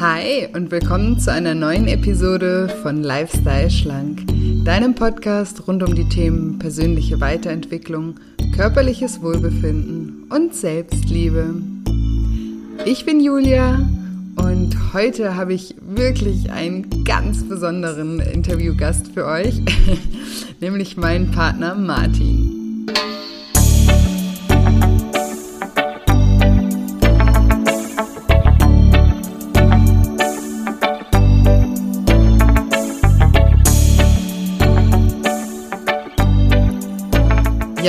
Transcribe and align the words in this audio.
Hi 0.00 0.48
und 0.54 0.70
willkommen 0.70 1.18
zu 1.18 1.30
einer 1.30 1.54
neuen 1.54 1.86
Episode 1.86 2.70
von 2.82 3.02
Lifestyle 3.02 3.70
Schlank, 3.70 4.22
deinem 4.64 4.94
Podcast 4.94 5.68
rund 5.68 5.82
um 5.82 5.94
die 5.94 6.08
Themen 6.08 6.58
persönliche 6.58 7.20
Weiterentwicklung, 7.20 8.14
körperliches 8.56 9.20
Wohlbefinden 9.20 10.26
und 10.30 10.54
Selbstliebe. 10.54 11.54
Ich 12.86 13.04
bin 13.04 13.20
Julia 13.20 13.86
und 14.36 14.94
heute 14.94 15.36
habe 15.36 15.52
ich 15.52 15.74
wirklich 15.82 16.50
einen 16.50 17.04
ganz 17.04 17.46
besonderen 17.46 18.20
Interviewgast 18.20 19.08
für 19.12 19.26
euch, 19.26 19.60
nämlich 20.62 20.96
meinen 20.96 21.30
Partner 21.30 21.74
Martin. 21.74 22.86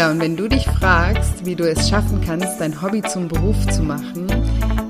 Ja, 0.02 0.10
und 0.10 0.20
wenn 0.20 0.36
du 0.36 0.48
dich 0.48 0.66
fragst, 0.66 1.46
wie 1.46 1.55
du 1.55 1.64
es 1.70 1.88
schaffen 1.88 2.22
kannst, 2.26 2.60
dein 2.60 2.82
Hobby 2.82 3.04
zum 3.04 3.28
Beruf 3.28 3.68
zu 3.68 3.84
machen, 3.84 4.26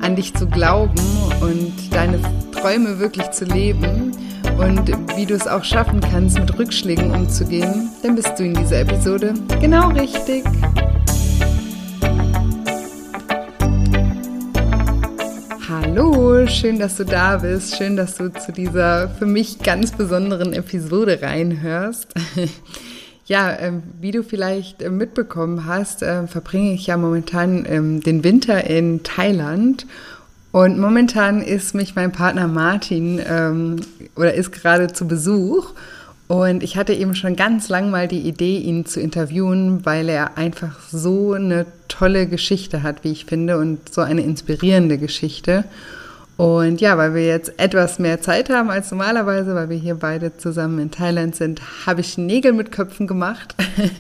an 0.02 0.16
dich 0.16 0.34
zu 0.34 0.48
glauben 0.48 1.02
und 1.42 1.74
deine 1.94 2.18
Träume 2.54 2.98
wirklich 2.98 3.30
zu 3.32 3.44
leben 3.44 4.14
und 4.58 4.88
wie 5.18 5.26
du 5.26 5.34
es 5.34 5.48
auch 5.48 5.66
schaffen 5.66 6.00
kannst, 6.00 6.40
mit 6.40 6.58
Rückschlägen 6.58 7.12
umzugehen, 7.12 7.90
dann 8.02 8.16
bist 8.16 8.40
du 8.40 8.46
in 8.46 8.54
dieser 8.54 8.80
Episode 8.80 9.34
genau 9.60 9.90
richtig. 9.90 10.46
Hallo, 15.68 16.48
schön, 16.48 16.80
dass 16.80 16.96
du 16.96 17.04
da 17.04 17.36
bist. 17.36 17.76
Schön, 17.76 17.98
dass 17.98 18.16
du 18.16 18.32
zu 18.32 18.54
dieser 18.54 19.10
für 19.10 19.26
mich 19.26 19.60
ganz 19.60 19.92
besonderen 19.92 20.54
Episode 20.54 21.22
reinhörst. 21.22 22.08
Ja, 23.32 23.58
ähm, 23.58 23.84
wie 24.02 24.12
du 24.12 24.24
vielleicht 24.24 24.82
äh, 24.82 24.90
mitbekommen 24.90 25.66
hast, 25.66 26.04
äh, 26.04 26.28
verbringe 26.28 26.74
ich 26.74 26.88
ja 26.88 26.98
momentan 26.98 27.66
ähm, 27.66 28.02
den 28.02 28.26
Winter 28.26 28.66
in 28.66 29.04
Thailand. 29.04 29.88
Und 30.52 30.78
momentan 30.78 31.42
ist 31.42 31.74
mich 31.74 31.96
mein 31.96 32.12
Partner 32.12 32.50
Martin 32.50 33.22
ähm, 33.26 33.78
oder 34.18 34.34
ist 34.34 34.52
gerade 34.52 34.92
zu 34.92 35.08
Besuch. 35.08 35.72
Und 36.28 36.62
ich 36.62 36.76
hatte 36.76 36.92
eben 36.92 37.16
schon 37.16 37.38
ganz 37.38 37.70
lang 37.70 37.90
mal 37.90 38.10
die 38.10 38.20
Idee, 38.20 38.58
ihn 38.58 38.86
zu 38.86 39.00
interviewen, 39.00 39.86
weil 39.86 40.10
er 40.10 40.38
einfach 40.38 40.82
so 40.92 41.32
eine 41.32 41.68
tolle 41.88 42.28
Geschichte 42.28 42.84
hat, 42.84 43.06
wie 43.06 43.14
ich 43.14 43.24
finde, 43.24 43.58
und 43.60 43.94
so 43.94 44.02
eine 44.02 44.24
inspirierende 44.24 44.98
Geschichte. 44.98 45.64
Und 46.42 46.82
ja, 46.82 46.98
weil 46.98 47.14
wir 47.14 47.24
jetzt 47.24 47.60
etwas 47.60 48.00
mehr 48.00 48.20
Zeit 48.20 48.50
haben 48.50 48.72
als 48.72 48.90
normalerweise, 48.90 49.54
weil 49.54 49.70
wir 49.70 49.78
hier 49.78 49.94
beide 49.94 50.38
zusammen 50.38 50.80
in 50.80 50.90
Thailand 50.90 51.36
sind, 51.36 51.62
habe 51.86 52.02
ich 52.02 52.18
Nägel 52.18 52.54
mit 52.54 52.72
Köpfen 52.72 53.06
gemacht 53.06 53.54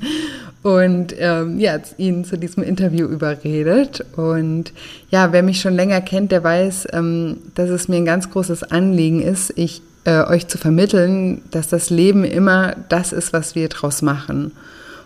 und 0.63 1.13
ähm, 1.19 1.59
ja, 1.59 1.77
ihn 1.97 2.25
zu 2.25 2.39
diesem 2.39 2.63
Interview 2.63 3.05
überredet. 3.05 4.03
Und 4.15 4.73
ja, 5.11 5.31
wer 5.31 5.43
mich 5.43 5.61
schon 5.61 5.75
länger 5.75 6.01
kennt, 6.01 6.31
der 6.31 6.43
weiß, 6.43 6.87
ähm, 6.93 7.37
dass 7.53 7.69
es 7.69 7.87
mir 7.87 7.97
ein 7.97 8.05
ganz 8.05 8.31
großes 8.31 8.63
Anliegen 8.63 9.21
ist, 9.21 9.53
ich 9.55 9.83
äh, 10.05 10.23
euch 10.23 10.47
zu 10.47 10.57
vermitteln, 10.57 11.43
dass 11.51 11.67
das 11.67 11.91
Leben 11.91 12.23
immer 12.23 12.75
das 12.89 13.13
ist, 13.13 13.33
was 13.33 13.53
wir 13.53 13.69
draus 13.69 14.01
machen. 14.01 14.51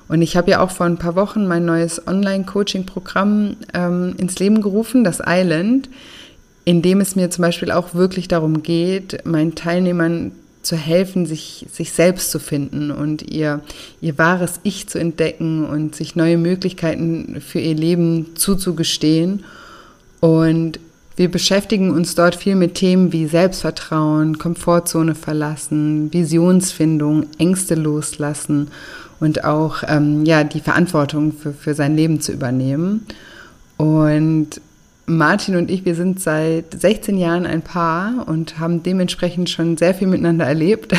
Und 0.07 0.21
ich 0.21 0.37
habe 0.37 0.51
ja 0.51 0.61
auch 0.61 0.71
vor 0.71 0.85
ein 0.85 0.99
paar 0.99 1.15
Wochen 1.17 1.47
mein 1.47 1.65
neues 1.65 2.07
Online-Coaching-Programm 2.07 3.57
ähm, 3.73 4.15
ins 4.17 4.39
Leben 4.39 4.61
gerufen, 4.61 5.03
das 5.03 5.21
Island 5.21 5.89
in 6.65 6.81
dem 6.81 6.99
es 6.99 7.15
mir 7.15 7.29
zum 7.29 7.43
Beispiel 7.43 7.71
auch 7.71 7.93
wirklich 7.93 8.27
darum 8.27 8.63
geht, 8.63 9.25
meinen 9.25 9.55
Teilnehmern 9.55 10.31
zu 10.63 10.75
helfen, 10.75 11.27
sich, 11.27 11.67
sich 11.71 11.91
selbst 11.91 12.31
zu 12.31 12.39
finden 12.39 12.89
und 12.89 13.21
ihr, 13.21 13.61
ihr 14.01 14.17
wahres 14.17 14.59
Ich 14.63 14.87
zu 14.87 14.97
entdecken 14.97 15.65
und 15.65 15.95
sich 15.95 16.15
neue 16.15 16.37
Möglichkeiten 16.37 17.39
für 17.39 17.59
ihr 17.59 17.75
Leben 17.75 18.35
zuzugestehen. 18.35 19.43
Und 20.19 20.79
wir 21.15 21.29
beschäftigen 21.29 21.91
uns 21.91 22.15
dort 22.15 22.35
viel 22.35 22.55
mit 22.55 22.73
Themen 22.75 23.13
wie 23.13 23.27
Selbstvertrauen, 23.27 24.39
Komfortzone 24.39 25.13
verlassen, 25.13 26.11
Visionsfindung, 26.11 27.27
Ängste 27.37 27.75
loslassen 27.75 28.69
und 29.19 29.45
auch 29.45 29.83
ähm, 29.87 30.25
ja, 30.25 30.43
die 30.43 30.59
Verantwortung 30.59 31.31
für, 31.31 31.53
für 31.53 31.75
sein 31.75 31.95
Leben 31.95 32.19
zu 32.21 32.31
übernehmen. 32.31 33.05
Und 33.77 34.61
Martin 35.07 35.55
und 35.55 35.69
ich, 35.69 35.85
wir 35.85 35.93
sind 35.93 36.19
seit 36.19 36.79
16 36.79 37.17
Jahren 37.17 37.45
ein 37.45 37.61
Paar 37.61 38.27
und 38.27 38.57
haben 38.57 38.81
dementsprechend 38.81 39.49
schon 39.51 39.77
sehr 39.77 39.93
viel 39.93 40.07
miteinander 40.07 40.45
erlebt. 40.45 40.93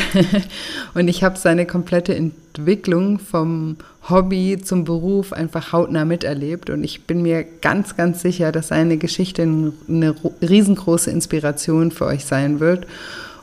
und 0.93 1.09
ich 1.09 1.23
habe 1.23 1.37
seine 1.37 1.65
komplette 1.65 2.15
Entwicklung 2.15 3.19
vom 3.19 3.75
Hobby 4.09 4.59
zum 4.63 4.85
Beruf 4.85 5.33
einfach 5.33 5.73
hautnah 5.73 6.05
miterlebt. 6.05 6.69
Und 6.69 6.85
ich 6.85 7.03
bin 7.03 7.21
mir 7.21 7.43
ganz, 7.43 7.97
ganz 7.97 8.21
sicher, 8.21 8.53
dass 8.53 8.69
seine 8.69 8.97
Geschichte 8.97 9.43
eine 9.43 10.15
riesengroße 10.41 11.11
Inspiration 11.11 11.91
für 11.91 12.05
euch 12.05 12.23
sein 12.23 12.61
wird 12.61 12.87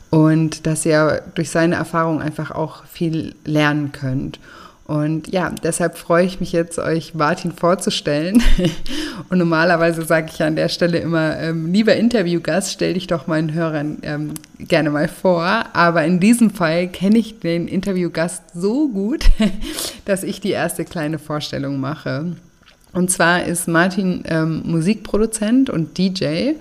und 0.09 0.67
dass 0.67 0.87
ihr 0.87 1.23
durch 1.35 1.51
seine 1.51 1.75
Erfahrung 1.75 2.23
einfach 2.23 2.51
auch 2.53 2.87
viel 2.87 3.35
lernen 3.45 3.93
könnt. 3.93 4.39
Und 4.87 5.29
ja, 5.29 5.51
deshalb 5.63 5.97
freue 5.97 6.27
ich 6.27 6.41
mich 6.41 6.53
jetzt, 6.53 6.79
euch 6.79 7.15
Martin 7.15 7.53
vorzustellen. 7.53 8.43
Und 9.31 9.39
normalerweise 9.39 10.05
sage 10.05 10.29
ich 10.33 10.43
an 10.43 10.57
der 10.57 10.69
Stelle 10.69 10.99
immer, 10.99 11.39
ähm, 11.39 11.73
lieber 11.73 11.97
Interviewgast, 11.97 12.73
stell 12.73 12.93
dich 12.93 13.07
doch 13.07 13.27
meinen 13.27 13.55
Hörern 13.55 13.99
ähm, 14.03 14.35
gerne 14.59 14.91
mal 14.91 15.09
vor. 15.09 15.65
Aber 15.73 16.05
in 16.05 16.21
diesem 16.21 16.51
Fall 16.51 16.89
kenne 16.89 17.17
ich 17.17 17.41
den 17.41 17.67
Interviewgast 17.67 18.43
so 18.55 18.89
gut, 18.89 19.25
dass 20.05 20.23
ich 20.23 20.43
die 20.43 20.51
erste 20.51 20.85
kleine 20.85 21.19
Vorstellung 21.19 21.81
mache. 21.81 22.37
Und 22.93 23.11
zwar 23.11 23.45
ist 23.45 23.67
Martin 23.67 24.23
ähm, 24.27 24.63
Musikproduzent 24.67 25.71
und 25.71 25.97
DJ. 25.97 26.53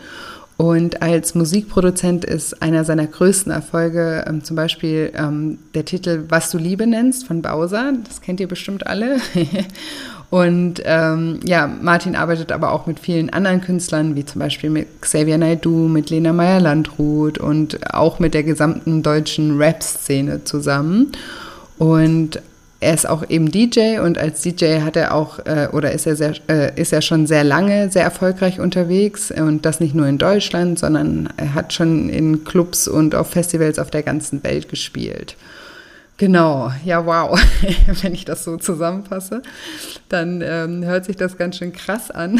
Und 0.57 1.01
als 1.01 1.33
Musikproduzent 1.33 2.25
ist 2.25 2.61
einer 2.61 2.83
seiner 2.83 3.07
größten 3.07 3.51
Erfolge 3.51 4.23
ähm, 4.27 4.43
zum 4.43 4.55
Beispiel 4.55 5.11
ähm, 5.15 5.57
der 5.73 5.85
Titel 5.85 6.25
Was 6.29 6.51
du 6.51 6.57
Liebe 6.57 6.85
nennst 6.85 7.25
von 7.25 7.41
Bowser. 7.41 7.93
Das 8.07 8.21
kennt 8.21 8.39
ihr 8.39 8.47
bestimmt 8.47 8.85
alle. 8.85 9.17
Und 10.29 10.81
ähm, 10.85 11.41
ja, 11.45 11.67
Martin 11.67 12.15
arbeitet 12.15 12.51
aber 12.51 12.71
auch 12.71 12.87
mit 12.87 12.99
vielen 12.99 13.29
anderen 13.29 13.61
Künstlern, 13.61 14.15
wie 14.15 14.25
zum 14.25 14.39
Beispiel 14.39 14.71
mit 14.71 14.87
Xavier 14.99 15.37
Naidoo, 15.37 15.87
mit 15.87 16.09
Lena 16.09 16.33
Meyer-Landrut 16.33 17.37
und 17.37 17.93
auch 17.93 18.17
mit 18.17 18.33
der 18.33 18.41
gesamten 18.41 19.03
deutschen 19.03 19.59
Rap-Szene 19.59 20.43
zusammen. 20.43 21.11
Und 21.77 22.41
er 22.83 22.93
ist 22.93 23.07
auch 23.07 23.29
eben 23.29 23.51
DJ 23.51 23.99
und 23.99 24.17
als 24.17 24.41
DJ 24.41 24.81
hat 24.81 24.95
er 24.95 25.13
auch 25.13 25.39
äh, 25.39 25.69
oder 25.71 25.91
ist 25.91 26.05
er 26.05 26.15
sehr, 26.15 26.33
äh, 26.47 26.79
ist 26.79 26.93
er 26.93 27.01
schon 27.01 27.25
sehr 27.25 27.43
lange 27.43 27.89
sehr 27.89 28.03
erfolgreich 28.03 28.59
unterwegs 28.59 29.31
und 29.31 29.65
das 29.65 29.79
nicht 29.79 29.95
nur 29.95 30.07
in 30.07 30.17
Deutschland, 30.17 30.77
sondern 30.77 31.29
er 31.37 31.53
hat 31.53 31.73
schon 31.73 32.09
in 32.09 32.43
Clubs 32.43 32.87
und 32.87 33.15
auf 33.15 33.29
Festivals 33.29 33.79
auf 33.79 33.89
der 33.89 34.03
ganzen 34.03 34.43
Welt 34.43 34.69
gespielt. 34.69 35.35
Genau, 36.17 36.71
ja, 36.85 37.05
wow. 37.05 37.39
Wenn 38.01 38.13
ich 38.13 38.23
das 38.23 38.43
so 38.43 38.57
zusammenfasse, 38.57 39.41
dann 40.09 40.41
ähm, 40.45 40.85
hört 40.85 41.05
sich 41.05 41.15
das 41.15 41.37
ganz 41.37 41.57
schön 41.57 41.73
krass 41.73 42.11
an. 42.11 42.39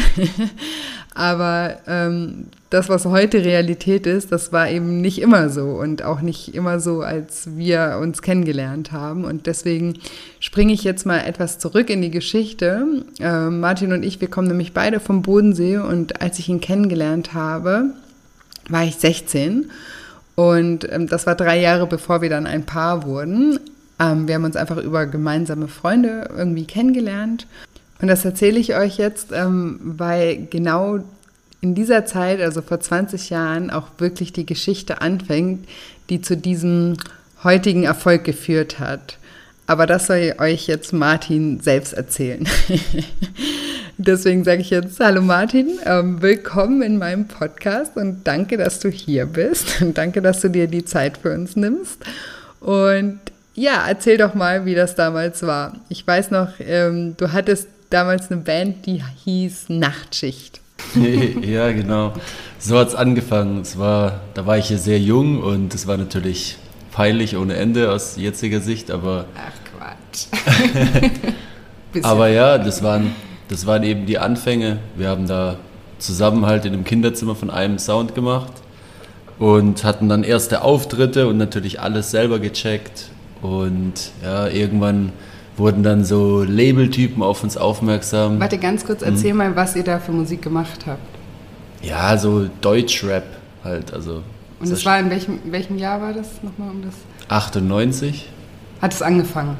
Aber 1.14 1.76
ähm, 1.86 2.46
das, 2.70 2.88
was 2.88 3.04
heute 3.04 3.44
Realität 3.44 4.06
ist, 4.06 4.32
das 4.32 4.52
war 4.52 4.68
eben 4.68 5.00
nicht 5.00 5.20
immer 5.20 5.48
so 5.48 5.70
und 5.70 6.02
auch 6.02 6.20
nicht 6.20 6.54
immer 6.54 6.80
so, 6.80 7.02
als 7.02 7.56
wir 7.56 7.98
uns 8.00 8.22
kennengelernt 8.22 8.92
haben. 8.92 9.24
Und 9.24 9.46
deswegen 9.46 9.98
springe 10.40 10.72
ich 10.72 10.84
jetzt 10.84 11.04
mal 11.04 11.18
etwas 11.18 11.58
zurück 11.58 11.90
in 11.90 12.02
die 12.02 12.10
Geschichte. 12.10 12.86
Äh, 13.20 13.50
Martin 13.50 13.92
und 13.92 14.04
ich, 14.04 14.20
wir 14.20 14.28
kommen 14.28 14.48
nämlich 14.48 14.72
beide 14.72 15.00
vom 15.00 15.22
Bodensee 15.22 15.78
und 15.78 16.20
als 16.20 16.38
ich 16.38 16.48
ihn 16.48 16.60
kennengelernt 16.60 17.34
habe, 17.34 17.90
war 18.68 18.84
ich 18.84 18.96
16. 18.96 19.70
Und 20.34 20.90
ähm, 20.90 21.06
das 21.06 21.26
war 21.26 21.34
drei 21.34 21.60
Jahre, 21.60 21.86
bevor 21.86 22.22
wir 22.22 22.30
dann 22.30 22.46
ein 22.46 22.66
Paar 22.66 23.04
wurden. 23.04 23.58
Ähm, 24.00 24.26
wir 24.26 24.34
haben 24.34 24.44
uns 24.44 24.56
einfach 24.56 24.78
über 24.78 25.06
gemeinsame 25.06 25.68
Freunde 25.68 26.28
irgendwie 26.36 26.64
kennengelernt. 26.64 27.46
Und 28.00 28.08
das 28.08 28.24
erzähle 28.24 28.58
ich 28.58 28.74
euch 28.74 28.98
jetzt, 28.98 29.28
ähm, 29.32 29.78
weil 29.82 30.46
genau 30.50 30.98
in 31.60 31.74
dieser 31.74 32.04
Zeit, 32.04 32.40
also 32.40 32.60
vor 32.60 32.80
20 32.80 33.30
Jahren, 33.30 33.70
auch 33.70 33.86
wirklich 33.98 34.32
die 34.32 34.44
Geschichte 34.44 35.00
anfängt, 35.00 35.66
die 36.10 36.20
zu 36.20 36.36
diesem 36.36 36.96
heutigen 37.42 37.84
Erfolg 37.84 38.24
geführt 38.24 38.78
hat. 38.78 39.18
Aber 39.66 39.86
das 39.86 40.08
soll 40.08 40.34
euch 40.38 40.66
jetzt 40.66 40.92
Martin 40.92 41.60
selbst 41.60 41.94
erzählen. 41.94 42.46
Deswegen 43.96 44.42
sage 44.42 44.60
ich 44.60 44.70
jetzt, 44.70 44.98
hallo 44.98 45.22
Martin, 45.22 45.78
ähm, 45.86 46.20
willkommen 46.20 46.82
in 46.82 46.98
meinem 46.98 47.28
Podcast 47.28 47.96
und 47.96 48.26
danke, 48.26 48.56
dass 48.56 48.80
du 48.80 48.88
hier 48.88 49.24
bist 49.24 49.80
und 49.80 49.96
danke, 49.96 50.20
dass 50.20 50.40
du 50.40 50.50
dir 50.50 50.66
die 50.66 50.84
Zeit 50.84 51.18
für 51.18 51.32
uns 51.32 51.54
nimmst. 51.54 52.02
Und 52.58 53.20
ja, 53.54 53.84
erzähl 53.86 54.18
doch 54.18 54.34
mal, 54.34 54.66
wie 54.66 54.74
das 54.74 54.96
damals 54.96 55.46
war. 55.46 55.74
Ich 55.88 56.04
weiß 56.04 56.32
noch, 56.32 56.48
ähm, 56.58 57.14
du 57.16 57.32
hattest 57.32 57.68
damals 57.90 58.32
eine 58.32 58.40
Band, 58.40 58.84
die 58.84 59.00
hieß 59.24 59.68
Nachtschicht. 59.68 60.60
ja, 61.40 61.70
genau. 61.70 62.14
So 62.58 62.76
hat 62.76 62.88
es 62.88 62.94
angefangen. 62.96 63.60
Es 63.60 63.78
war, 63.78 64.22
da 64.34 64.44
war 64.44 64.58
ich 64.58 64.70
ja 64.70 64.76
sehr 64.76 64.98
jung 64.98 65.40
und 65.40 65.72
es 65.72 65.86
war 65.86 65.98
natürlich 65.98 66.58
peinlich 66.90 67.36
ohne 67.36 67.54
Ende 67.54 67.92
aus 67.92 68.16
jetziger 68.16 68.58
Sicht, 68.58 68.90
aber. 68.90 69.26
Ach 69.36 69.52
Quatsch. 69.70 71.12
aber 72.02 72.26
ja, 72.26 72.58
das 72.58 72.82
waren, 72.82 73.14
das 73.54 73.66
waren 73.66 73.84
eben 73.84 74.04
die 74.04 74.18
Anfänge. 74.18 74.78
Wir 74.96 75.08
haben 75.08 75.28
da 75.28 75.56
zusammen 76.00 76.44
halt 76.44 76.64
in 76.64 76.72
einem 76.72 76.82
Kinderzimmer 76.82 77.36
von 77.36 77.50
einem 77.50 77.78
Sound 77.78 78.16
gemacht 78.16 78.52
und 79.38 79.84
hatten 79.84 80.08
dann 80.08 80.24
erste 80.24 80.62
Auftritte 80.62 81.28
und 81.28 81.38
natürlich 81.38 81.80
alles 81.80 82.10
selber 82.10 82.40
gecheckt. 82.40 83.10
Und 83.42 84.10
ja, 84.24 84.48
irgendwann 84.48 85.12
wurden 85.56 85.84
dann 85.84 86.04
so 86.04 86.42
Labeltypen 86.42 87.22
auf 87.22 87.44
uns 87.44 87.56
aufmerksam. 87.56 88.40
Warte, 88.40 88.58
ganz 88.58 88.84
kurz, 88.84 89.02
erzähl 89.02 89.30
hm. 89.30 89.36
mal, 89.36 89.56
was 89.56 89.76
ihr 89.76 89.84
da 89.84 90.00
für 90.00 90.10
Musik 90.10 90.42
gemacht 90.42 90.86
habt. 90.86 90.98
Ja, 91.80 92.18
so 92.18 92.48
Deutschrap 92.60 93.24
halt, 93.62 93.92
also. 93.92 94.24
Und 94.58 94.72
das 94.72 94.84
war 94.84 94.98
in 94.98 95.10
welchem, 95.10 95.38
welchem 95.44 95.78
Jahr 95.78 96.00
war 96.00 96.12
das 96.12 96.42
nochmal 96.42 96.70
um 96.70 96.82
das? 96.82 96.94
98. 97.28 98.28
Hat 98.82 98.92
es 98.92 99.00
angefangen? 99.00 99.56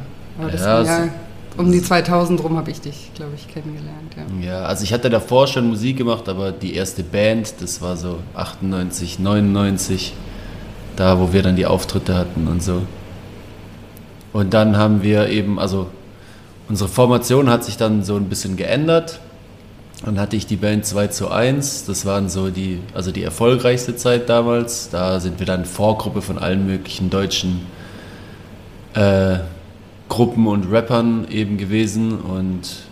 Das 0.50 0.62
ja, 0.62 0.82
Jahr, 0.82 1.08
um 1.56 1.70
die 1.70 1.82
2000 1.82 2.42
rum 2.42 2.56
habe 2.56 2.70
ich 2.70 2.80
dich, 2.80 3.10
glaube 3.14 3.32
ich, 3.36 3.46
kennengelernt. 3.48 4.14
Ja. 4.40 4.46
ja, 4.46 4.62
also 4.64 4.84
ich 4.84 4.92
hatte 4.92 5.10
davor 5.10 5.46
schon 5.46 5.68
Musik 5.68 5.96
gemacht, 5.96 6.28
aber 6.28 6.52
die 6.52 6.74
erste 6.74 7.02
Band, 7.02 7.54
das 7.60 7.80
war 7.80 7.96
so 7.96 8.18
98, 8.34 9.18
99, 9.18 10.14
da 10.96 11.18
wo 11.18 11.32
wir 11.32 11.42
dann 11.42 11.56
die 11.56 11.66
Auftritte 11.66 12.16
hatten 12.16 12.48
und 12.48 12.62
so. 12.62 12.82
Und 14.32 14.52
dann 14.52 14.76
haben 14.76 15.02
wir 15.02 15.28
eben, 15.28 15.60
also 15.60 15.86
unsere 16.68 16.88
Formation 16.88 17.48
hat 17.48 17.64
sich 17.64 17.76
dann 17.76 18.02
so 18.02 18.16
ein 18.16 18.28
bisschen 18.28 18.56
geändert. 18.56 19.20
Dann 20.04 20.18
hatte 20.18 20.36
ich 20.36 20.46
die 20.46 20.56
Band 20.56 20.84
2 20.84 21.06
zu 21.06 21.30
1. 21.30 21.86
Das 21.86 22.04
waren 22.04 22.28
so 22.28 22.50
die, 22.50 22.80
also 22.94 23.12
die 23.12 23.22
erfolgreichste 23.22 23.94
Zeit 23.96 24.28
damals. 24.28 24.90
Da 24.90 25.20
sind 25.20 25.38
wir 25.38 25.46
dann 25.46 25.64
Vorgruppe 25.64 26.20
von 26.20 26.38
allen 26.38 26.66
möglichen 26.66 27.10
deutschen 27.10 27.64
äh, 28.94 29.38
Gruppen 30.08 30.46
und 30.46 30.70
Rappern 30.70 31.26
eben 31.30 31.56
gewesen. 31.56 32.18
Und 32.18 32.84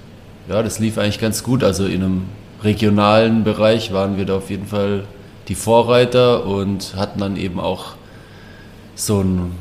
ja, 0.49 0.63
das 0.63 0.79
lief 0.79 0.99
eigentlich 0.99 1.21
ganz 1.21 1.43
gut. 1.43 1.63
Also 1.65 1.87
in 1.87 2.03
einem 2.03 2.23
regionalen 2.63 3.45
Bereich 3.45 3.93
waren 3.93 4.17
wir 4.17 4.25
da 4.25 4.37
auf 4.37 4.51
jeden 4.51 4.67
Fall 4.67 5.05
die 5.49 5.55
Vorreiter 5.55 6.47
und 6.47 6.95
hatten 6.97 7.21
dann 7.21 7.37
eben 7.37 7.59
auch 7.59 7.95
so 8.95 9.21
ein 9.21 9.53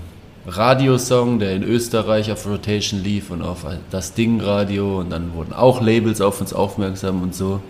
Radiosong, 0.47 1.39
der 1.39 1.55
in 1.55 1.63
Österreich 1.63 2.31
auf 2.31 2.47
Rotation 2.47 3.03
lief 3.03 3.29
und 3.29 3.41
auf 3.41 3.65
das 3.91 4.13
Ding 4.13 4.41
Radio 4.41 4.99
und 4.99 5.11
dann 5.11 5.33
wurden 5.33 5.53
auch 5.53 5.81
Labels 5.81 6.19
auf 6.19 6.41
uns 6.41 6.53
aufmerksam 6.53 7.21
und 7.21 7.35
so. 7.35 7.61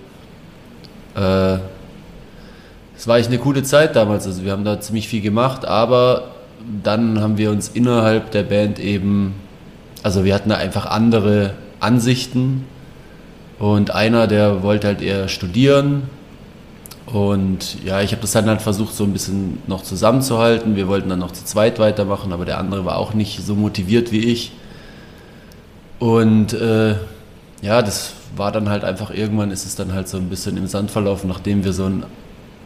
Äh, 1.15 1.57
es 2.95 3.07
war 3.07 3.17
echt 3.17 3.27
eine 3.27 3.39
coole 3.39 3.63
Zeit 3.63 3.95
damals, 3.95 4.25
also 4.25 4.43
wir 4.43 4.51
haben 4.51 4.63
da 4.63 4.79
ziemlich 4.79 5.07
viel 5.07 5.21
gemacht, 5.21 5.65
aber 5.65 6.31
dann 6.83 7.19
haben 7.19 7.37
wir 7.37 7.51
uns 7.51 7.69
innerhalb 7.69 8.31
der 8.31 8.43
Band 8.43 8.79
eben, 8.79 9.33
also 10.03 10.25
wir 10.25 10.33
hatten 10.33 10.49
da 10.49 10.57
einfach 10.57 10.85
andere 10.85 11.53
Ansichten 11.79 12.65
und 13.59 13.91
einer, 13.91 14.27
der 14.27 14.63
wollte 14.63 14.87
halt 14.87 15.01
eher 15.01 15.27
studieren 15.27 16.03
und 17.13 17.83
ja, 17.83 18.01
ich 18.01 18.11
habe 18.11 18.21
das 18.21 18.31
dann 18.31 18.47
halt 18.47 18.61
versucht, 18.61 18.95
so 18.95 19.03
ein 19.03 19.11
bisschen 19.11 19.57
noch 19.67 19.83
zusammenzuhalten. 19.83 20.75
Wir 20.75 20.87
wollten 20.87 21.09
dann 21.09 21.19
noch 21.19 21.31
zu 21.31 21.43
zweit 21.43 21.77
weitermachen, 21.77 22.31
aber 22.31 22.45
der 22.45 22.57
andere 22.57 22.85
war 22.85 22.97
auch 22.97 23.13
nicht 23.13 23.45
so 23.45 23.55
motiviert 23.55 24.11
wie 24.11 24.31
ich. 24.31 24.53
Und 25.99 26.53
äh, 26.53 26.95
ja, 27.61 27.81
das 27.81 28.13
war 28.35 28.51
dann 28.51 28.69
halt 28.69 28.85
einfach, 28.85 29.11
irgendwann 29.11 29.51
ist 29.51 29.65
es 29.65 29.75
dann 29.75 29.93
halt 29.93 30.07
so 30.07 30.17
ein 30.17 30.29
bisschen 30.29 30.55
im 30.57 30.67
Sand 30.67 30.89
verlaufen, 30.89 31.27
nachdem 31.27 31.65
wir 31.65 31.73
so 31.73 31.85
ein 31.85 32.05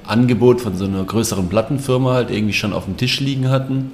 Angebot 0.05 0.61
von 0.61 0.77
so 0.77 0.85
einer 0.85 1.03
größeren 1.03 1.49
Plattenfirma 1.49 2.13
halt 2.13 2.29
irgendwie 2.29 2.53
schon 2.53 2.71
auf 2.71 2.85
dem 2.85 2.97
Tisch 2.97 3.19
liegen 3.19 3.49
hatten. 3.49 3.91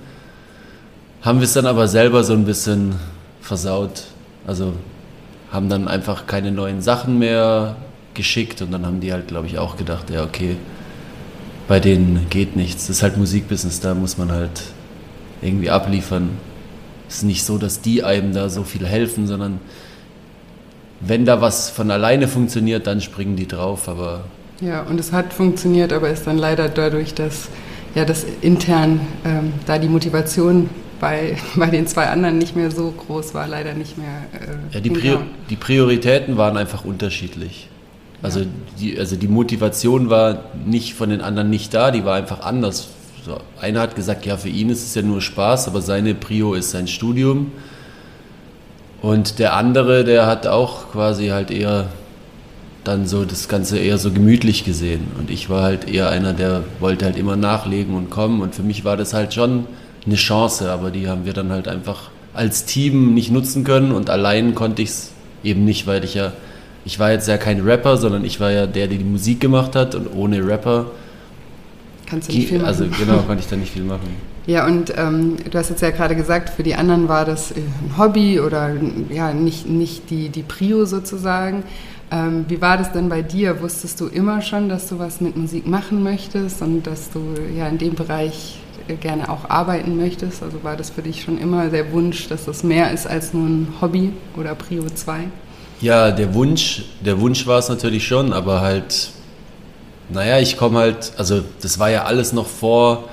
Haben 1.21 1.39
wir 1.39 1.45
es 1.45 1.53
dann 1.53 1.65
aber 1.65 1.87
selber 1.87 2.25
so 2.25 2.33
ein 2.33 2.43
bisschen 2.43 2.95
versaut. 3.41 4.05
Also 4.47 4.73
haben 5.51 5.69
dann 5.69 5.87
einfach 5.87 6.27
keine 6.27 6.51
neuen 6.51 6.81
Sachen 6.81 7.19
mehr 7.19 7.75
geschickt 8.13 8.61
und 8.61 8.71
dann 8.71 8.85
haben 8.85 8.99
die 8.99 9.11
halt, 9.11 9.27
glaube 9.27 9.47
ich, 9.47 9.57
auch 9.57 9.77
gedacht, 9.77 10.09
ja, 10.09 10.23
okay, 10.23 10.55
bei 11.67 11.79
denen 11.79 12.27
geht 12.29 12.55
nichts. 12.55 12.87
Das 12.87 12.97
ist 12.97 13.03
halt 13.03 13.17
Musikbusiness, 13.17 13.79
da 13.79 13.93
muss 13.93 14.17
man 14.17 14.31
halt 14.31 14.63
irgendwie 15.41 15.69
abliefern. 15.69 16.29
Es 17.07 17.17
ist 17.17 17.23
nicht 17.23 17.43
so, 17.43 17.57
dass 17.57 17.81
die 17.81 18.03
einem 18.03 18.33
da 18.33 18.49
so 18.49 18.63
viel 18.63 18.85
helfen, 18.85 19.27
sondern 19.27 19.59
wenn 21.01 21.25
da 21.25 21.41
was 21.41 21.69
von 21.69 21.91
alleine 21.91 22.27
funktioniert, 22.27 22.87
dann 22.87 23.01
springen 23.01 23.35
die 23.35 23.47
drauf, 23.47 23.89
aber. 23.89 24.25
Ja, 24.61 24.83
und 24.83 24.99
es 24.99 25.11
hat 25.11 25.33
funktioniert, 25.33 25.91
aber 25.91 26.09
ist 26.09 26.27
dann 26.27 26.37
leider 26.37 26.69
dadurch, 26.69 27.13
dass 27.13 27.49
ja 27.95 28.05
das 28.05 28.25
intern 28.41 29.01
ähm, 29.25 29.53
da 29.65 29.79
die 29.79 29.89
Motivation 29.89 30.69
bei, 31.01 31.35
bei 31.55 31.65
den 31.65 31.87
zwei 31.87 32.07
anderen 32.07 32.37
nicht 32.37 32.55
mehr 32.55 32.71
so 32.71 32.91
groß 32.91 33.33
war, 33.33 33.47
leider 33.47 33.73
nicht 33.73 33.97
mehr. 33.97 34.23
Äh, 34.33 34.75
ja, 34.75 34.79
die, 34.79 34.89
Prior 34.91 35.23
die 35.49 35.57
Prioritäten 35.57 36.37
waren 36.37 36.55
einfach 36.55 36.85
unterschiedlich. 36.85 37.67
Also, 38.21 38.41
die, 38.79 38.97
also 38.97 39.15
die 39.15 39.27
Motivation 39.27 40.09
war 40.09 40.43
nicht 40.65 40.93
von 40.93 41.09
den 41.09 41.21
anderen 41.21 41.49
nicht 41.49 41.73
da, 41.73 41.91
die 41.91 42.05
war 42.05 42.15
einfach 42.15 42.41
anders. 42.41 42.89
So, 43.25 43.37
einer 43.59 43.81
hat 43.81 43.95
gesagt, 43.95 44.25
ja, 44.25 44.37
für 44.37 44.49
ihn 44.49 44.69
ist 44.69 44.83
es 44.83 44.95
ja 44.95 45.01
nur 45.01 45.21
Spaß, 45.21 45.67
aber 45.67 45.81
seine 45.81 46.13
Prio 46.13 46.53
ist 46.53 46.71
sein 46.71 46.87
Studium. 46.87 47.51
Und 49.01 49.39
der 49.39 49.55
andere, 49.55 50.03
der 50.03 50.27
hat 50.27 50.45
auch 50.45 50.91
quasi 50.91 51.27
halt 51.29 51.49
eher 51.49 51.87
dann 52.83 53.07
so 53.07 53.25
das 53.25 53.47
Ganze 53.47 53.79
eher 53.79 53.97
so 53.97 54.11
gemütlich 54.11 54.63
gesehen. 54.63 55.07
Und 55.17 55.31
ich 55.31 55.49
war 55.49 55.63
halt 55.63 55.89
eher 55.89 56.09
einer, 56.09 56.33
der 56.33 56.63
wollte 56.79 57.05
halt 57.05 57.17
immer 57.17 57.35
nachlegen 57.35 57.95
und 57.95 58.11
kommen. 58.11 58.41
Und 58.41 58.53
für 58.53 58.63
mich 58.63 58.85
war 58.85 58.97
das 58.97 59.13
halt 59.13 59.33
schon 59.33 59.65
eine 60.05 60.15
Chance, 60.15 60.71
aber 60.71 60.91
die 60.91 61.07
haben 61.07 61.25
wir 61.25 61.33
dann 61.33 61.51
halt 61.51 61.67
einfach 61.67 62.09
als 62.33 62.65
Team 62.65 63.13
nicht 63.13 63.31
nutzen 63.31 63.63
können 63.63 63.91
und 63.91 64.09
allein 64.09 64.55
konnte 64.55 64.81
ich 64.81 64.89
es 64.89 65.11
eben 65.43 65.65
nicht, 65.65 65.87
weil 65.87 66.03
ich 66.03 66.15
ja 66.15 66.33
ich 66.85 66.99
war 66.99 67.11
jetzt 67.11 67.27
ja 67.27 67.37
kein 67.37 67.61
Rapper, 67.61 67.97
sondern 67.97 68.25
ich 68.25 68.39
war 68.39 68.51
ja 68.51 68.65
der, 68.65 68.87
der 68.87 68.97
die 68.97 69.03
Musik 69.03 69.39
gemacht 69.39 69.75
hat 69.75 69.95
und 69.95 70.07
ohne 70.15 70.45
Rapper. 70.45 70.87
Kannst 72.07 72.29
du 72.29 72.33
nicht 72.33 72.49
viel 72.49 72.65
also 72.65 72.85
machen. 72.85 72.93
Also 72.93 73.05
genau, 73.05 73.21
konnte 73.27 73.43
ich 73.43 73.49
da 73.49 73.55
nicht 73.55 73.71
viel 73.71 73.83
machen. 73.83 74.31
Ja, 74.47 74.65
und 74.65 74.91
ähm, 74.97 75.37
du 75.49 75.57
hast 75.57 75.69
jetzt 75.69 75.81
ja 75.81 75.91
gerade 75.91 76.15
gesagt, 76.15 76.49
für 76.49 76.63
die 76.63 76.73
anderen 76.73 77.07
war 77.07 77.25
das 77.25 77.51
ein 77.51 77.97
Hobby 77.97 78.39
oder 78.39 78.71
ja, 79.09 79.33
nicht, 79.33 79.69
nicht 79.69 80.09
die, 80.09 80.29
die 80.29 80.41
Prio 80.41 80.85
sozusagen. 80.85 81.63
Ähm, 82.09 82.45
wie 82.47 82.59
war 82.59 82.77
das 82.77 82.91
denn 82.91 83.07
bei 83.07 83.21
dir? 83.21 83.61
Wusstest 83.61 84.01
du 84.01 84.07
immer 84.07 84.41
schon, 84.41 84.67
dass 84.67 84.87
du 84.87 84.97
was 84.97 85.21
mit 85.21 85.37
Musik 85.37 85.67
machen 85.67 86.01
möchtest 86.01 86.61
und 86.63 86.87
dass 86.87 87.11
du 87.11 87.21
ja 87.55 87.67
in 87.67 87.77
dem 87.77 87.93
Bereich 87.93 88.59
gerne 88.99 89.29
auch 89.29 89.49
arbeiten 89.49 89.97
möchtest? 89.97 90.43
Also 90.43 90.63
war 90.63 90.75
das 90.75 90.89
für 90.89 91.01
dich 91.01 91.21
schon 91.23 91.37
immer 91.37 91.69
der 91.69 91.91
Wunsch, 91.91 92.27
dass 92.27 92.45
das 92.45 92.63
mehr 92.63 92.91
ist 92.91 93.07
als 93.07 93.33
nur 93.33 93.47
ein 93.47 93.67
Hobby 93.81 94.13
oder 94.37 94.55
Prio 94.55 94.85
2? 94.85 95.27
Ja, 95.81 96.11
der 96.11 96.33
Wunsch, 96.33 96.83
der 97.03 97.19
Wunsch 97.19 97.47
war 97.47 97.59
es 97.59 97.69
natürlich 97.69 98.05
schon, 98.05 98.33
aber 98.33 98.61
halt, 98.61 99.09
naja, 100.09 100.39
ich 100.39 100.57
komme 100.57 100.79
halt, 100.79 101.13
also 101.17 101.41
das 101.61 101.79
war 101.79 101.89
ja 101.89 102.03
alles 102.03 102.33
noch 102.33 102.47
vor 102.47 103.05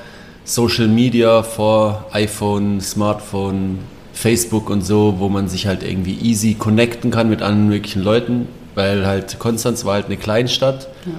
Social 0.44 0.88
Media, 0.88 1.42
vor 1.42 2.06
iPhone, 2.12 2.80
Smartphone, 2.80 3.78
Facebook 4.12 4.68
und 4.68 4.82
so, 4.82 5.14
wo 5.18 5.28
man 5.28 5.48
sich 5.48 5.66
halt 5.66 5.82
irgendwie 5.82 6.18
easy 6.18 6.54
connecten 6.54 7.10
kann 7.10 7.30
mit 7.30 7.40
anderen 7.40 7.68
möglichen 7.68 8.02
Leuten, 8.02 8.48
weil 8.74 9.06
halt 9.06 9.38
Konstanz 9.38 9.84
war 9.84 9.94
halt 9.94 10.06
eine 10.06 10.16
Kleinstadt. 10.16 10.88
Ja. 11.06 11.12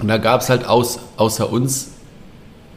Und 0.00 0.08
da 0.08 0.18
gab 0.18 0.40
es 0.40 0.48
halt 0.48 0.66
aus, 0.66 1.00
außer 1.16 1.50
uns, 1.50 1.88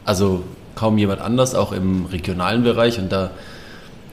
also 0.04 0.42
kaum 0.74 0.98
jemand 0.98 1.20
anders, 1.20 1.54
auch 1.54 1.72
im 1.72 2.06
regionalen 2.06 2.62
Bereich. 2.62 2.98
Und 2.98 3.12
da 3.12 3.30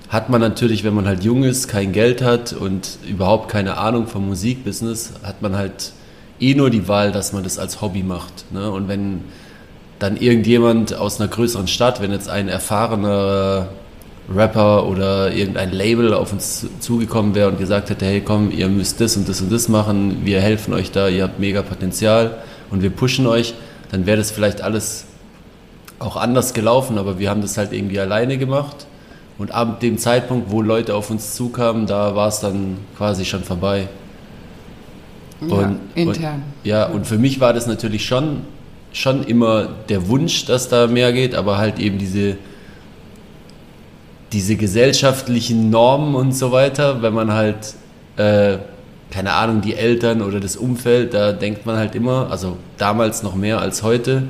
hat 0.10 0.30
man 0.30 0.42
natürlich, 0.42 0.84
wenn 0.84 0.94
man 0.94 1.08
halt 1.08 1.24
jung 1.24 1.44
ist, 1.44 1.68
kein 1.68 1.94
Geld 1.94 2.22
hat 2.22 2.54
und 2.54 2.98
überhaupt 3.08 3.50
keine 3.50 3.78
Ahnung 3.78 4.08
vom 4.08 4.28
Musikbusiness, 4.28 5.14
hat 5.24 5.42
man 5.42 5.56
halt 5.56 5.94
eh 6.40 6.54
nur 6.54 6.70
die 6.70 6.88
Wahl, 6.88 7.12
dass 7.12 7.34
man 7.34 7.44
das 7.44 7.58
als 7.60 7.82
Hobby 7.82 8.04
macht. 8.04 8.52
Ne? 8.52 8.70
Und 8.70 8.88
wenn 8.88 9.22
dann 10.00 10.18
irgendjemand 10.18 10.96
aus 10.96 11.20
einer 11.22 11.30
größeren 11.30 11.68
Stadt, 11.68 12.02
wenn 12.02 12.12
jetzt 12.12 12.30
ein 12.30 12.50
erfahrener 12.50 13.70
Rapper 14.36 14.88
oder 14.88 15.32
irgendein 15.32 15.72
Label 15.72 16.14
auf 16.14 16.34
uns 16.34 16.66
zugekommen 16.80 17.36
wäre 17.36 17.50
und 17.50 17.60
gesagt 17.60 17.90
hätte, 17.90 18.06
hey 18.06 18.22
komm, 18.22 18.52
ihr 18.52 18.68
müsst 18.68 19.00
das 19.00 19.16
und 19.18 19.30
das 19.30 19.42
und 19.42 19.52
das 19.52 19.68
machen, 19.68 20.22
wir 20.26 20.42
helfen 20.42 20.74
euch 20.74 20.92
da, 20.92 21.08
ihr 21.08 21.24
habt 21.24 21.40
mega 21.40 21.62
Potenzial 21.62 22.38
und 22.70 22.82
wir 22.82 22.90
pushen 22.90 23.28
euch, 23.28 23.54
dann 23.92 24.06
wäre 24.06 24.18
das 24.18 24.32
vielleicht 24.32 24.62
alles 24.62 25.06
auch 26.02 26.18
anders 26.18 26.54
gelaufen, 26.54 26.98
aber 26.98 27.20
wir 27.20 27.30
haben 27.30 27.42
das 27.42 27.58
halt 27.58 27.74
irgendwie 27.74 28.00
alleine 28.00 28.38
gemacht 28.38 28.88
und 29.38 29.52
ab 29.52 29.80
dem 29.80 29.98
Zeitpunkt, 29.98 30.52
wo 30.52 30.62
Leute 30.62 30.96
auf 30.96 31.10
uns 31.10 31.36
zukamen, 31.36 31.86
da 31.88 32.16
war 32.16 32.28
es 32.28 32.40
dann 32.40 32.78
quasi 32.98 33.26
schon 33.26 33.44
vorbei. 33.44 33.88
Und, 35.40 35.50
ja, 35.50 35.76
intern. 35.96 36.34
Und, 36.34 36.44
ja, 36.64 36.86
und 36.86 37.08
für 37.08 37.18
mich 37.18 37.40
war 37.40 37.54
das 37.54 37.66
natürlich 37.66 38.06
schon, 38.06 38.42
schon 38.94 39.24
immer 39.24 39.70
der 39.90 40.08
Wunsch, 40.08 40.46
dass 40.46 40.70
da 40.70 40.88
mehr 40.88 41.14
geht, 41.14 41.34
aber 41.34 41.58
halt 41.58 41.80
eben 41.80 41.98
diese, 41.98 42.38
diese 44.32 44.56
gesellschaftlichen 44.56 45.70
Normen 45.70 46.16
und 46.16 46.34
so 46.34 46.52
weiter, 46.52 47.02
wenn 47.02 47.14
man 47.14 47.32
halt 47.34 47.74
äh, 48.18 48.58
keine 49.12 49.34
Ahnung, 49.34 49.62
die 49.62 49.76
Eltern 49.76 50.22
oder 50.22 50.40
das 50.40 50.56
Umfeld, 50.56 51.14
da 51.14 51.34
denkt 51.34 51.66
man 51.66 51.78
halt 51.78 51.96
immer, 51.96 52.32
also 52.32 52.58
damals 52.78 53.24
noch 53.24 53.36
mehr 53.36 53.60
als 53.60 53.84
heute, 53.84 54.24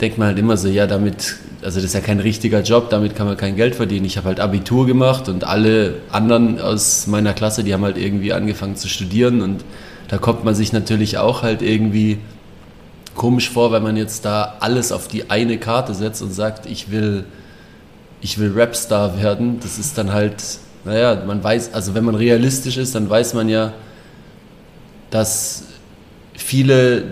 denkt 0.00 0.18
man 0.18 0.28
halt 0.28 0.38
immer 0.38 0.56
so, 0.56 0.68
ja, 0.68 0.86
damit, 0.86 1.36
also 1.62 1.78
das 1.78 1.84
ist 1.86 1.94
ja 1.94 2.00
kein 2.00 2.20
richtiger 2.20 2.60
Job, 2.62 2.90
damit 2.90 3.16
kann 3.16 3.26
man 3.26 3.36
kein 3.36 3.56
Geld 3.56 3.74
verdienen. 3.74 4.04
Ich 4.04 4.16
habe 4.16 4.28
halt 4.28 4.40
Abitur 4.40 4.86
gemacht 4.86 5.28
und 5.28 5.44
alle 5.44 5.94
anderen 6.10 6.60
aus 6.60 7.06
meiner 7.06 7.32
Klasse, 7.32 7.64
die 7.64 7.72
haben 7.72 7.84
halt 7.84 7.96
irgendwie 7.96 8.32
angefangen 8.32 8.76
zu 8.76 8.88
studieren 8.88 9.40
und 9.40 9.64
da 10.08 10.18
kommt 10.18 10.44
man 10.44 10.54
sich 10.54 10.72
natürlich 10.72 11.18
auch 11.18 11.42
halt 11.42 11.62
irgendwie 11.62 12.18
komisch 13.14 13.50
vor, 13.50 13.72
wenn 13.72 13.82
man 13.82 13.96
jetzt 13.96 14.24
da 14.24 14.56
alles 14.60 14.92
auf 14.92 15.08
die 15.08 15.30
eine 15.30 15.58
Karte 15.58 15.94
setzt 15.94 16.22
und 16.22 16.32
sagt, 16.32 16.66
ich 16.66 16.90
will, 16.90 17.24
ich 18.20 18.38
will 18.38 18.52
Rapstar 18.54 19.20
werden. 19.20 19.58
Das 19.60 19.78
ist 19.78 19.98
dann 19.98 20.12
halt, 20.12 20.42
naja, 20.84 21.22
man 21.26 21.42
weiß, 21.42 21.72
also 21.72 21.94
wenn 21.94 22.04
man 22.04 22.14
realistisch 22.14 22.76
ist, 22.76 22.94
dann 22.94 23.08
weiß 23.08 23.34
man 23.34 23.48
ja, 23.48 23.72
dass 25.10 25.64
viele 26.34 27.04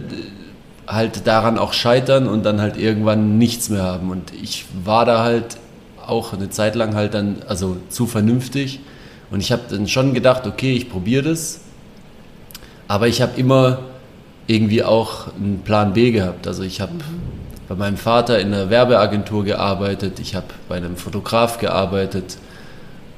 halt 0.86 1.26
daran 1.26 1.58
auch 1.58 1.72
scheitern 1.72 2.26
und 2.26 2.44
dann 2.44 2.60
halt 2.60 2.76
irgendwann 2.76 3.38
nichts 3.38 3.70
mehr 3.70 3.82
haben. 3.82 4.10
Und 4.10 4.32
ich 4.34 4.66
war 4.84 5.04
da 5.04 5.22
halt 5.22 5.58
auch 6.06 6.32
eine 6.32 6.50
Zeit 6.50 6.74
lang 6.74 6.94
halt 6.94 7.14
dann, 7.14 7.36
also 7.48 7.76
zu 7.88 8.06
vernünftig. 8.06 8.80
Und 9.30 9.40
ich 9.40 9.52
habe 9.52 9.62
dann 9.68 9.88
schon 9.88 10.14
gedacht, 10.14 10.46
okay, 10.46 10.74
ich 10.74 10.90
probiere 10.90 11.30
das. 11.30 11.60
Aber 12.86 13.08
ich 13.08 13.22
habe 13.22 13.32
immer 13.38 13.78
irgendwie 14.46 14.84
auch 14.84 15.28
einen 15.34 15.62
Plan 15.64 15.94
B 15.94 16.10
gehabt. 16.10 16.46
Also 16.46 16.62
ich 16.62 16.80
habe 16.80 16.92
mhm. 16.92 17.00
bei 17.68 17.74
meinem 17.74 17.96
Vater 17.96 18.38
in 18.38 18.52
einer 18.52 18.68
Werbeagentur 18.68 19.44
gearbeitet, 19.44 20.20
ich 20.20 20.34
habe 20.34 20.46
bei 20.68 20.76
einem 20.76 20.96
Fotograf 20.96 21.58
gearbeitet 21.58 22.36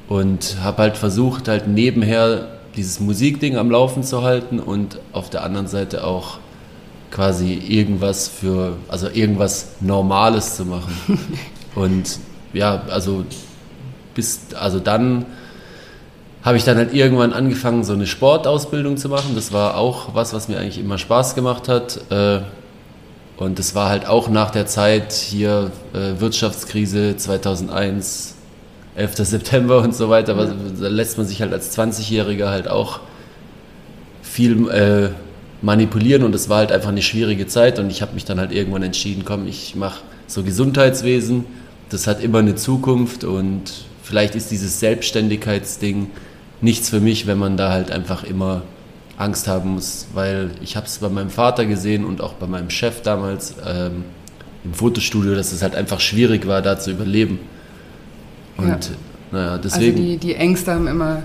und 0.09 0.57
habe 0.63 0.83
halt 0.83 0.97
versucht, 0.97 1.49
halt 1.49 1.67
nebenher 1.67 2.47
dieses 2.77 3.01
Musikding 3.01 3.57
am 3.57 3.71
Laufen 3.71 4.05
zu 4.05 4.23
halten 4.23 4.61
und 4.61 5.01
auf 5.13 5.31
der 5.31 5.43
anderen 5.43 5.67
Seite 5.67 6.05
auch 6.05 6.39
quasi 7.11 7.55
irgendwas 7.55 8.29
für, 8.29 8.77
also 8.89 9.09
irgendwas 9.09 9.69
Normales 9.81 10.57
zu 10.57 10.65
machen. 10.65 10.95
Und 11.75 12.19
ja, 12.53 12.83
also 12.89 13.25
bis, 14.15 14.41
also 14.55 14.81
dann 14.81 15.27
habe 16.43 16.57
ich 16.57 16.65
dann 16.65 16.77
halt 16.77 16.95
irgendwann 16.95 17.33
angefangen, 17.33 17.85
so 17.85 17.93
eine 17.93 18.07
Sportausbildung 18.07 18.97
zu 18.97 19.09
machen. 19.09 19.33
Das 19.35 19.53
war 19.53 19.77
auch 19.77 20.15
was, 20.15 20.33
was 20.33 20.49
mir 20.49 20.59
eigentlich 20.59 20.79
immer 20.79 20.97
Spaß 20.97 21.35
gemacht 21.35 21.69
hat. 21.69 22.01
Äh, 22.11 22.41
und 23.37 23.59
das 23.59 23.75
war 23.75 23.89
halt 23.89 24.07
auch 24.07 24.29
nach 24.29 24.51
der 24.51 24.67
Zeit 24.67 25.13
hier 25.13 25.73
äh, 25.93 26.21
Wirtschaftskrise 26.21 27.17
2001, 27.17 28.37
11. 28.95 29.17
September 29.17 29.79
und 29.79 29.95
so 29.95 30.09
weiter. 30.09 30.35
Da 30.35 30.89
lässt 30.89 31.19
man 31.19 31.27
sich 31.27 31.43
halt 31.43 31.53
als 31.53 31.77
20-Jähriger 31.77 32.49
halt 32.49 32.69
auch 32.69 33.01
viel 34.23 34.69
äh, 34.71 35.11
manipulieren 35.63 36.23
und 36.23 36.35
es 36.35 36.49
war 36.49 36.59
halt 36.59 36.73
einfach 36.73 36.91
eine 36.91 37.03
schwierige 37.03 37.47
Zeit 37.47 37.79
und 37.79 37.91
ich 37.91 38.03
habe 38.03 38.15
mich 38.15 38.25
dann 38.25 38.39
halt 38.39 38.53
irgendwann 38.53 38.83
entschieden, 38.83 39.25
komm, 39.25 39.47
ich 39.47 39.75
mache 39.75 40.01
so 40.27 40.43
Gesundheitswesen, 40.43 41.45
das 41.89 42.07
hat 42.07 42.23
immer 42.23 42.39
eine 42.39 42.57
Zukunft 42.57 43.25
und 43.25 43.87
vielleicht 44.03 44.35
ist 44.35 44.51
dieses 44.51 44.81
Selbstständigkeitsding 44.81 46.11
nichts 46.61 46.91
für 46.91 47.01
mich, 47.01 47.27
wenn 47.27 47.39
man 47.39 47.57
da 47.57 47.71
halt 47.71 47.91
einfach 47.91 48.25
immer 48.25 48.63
Angst 49.19 49.49
haben 49.49 49.75
muss, 49.75 50.09
weil 50.13 50.51
ich 50.63 50.77
habe 50.77 50.87
es 50.87 50.99
bei 50.99 51.09
meinem 51.09 51.31
Vater 51.31 51.65
gesehen 51.65 52.05
und 52.05 52.21
auch 52.21 52.35
bei 52.35 52.47
meinem 52.47 52.71
Chef 52.71 53.03
damals 53.03 53.55
ähm, 53.67 54.05
im 54.65 54.75
Fotostudio, 54.75 55.35
dass 55.35 55.53
es 55.53 55.63
halt 55.63 55.75
einfach 55.75 56.01
schwierig 56.01 56.47
war, 56.47 56.61
da 56.61 56.79
zu 56.79 56.91
überleben. 56.91 57.39
Und 58.59 58.69
ja. 58.69 58.79
naja, 59.33 59.59
deswegen. 59.59 59.97
Also 59.97 60.03
die, 60.03 60.17
die 60.19 60.35
Ängste 60.35 60.73
haben 60.73 60.87
immer 60.87 61.23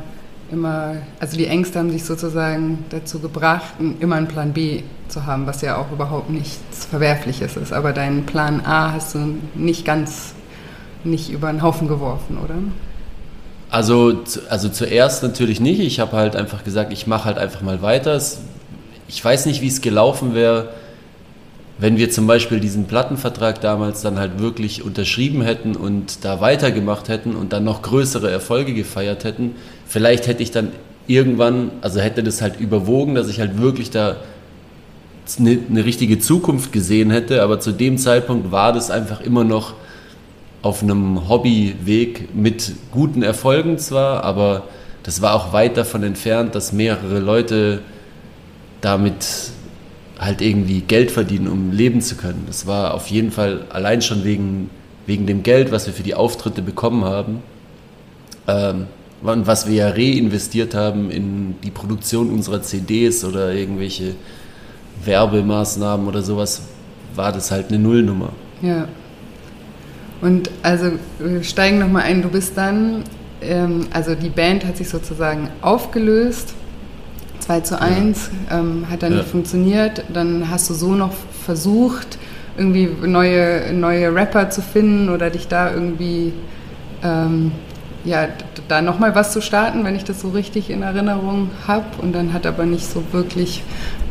immer, 0.51 0.95
also 1.19 1.37
die 1.37 1.47
Ängste 1.47 1.79
haben 1.79 1.91
sich 1.91 2.03
sozusagen 2.03 2.85
dazu 2.89 3.19
gebracht, 3.19 3.73
immer 3.99 4.15
einen 4.15 4.27
Plan 4.27 4.53
B 4.53 4.83
zu 5.07 5.25
haben, 5.25 5.47
was 5.47 5.61
ja 5.61 5.77
auch 5.77 5.91
überhaupt 5.91 6.29
nichts 6.29 6.85
Verwerfliches 6.85 7.57
ist. 7.57 7.73
Aber 7.73 7.93
deinen 7.93 8.25
Plan 8.25 8.61
A 8.65 8.93
hast 8.93 9.15
du 9.15 9.35
nicht 9.55 9.85
ganz, 9.85 10.33
nicht 11.03 11.29
über 11.29 11.51
den 11.51 11.61
Haufen 11.61 11.87
geworfen, 11.87 12.37
oder? 12.37 12.55
Also, 13.69 14.21
also 14.49 14.69
zuerst 14.69 15.23
natürlich 15.23 15.61
nicht. 15.61 15.79
Ich 15.79 15.99
habe 15.99 16.17
halt 16.17 16.35
einfach 16.35 16.63
gesagt, 16.63 16.91
ich 16.91 17.07
mache 17.07 17.25
halt 17.25 17.37
einfach 17.37 17.61
mal 17.61 17.81
weiter. 17.81 18.19
Ich 19.07 19.23
weiß 19.23 19.45
nicht, 19.45 19.61
wie 19.61 19.67
es 19.67 19.81
gelaufen 19.81 20.33
wäre, 20.33 20.69
wenn 21.81 21.97
wir 21.97 22.11
zum 22.11 22.27
Beispiel 22.27 22.59
diesen 22.59 22.85
Plattenvertrag 22.85 23.59
damals 23.59 24.01
dann 24.01 24.19
halt 24.19 24.39
wirklich 24.39 24.83
unterschrieben 24.83 25.41
hätten 25.41 25.75
und 25.75 26.23
da 26.23 26.39
weitergemacht 26.39 27.09
hätten 27.09 27.35
und 27.35 27.53
dann 27.53 27.63
noch 27.63 27.81
größere 27.81 28.29
Erfolge 28.29 28.75
gefeiert 28.75 29.23
hätten, 29.23 29.55
vielleicht 29.87 30.27
hätte 30.27 30.43
ich 30.43 30.51
dann 30.51 30.69
irgendwann, 31.07 31.71
also 31.81 31.99
hätte 31.99 32.21
das 32.21 32.39
halt 32.43 32.59
überwogen, 32.59 33.15
dass 33.15 33.29
ich 33.29 33.39
halt 33.39 33.59
wirklich 33.59 33.89
da 33.89 34.17
eine, 35.39 35.57
eine 35.71 35.83
richtige 35.83 36.19
Zukunft 36.19 36.71
gesehen 36.71 37.09
hätte, 37.09 37.41
aber 37.41 37.59
zu 37.59 37.71
dem 37.71 37.97
Zeitpunkt 37.97 38.51
war 38.51 38.73
das 38.73 38.91
einfach 38.91 39.19
immer 39.19 39.43
noch 39.43 39.73
auf 40.61 40.83
einem 40.83 41.27
Hobbyweg 41.29 42.35
mit 42.35 42.73
guten 42.91 43.23
Erfolgen 43.23 43.79
zwar, 43.79 44.23
aber 44.23 44.67
das 45.01 45.23
war 45.23 45.33
auch 45.33 45.51
weit 45.51 45.77
davon 45.77 46.03
entfernt, 46.03 46.53
dass 46.53 46.73
mehrere 46.73 47.17
Leute 47.17 47.79
damit 48.81 49.51
halt 50.21 50.41
irgendwie 50.41 50.81
Geld 50.81 51.09
verdienen, 51.09 51.47
um 51.47 51.71
leben 51.71 51.99
zu 51.99 52.15
können. 52.15 52.43
Das 52.45 52.67
war 52.67 52.93
auf 52.93 53.07
jeden 53.07 53.31
Fall 53.31 53.65
allein 53.69 54.03
schon 54.03 54.23
wegen, 54.23 54.69
wegen 55.07 55.25
dem 55.25 55.41
Geld, 55.41 55.71
was 55.71 55.87
wir 55.87 55.93
für 55.93 56.03
die 56.03 56.13
Auftritte 56.13 56.61
bekommen 56.61 57.03
haben 57.03 57.41
ähm, 58.47 58.85
und 59.23 59.47
was 59.47 59.67
wir 59.67 59.73
ja 59.73 59.89
reinvestiert 59.89 60.75
haben 60.75 61.09
in 61.09 61.55
die 61.63 61.71
Produktion 61.71 62.29
unserer 62.29 62.61
CDs 62.61 63.25
oder 63.25 63.51
irgendwelche 63.51 64.13
Werbemaßnahmen 65.03 66.07
oder 66.07 66.21
sowas, 66.21 66.61
war 67.15 67.31
das 67.31 67.49
halt 67.49 67.69
eine 67.69 67.79
Nullnummer. 67.79 68.29
Ja. 68.61 68.87
Und 70.21 70.51
also 70.61 70.91
wir 71.17 71.43
steigen 71.43 71.79
nochmal 71.79 72.03
ein, 72.03 72.21
du 72.21 72.29
bist 72.29 72.55
dann, 72.55 73.03
ähm, 73.41 73.87
also 73.91 74.13
die 74.13 74.29
Band 74.29 74.65
hat 74.65 74.77
sich 74.77 74.87
sozusagen 74.87 75.49
aufgelöst 75.63 76.53
2 77.41 77.59
zu 77.61 77.81
1, 77.81 78.31
ja. 78.49 78.59
ähm, 78.59 78.85
hat 78.89 79.03
dann 79.03 79.11
ja. 79.11 79.19
nicht 79.19 79.29
funktioniert. 79.29 80.03
Dann 80.13 80.49
hast 80.49 80.69
du 80.69 80.73
so 80.73 80.93
noch 80.95 81.13
versucht, 81.45 82.17
irgendwie 82.57 82.89
neue, 83.05 83.73
neue 83.73 84.13
Rapper 84.13 84.49
zu 84.49 84.61
finden 84.61 85.09
oder 85.09 85.29
dich 85.29 85.47
da 85.47 85.73
irgendwie, 85.73 86.33
ähm, 87.03 87.51
ja, 88.03 88.27
da 88.67 88.81
nochmal 88.81 89.15
was 89.15 89.31
zu 89.33 89.41
starten, 89.41 89.83
wenn 89.83 89.95
ich 89.95 90.03
das 90.03 90.21
so 90.21 90.29
richtig 90.29 90.69
in 90.69 90.81
Erinnerung 90.81 91.49
habe. 91.67 91.85
Und 92.01 92.13
dann 92.13 92.33
hat 92.33 92.45
aber 92.45 92.65
nicht 92.65 92.85
so 92.85 93.03
wirklich, 93.11 93.63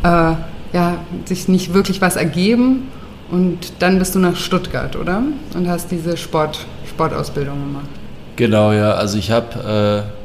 äh, 0.02 0.34
ja, 0.72 0.98
sich 1.24 1.48
nicht 1.48 1.72
wirklich 1.72 2.00
was 2.00 2.16
ergeben. 2.16 2.88
Und 3.30 3.74
dann 3.78 3.98
bist 3.98 4.14
du 4.14 4.18
nach 4.18 4.36
Stuttgart, 4.36 4.96
oder? 4.96 5.22
Und 5.54 5.68
hast 5.68 5.90
diese 5.90 6.16
Sport, 6.16 6.66
Sportausbildung 6.88 7.60
gemacht. 7.60 7.88
Genau, 8.36 8.72
ja. 8.72 8.92
Also 8.92 9.18
ich 9.18 9.30
habe... 9.30 10.04
Äh 10.16 10.19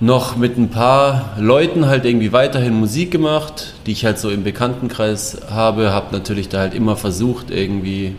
noch 0.00 0.36
mit 0.36 0.58
ein 0.58 0.68
paar 0.68 1.36
Leuten 1.38 1.86
halt 1.86 2.04
irgendwie 2.04 2.32
weiterhin 2.32 2.74
Musik 2.74 3.10
gemacht, 3.10 3.74
die 3.86 3.92
ich 3.92 4.04
halt 4.04 4.18
so 4.18 4.30
im 4.30 4.44
Bekanntenkreis 4.44 5.38
habe, 5.50 5.92
habe 5.92 6.14
natürlich 6.14 6.48
da 6.48 6.58
halt 6.58 6.74
immer 6.74 6.96
versucht 6.96 7.50
irgendwie 7.50 8.14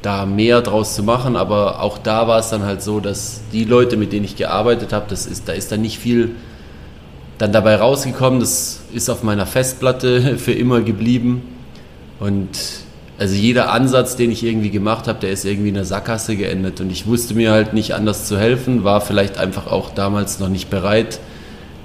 da 0.00 0.26
mehr 0.26 0.62
draus 0.62 0.94
zu 0.94 1.02
machen, 1.02 1.36
aber 1.36 1.80
auch 1.80 1.98
da 1.98 2.26
war 2.26 2.40
es 2.40 2.50
dann 2.50 2.64
halt 2.64 2.82
so, 2.82 3.00
dass 3.00 3.42
die 3.52 3.64
Leute, 3.64 3.96
mit 3.96 4.12
denen 4.12 4.24
ich 4.24 4.36
gearbeitet 4.36 4.92
habe, 4.92 5.06
das 5.08 5.26
ist, 5.26 5.48
da 5.48 5.52
ist 5.52 5.70
dann 5.70 5.82
nicht 5.82 5.98
viel 5.98 6.34
dann 7.38 7.52
dabei 7.52 7.76
rausgekommen, 7.76 8.40
das 8.40 8.80
ist 8.92 9.08
auf 9.10 9.22
meiner 9.22 9.46
Festplatte 9.46 10.36
für 10.38 10.52
immer 10.52 10.80
geblieben. 10.80 11.42
Und 12.18 12.50
also 13.22 13.36
jeder 13.36 13.70
Ansatz, 13.70 14.16
den 14.16 14.32
ich 14.32 14.42
irgendwie 14.42 14.70
gemacht 14.70 15.06
habe, 15.06 15.20
der 15.20 15.30
ist 15.30 15.44
irgendwie 15.44 15.68
in 15.68 15.76
der 15.76 15.84
Sackgasse 15.84 16.34
geendet 16.34 16.80
und 16.80 16.90
ich 16.90 17.06
wusste 17.06 17.34
mir 17.34 17.52
halt 17.52 17.72
nicht 17.72 17.94
anders 17.94 18.26
zu 18.26 18.36
helfen, 18.36 18.82
war 18.82 19.00
vielleicht 19.00 19.38
einfach 19.38 19.68
auch 19.68 19.90
damals 19.90 20.40
noch 20.40 20.48
nicht 20.48 20.70
bereit, 20.70 21.20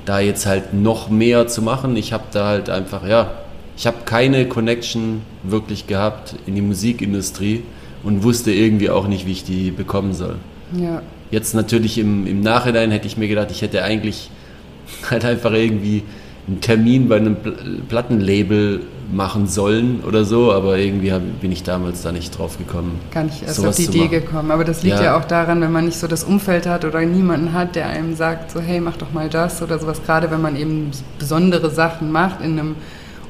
da 0.06 0.20
jetzt 0.20 0.48
halt 0.48 0.74
noch 0.74 1.12
mehr 1.12 1.46
zu 1.46 1.62
machen. 1.62 1.96
Ich 1.96 2.12
habe 2.12 2.24
da 2.32 2.48
halt 2.48 2.72
einfach, 2.72 3.08
ja, 3.08 3.30
ich 3.78 3.86
habe 3.86 3.98
keine 4.06 4.48
Connection 4.48 5.22
wirklich 5.44 5.86
gehabt 5.86 6.34
in 6.48 6.56
die 6.56 6.64
Musikindustrie 6.64 7.62
und 8.02 8.24
wusste 8.24 8.52
irgendwie 8.52 8.90
auch 8.90 9.08
nicht, 9.08 9.28
wie 9.28 9.34
ich 9.34 9.44
die 9.44 9.70
bekommen 9.70 10.16
soll. 10.16 10.38
Ja. 10.76 11.04
Jetzt 11.30 11.54
natürlich 11.54 12.00
im, 12.00 12.26
im 12.26 12.42
Nachhinein 12.42 12.90
hätte 12.90 13.06
ich 13.06 13.16
mir 13.16 13.28
gedacht, 13.28 13.52
ich 13.52 13.62
hätte 13.62 13.84
eigentlich 13.84 14.32
halt 15.12 15.24
einfach 15.24 15.54
irgendwie 15.54 16.02
einen 16.48 16.62
Termin 16.62 17.08
bei 17.08 17.18
einem 17.18 17.38
Plattenlabel 17.88 18.82
machen 19.12 19.48
sollen 19.48 20.02
oder 20.06 20.26
so, 20.26 20.52
aber 20.52 20.78
irgendwie 20.78 21.14
bin 21.42 21.52
ich 21.52 21.64
damals 21.64 22.02
da 22.02 22.12
nicht 22.12 22.38
drauf 22.38 22.58
gekommen. 22.58 23.00
Gar 23.12 23.24
nicht 23.24 23.42
erst 23.44 23.66
auf 23.66 23.76
die 23.76 23.86
Idee 23.86 24.08
gekommen. 24.08 24.52
Aber 24.52 24.66
das 24.66 24.84
liegt 24.84 24.98
ja. 24.98 25.04
ja. 25.04 25.18
auch 25.18 25.26
daran, 25.26 25.62
wenn 25.62 25.72
man 25.72 25.86
nicht 25.86 25.98
so 25.98 26.08
das 26.08 26.24
Umfeld 26.24 26.66
hat 26.66 26.84
oder 26.84 27.02
niemanden 27.02 27.54
hat, 27.54 27.76
der 27.76 27.88
einem 27.88 28.16
sagt, 28.16 28.52
so 28.52 28.60
hey, 28.60 28.80
mach 28.82 28.98
doch 28.98 29.14
mal 29.14 29.30
das 29.30 29.62
oder 29.62 29.80
sowas. 29.80 30.02
Gerade 30.04 30.30
wenn 30.30 30.42
man 30.42 30.56
eben 30.56 30.92
besondere 31.20 31.70
Sachen 31.70 32.12
macht 32.12 32.42
in 32.42 32.60
einem 32.60 32.76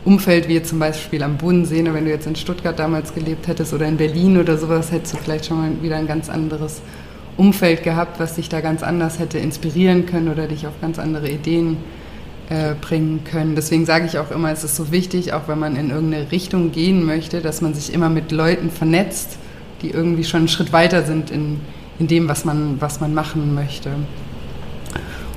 Umfeld 0.04 0.48
wie 0.48 0.62
zum 0.64 0.80
Beispiel 0.80 1.22
am 1.22 1.38
Bodensee, 1.38 1.82
ne, 1.82 1.94
wenn 1.94 2.06
du 2.06 2.12
jetzt 2.12 2.26
in 2.28 2.36
Stuttgart 2.36 2.80
damals 2.80 3.14
gelebt 3.14 3.48
hättest 3.48 3.74
oder 3.74 3.86
in 3.86 3.98
Berlin 3.98 4.40
oder 4.40 4.58
sowas, 4.58 4.92
hättest 4.92 5.14
du 5.14 5.18
vielleicht 5.18 5.46
schon 5.46 5.58
mal 5.58 5.72
wieder 5.82 5.98
ein 5.98 6.08
ganz 6.08 6.30
anderes 6.30 6.82
Umfeld 7.36 7.84
gehabt, 7.84 8.20
was 8.20 8.36
dich 8.36 8.50
da 8.50 8.62
ganz 8.62 8.82
anders 8.82 9.20
hätte 9.20 9.38
inspirieren 9.38 10.06
können 10.06 10.30
oder 10.30 10.48
dich 10.48 10.66
auf 10.66 10.74
ganz 10.82 10.98
andere 10.98 11.30
Ideen 11.30 11.78
äh, 12.50 12.76
bringen 12.80 13.24
können. 13.24 13.56
Deswegen 13.56 13.86
sage 13.86 14.06
ich 14.06 14.18
auch 14.18 14.32
immer, 14.32 14.52
es 14.52 14.64
ist 14.64 14.76
so 14.76 14.92
wichtig, 14.92 15.34
auch 15.34 15.48
wenn 15.48 15.60
man 15.60 15.76
in 15.76 15.90
irgendeine 15.90 16.32
Richtung 16.32 16.72
gehen 16.72 17.06
möchte, 17.06 17.42
dass 17.42 17.62
man 17.62 17.74
sich 17.74 17.94
immer 17.94 18.10
mit 18.10 18.32
Leuten 18.32 18.70
vernetzt, 18.70 19.38
die 19.82 19.92
irgendwie 19.92 20.24
schon 20.24 20.40
einen 20.40 20.48
Schritt 20.48 20.72
weiter 20.74 21.04
sind 21.04 21.30
in, 21.30 21.60
in 22.00 22.08
dem, 22.08 22.30
was 22.30 22.46
man, 22.46 22.80
was 22.80 23.00
man 23.00 23.14
machen 23.14 23.54
möchte. 23.54 23.92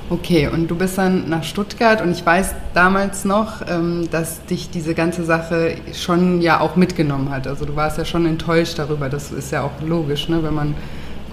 Okay, 0.09 0.49
und 0.51 0.67
du 0.67 0.75
bist 0.75 0.97
dann 0.97 1.29
nach 1.29 1.43
Stuttgart 1.43 2.01
und 2.01 2.11
ich 2.11 2.25
weiß 2.25 2.53
damals 2.73 3.23
noch, 3.23 3.61
ähm, 3.65 4.09
dass 4.11 4.45
dich 4.45 4.69
diese 4.69 4.93
ganze 4.93 5.23
Sache 5.23 5.75
schon 5.93 6.41
ja 6.41 6.59
auch 6.59 6.75
mitgenommen 6.75 7.29
hat. 7.29 7.47
Also 7.47 7.63
du 7.63 7.77
warst 7.77 7.97
ja 7.97 8.03
schon 8.03 8.25
enttäuscht 8.25 8.77
darüber, 8.77 9.07
das 9.07 9.31
ist 9.31 9.51
ja 9.51 9.63
auch 9.63 9.81
logisch, 9.85 10.27
ne? 10.27 10.43
wenn 10.43 10.53
man 10.53 10.75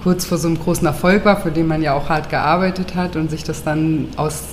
kurz 0.01 0.25
vor 0.25 0.37
so 0.37 0.47
einem 0.47 0.57
großen 0.57 0.87
Erfolg 0.87 1.25
war, 1.25 1.41
für 1.41 1.51
den 1.51 1.67
man 1.67 1.81
ja 1.81 1.93
auch 1.93 2.07
hart 2.07 2.29
gearbeitet 2.29 2.95
hat 2.95 3.17
und 3.17 3.29
sich 3.29 3.43
das 3.43 3.63
dann 3.63 4.07
aus 4.15 4.43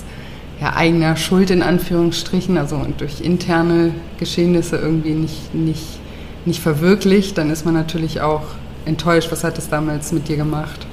ja, 0.59 0.75
eigener 0.75 1.15
Schuld 1.15 1.51
in 1.51 1.61
Anführungsstrichen, 1.61 2.57
also 2.57 2.85
durch 2.97 3.21
interne 3.21 3.91
Geschehnisse 4.19 4.77
irgendwie 4.77 5.11
nicht, 5.11 5.53
nicht, 5.53 5.99
nicht 6.45 6.61
verwirklicht, 6.61 7.37
dann 7.37 7.51
ist 7.51 7.65
man 7.65 7.75
natürlich 7.75 8.21
auch 8.21 8.43
enttäuscht. 8.85 9.31
Was 9.31 9.43
hat 9.43 9.57
es 9.57 9.69
damals 9.69 10.11
mit 10.11 10.27
dir 10.27 10.37
gemacht? 10.37 10.87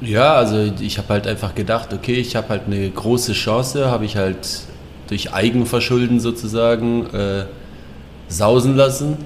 Ja, 0.00 0.34
also 0.34 0.72
ich 0.80 0.96
habe 0.96 1.08
halt 1.10 1.26
einfach 1.26 1.54
gedacht, 1.54 1.92
okay, 1.92 2.14
ich 2.14 2.34
habe 2.36 2.48
halt 2.48 2.62
eine 2.66 2.88
große 2.88 3.34
Chance, 3.34 3.90
habe 3.90 4.06
ich 4.06 4.16
halt 4.16 4.62
durch 5.08 5.34
Eigenverschulden 5.34 6.20
sozusagen 6.20 7.06
äh, 7.12 7.44
sausen 8.28 8.76
lassen, 8.76 9.18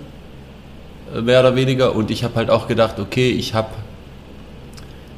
äh, 1.15 1.21
mehr 1.21 1.41
oder 1.41 1.55
weniger. 1.55 1.95
Und 1.95 2.11
ich 2.11 2.25
habe 2.25 2.35
halt 2.35 2.51
auch 2.51 2.67
gedacht, 2.67 2.99
okay, 2.99 3.31
ich 3.31 3.55
habe, 3.55 3.69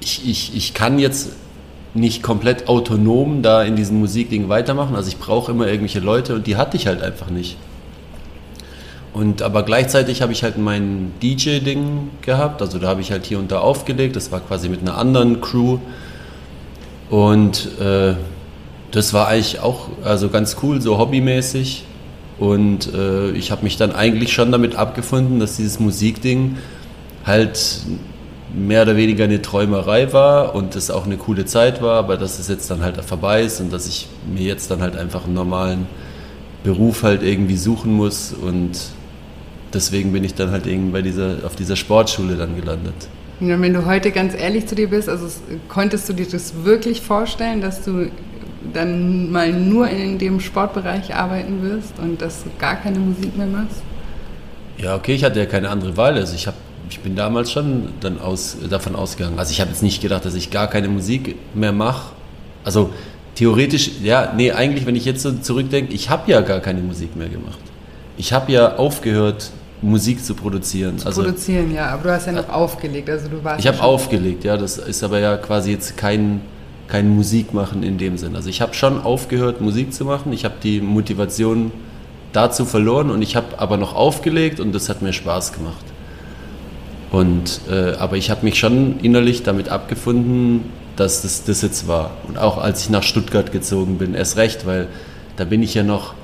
ich, 0.01 0.29
ich, 0.29 0.55
ich 0.55 0.75
kann 0.75 0.99
jetzt 0.99 1.31
nicht 1.97 2.23
komplett 2.23 2.69
autonom 2.69 3.43
da 3.43 3.63
in 3.63 3.75
diesem 3.77 3.99
Musikding 3.99 4.49
weitermachen. 4.49 4.95
Also 4.95 5.09
ich 5.09 5.19
brauche 5.19 5.51
immer 5.51 5.67
irgendwelche 5.67 6.01
Leute 6.01 6.35
und 6.35 6.47
die 6.47 6.57
hatte 6.57 6.77
ich 6.77 6.87
halt 6.87 7.03
einfach 7.03 7.31
nicht. 7.31 7.57
Und 9.13 9.41
aber 9.41 9.63
gleichzeitig 9.63 10.21
habe 10.21 10.33
ich 10.33 10.43
halt 10.43 10.59
mein 10.59 11.13
DJ-Ding 11.23 12.11
gehabt, 12.21 12.61
also 12.61 12.79
da 12.79 12.89
habe 12.89 13.01
ich 13.01 13.11
halt 13.11 13.25
hier 13.25 13.39
und 13.39 13.51
da 13.51 13.61
aufgelegt, 13.61 14.15
das 14.15 14.31
war 14.31 14.41
quasi 14.41 14.69
mit 14.69 14.83
einer 14.83 14.99
anderen 14.99 15.41
Crew. 15.41 15.79
Und 17.09 17.69
äh, 17.81 18.15
das 18.91 19.15
war 19.15 19.29
eigentlich 19.29 19.61
auch 19.61 19.89
also 20.05 20.29
ganz 20.29 20.57
cool, 20.63 20.83
so 20.83 20.99
hobbymäßig. 20.99 21.85
Und 22.39 22.93
äh, 22.93 23.31
ich 23.31 23.51
habe 23.51 23.63
mich 23.63 23.79
dann 23.79 23.93
eigentlich 23.93 24.35
schon 24.35 24.53
damit 24.53 24.77
abgefunden, 24.77 25.41
dass 25.41 25.57
dieses 25.57 25.81
Musikding 25.81 26.59
halt 27.25 27.81
mehr 28.55 28.83
oder 28.83 28.97
weniger 28.97 29.25
eine 29.25 29.43
Träumerei 29.43 30.13
war 30.13 30.55
und 30.55 30.77
es 30.77 30.91
auch 30.91 31.07
eine 31.07 31.17
coole 31.17 31.45
Zeit 31.45 31.83
war, 31.83 31.99
aber 31.99 32.17
dass 32.17 32.39
es 32.39 32.49
jetzt 32.49 32.71
dann 32.71 32.83
halt 32.83 33.03
vorbei 33.05 33.43
ist 33.43 33.61
und 33.61 33.73
dass 33.73 33.87
ich 33.87 34.09
mir 34.33 34.45
jetzt 34.45 34.71
dann 34.71 34.81
halt 34.81 34.97
einfach 34.97 35.25
einen 35.25 35.35
normalen 35.35 35.87
Beruf 36.63 37.03
halt 37.03 37.23
irgendwie 37.23 37.57
suchen 37.57 37.93
muss 37.93 38.33
und 38.33 38.73
deswegen 39.73 40.13
bin 40.13 40.25
ich 40.25 40.35
dann 40.35 40.51
halt 40.51 40.67
irgendwie 40.67 40.93
bei 40.93 41.03
dieser, 41.03 41.37
auf 41.45 41.57
dieser 41.57 41.77
Sportschule 41.77 42.37
dann 42.37 42.57
gelandet. 42.57 42.95
Und 43.41 43.61
wenn 43.61 43.75
du 43.75 43.85
heute 43.85 44.11
ganz 44.13 44.35
ehrlich 44.35 44.67
zu 44.67 44.75
dir 44.75 44.89
bist, 44.89 45.09
also 45.09 45.27
konntest 45.69 46.09
du 46.09 46.13
dir 46.15 46.27
das 46.27 46.65
wirklich 46.65 47.03
vorstellen, 47.03 47.61
dass 47.61 47.85
du 47.85 48.11
dann 48.73 49.31
mal 49.31 49.53
nur 49.53 49.89
in 49.89 50.19
dem 50.19 50.41
Sportbereich 50.41 51.15
arbeiten 51.15 51.63
wirst 51.63 51.99
und 51.99 52.21
dass 52.23 52.45
du 52.45 52.51
gar 52.59 52.77
keine 52.77 52.99
Musik 52.99 53.37
mehr 53.37 53.47
machst? 53.47 53.83
Ja, 54.79 54.97
okay, 54.97 55.15
ich 55.15 55.25
hatte 55.25 55.39
ja 55.39 55.47
keine 55.47 55.69
andere 55.69 55.97
Wahl. 55.97 56.15
Also 56.15 56.35
ich, 56.35 56.47
hab, 56.47 56.55
ich 56.89 57.01
bin 57.01 57.17
damals 57.17 57.51
schon 57.51 57.89
dann 58.01 58.21
aus, 58.21 58.57
davon 58.69 58.95
ausgegangen. 58.95 59.39
Also 59.39 59.51
ich 59.53 59.61
habe 59.61 59.71
jetzt 59.71 59.83
nicht 59.83 60.01
gedacht, 60.01 60.25
dass 60.25 60.35
ich 60.35 60.51
gar 60.51 60.69
keine 60.69 60.89
Musik 60.89 61.37
mehr 61.55 61.73
mache. 61.73 62.13
Also 62.65 62.91
theoretisch, 63.35 63.91
ja, 64.03 64.33
nee, 64.37 64.53
eigentlich, 64.53 64.87
wenn 64.87 64.97
ich 64.97 65.05
jetzt 65.05 65.23
so 65.23 65.33
zurückdenke, 65.33 65.93
ich 65.93 66.11
habe 66.11 66.31
ja 66.31 66.41
gar 66.41 66.61
keine 66.61 66.81
Musik 66.81 67.17
mehr 67.17 67.29
gemacht. 67.29 67.59
Ich 68.17 68.33
habe 68.33 68.53
ja 68.53 68.77
aufgehört, 68.77 69.51
Musik 69.83 70.25
zu 70.25 70.35
produzieren. 70.35 70.99
Zu 70.99 71.07
also, 71.07 71.23
produzieren, 71.23 71.73
ja, 71.75 71.91
aber 71.91 72.05
du 72.05 72.13
hast 72.13 72.27
ja 72.27 72.33
noch 72.33 72.49
äh, 72.49 72.53
aufgelegt, 72.53 73.11
also 73.11 73.29
du 73.29 73.45
warst. 73.45 73.61
Ich 73.61 73.67
habe 73.67 73.83
aufgelegt, 73.83 74.45
ja, 74.45 74.57
das 74.57 74.79
ist 74.79 75.03
aber 75.05 75.19
ja 75.19 75.37
quasi 75.37 75.73
jetzt 75.73 75.97
kein, 75.97 76.41
kein 76.89 77.09
Musikmachen 77.09 77.83
in 77.83 77.99
dem 77.99 78.17
Sinn. 78.17 78.35
Also 78.37 78.49
ich 78.49 78.63
habe 78.63 78.75
schon 78.75 79.01
aufgehört, 79.01 79.61
Musik 79.61 79.93
zu 79.93 80.05
machen. 80.05 80.33
Ich 80.33 80.45
habe 80.45 80.55
die 80.63 80.81
Motivation 80.81 81.73
dazu 82.33 82.65
verloren 82.65 83.11
und 83.11 83.23
ich 83.23 83.37
habe 83.37 83.59
aber 83.59 83.77
noch 83.77 83.95
aufgelegt 83.95 84.61
und 84.61 84.75
das 84.75 84.89
hat 84.89 85.03
mir 85.03 85.13
Spaß 85.13 85.53
gemacht. 85.53 85.85
Und, 87.11 87.61
äh, 87.71 87.93
aber 87.93 88.17
ich 88.17 88.31
habe 88.31 88.45
mich 88.45 88.59
schon 88.59 88.99
innerlich 89.01 89.43
damit 89.43 89.69
abgefunden, 89.69 90.65
dass 90.97 91.23
das 91.23 91.45
das 91.45 91.63
jetzt 91.63 91.87
war. 91.87 92.13
Und 92.27 92.39
auch 92.39 92.59
als 92.59 92.83
ich 92.83 92.91
nach 92.91 93.03
Stuttgart 93.03 93.53
gezogen 93.53 93.99
bin, 93.99 94.15
erst 94.15 94.37
recht, 94.37 94.67
weil 94.67 94.89
da 95.37 95.45
bin 95.45 95.63
ich 95.63 95.75
ja 95.75 95.83
noch 95.83 96.15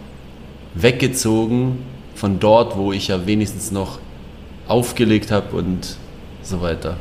weggezogen 0.75 1.79
von 2.15 2.41
dort, 2.41 2.77
wo 2.77 2.93
ich 2.93 3.09
ja 3.09 3.27
wenigstens 3.27 3.71
noch 3.71 3.99
aufgelegt 4.67 5.31
habe 5.31 5.57
und 5.57 5.97
so 6.43 6.63
weiter. 6.63 6.97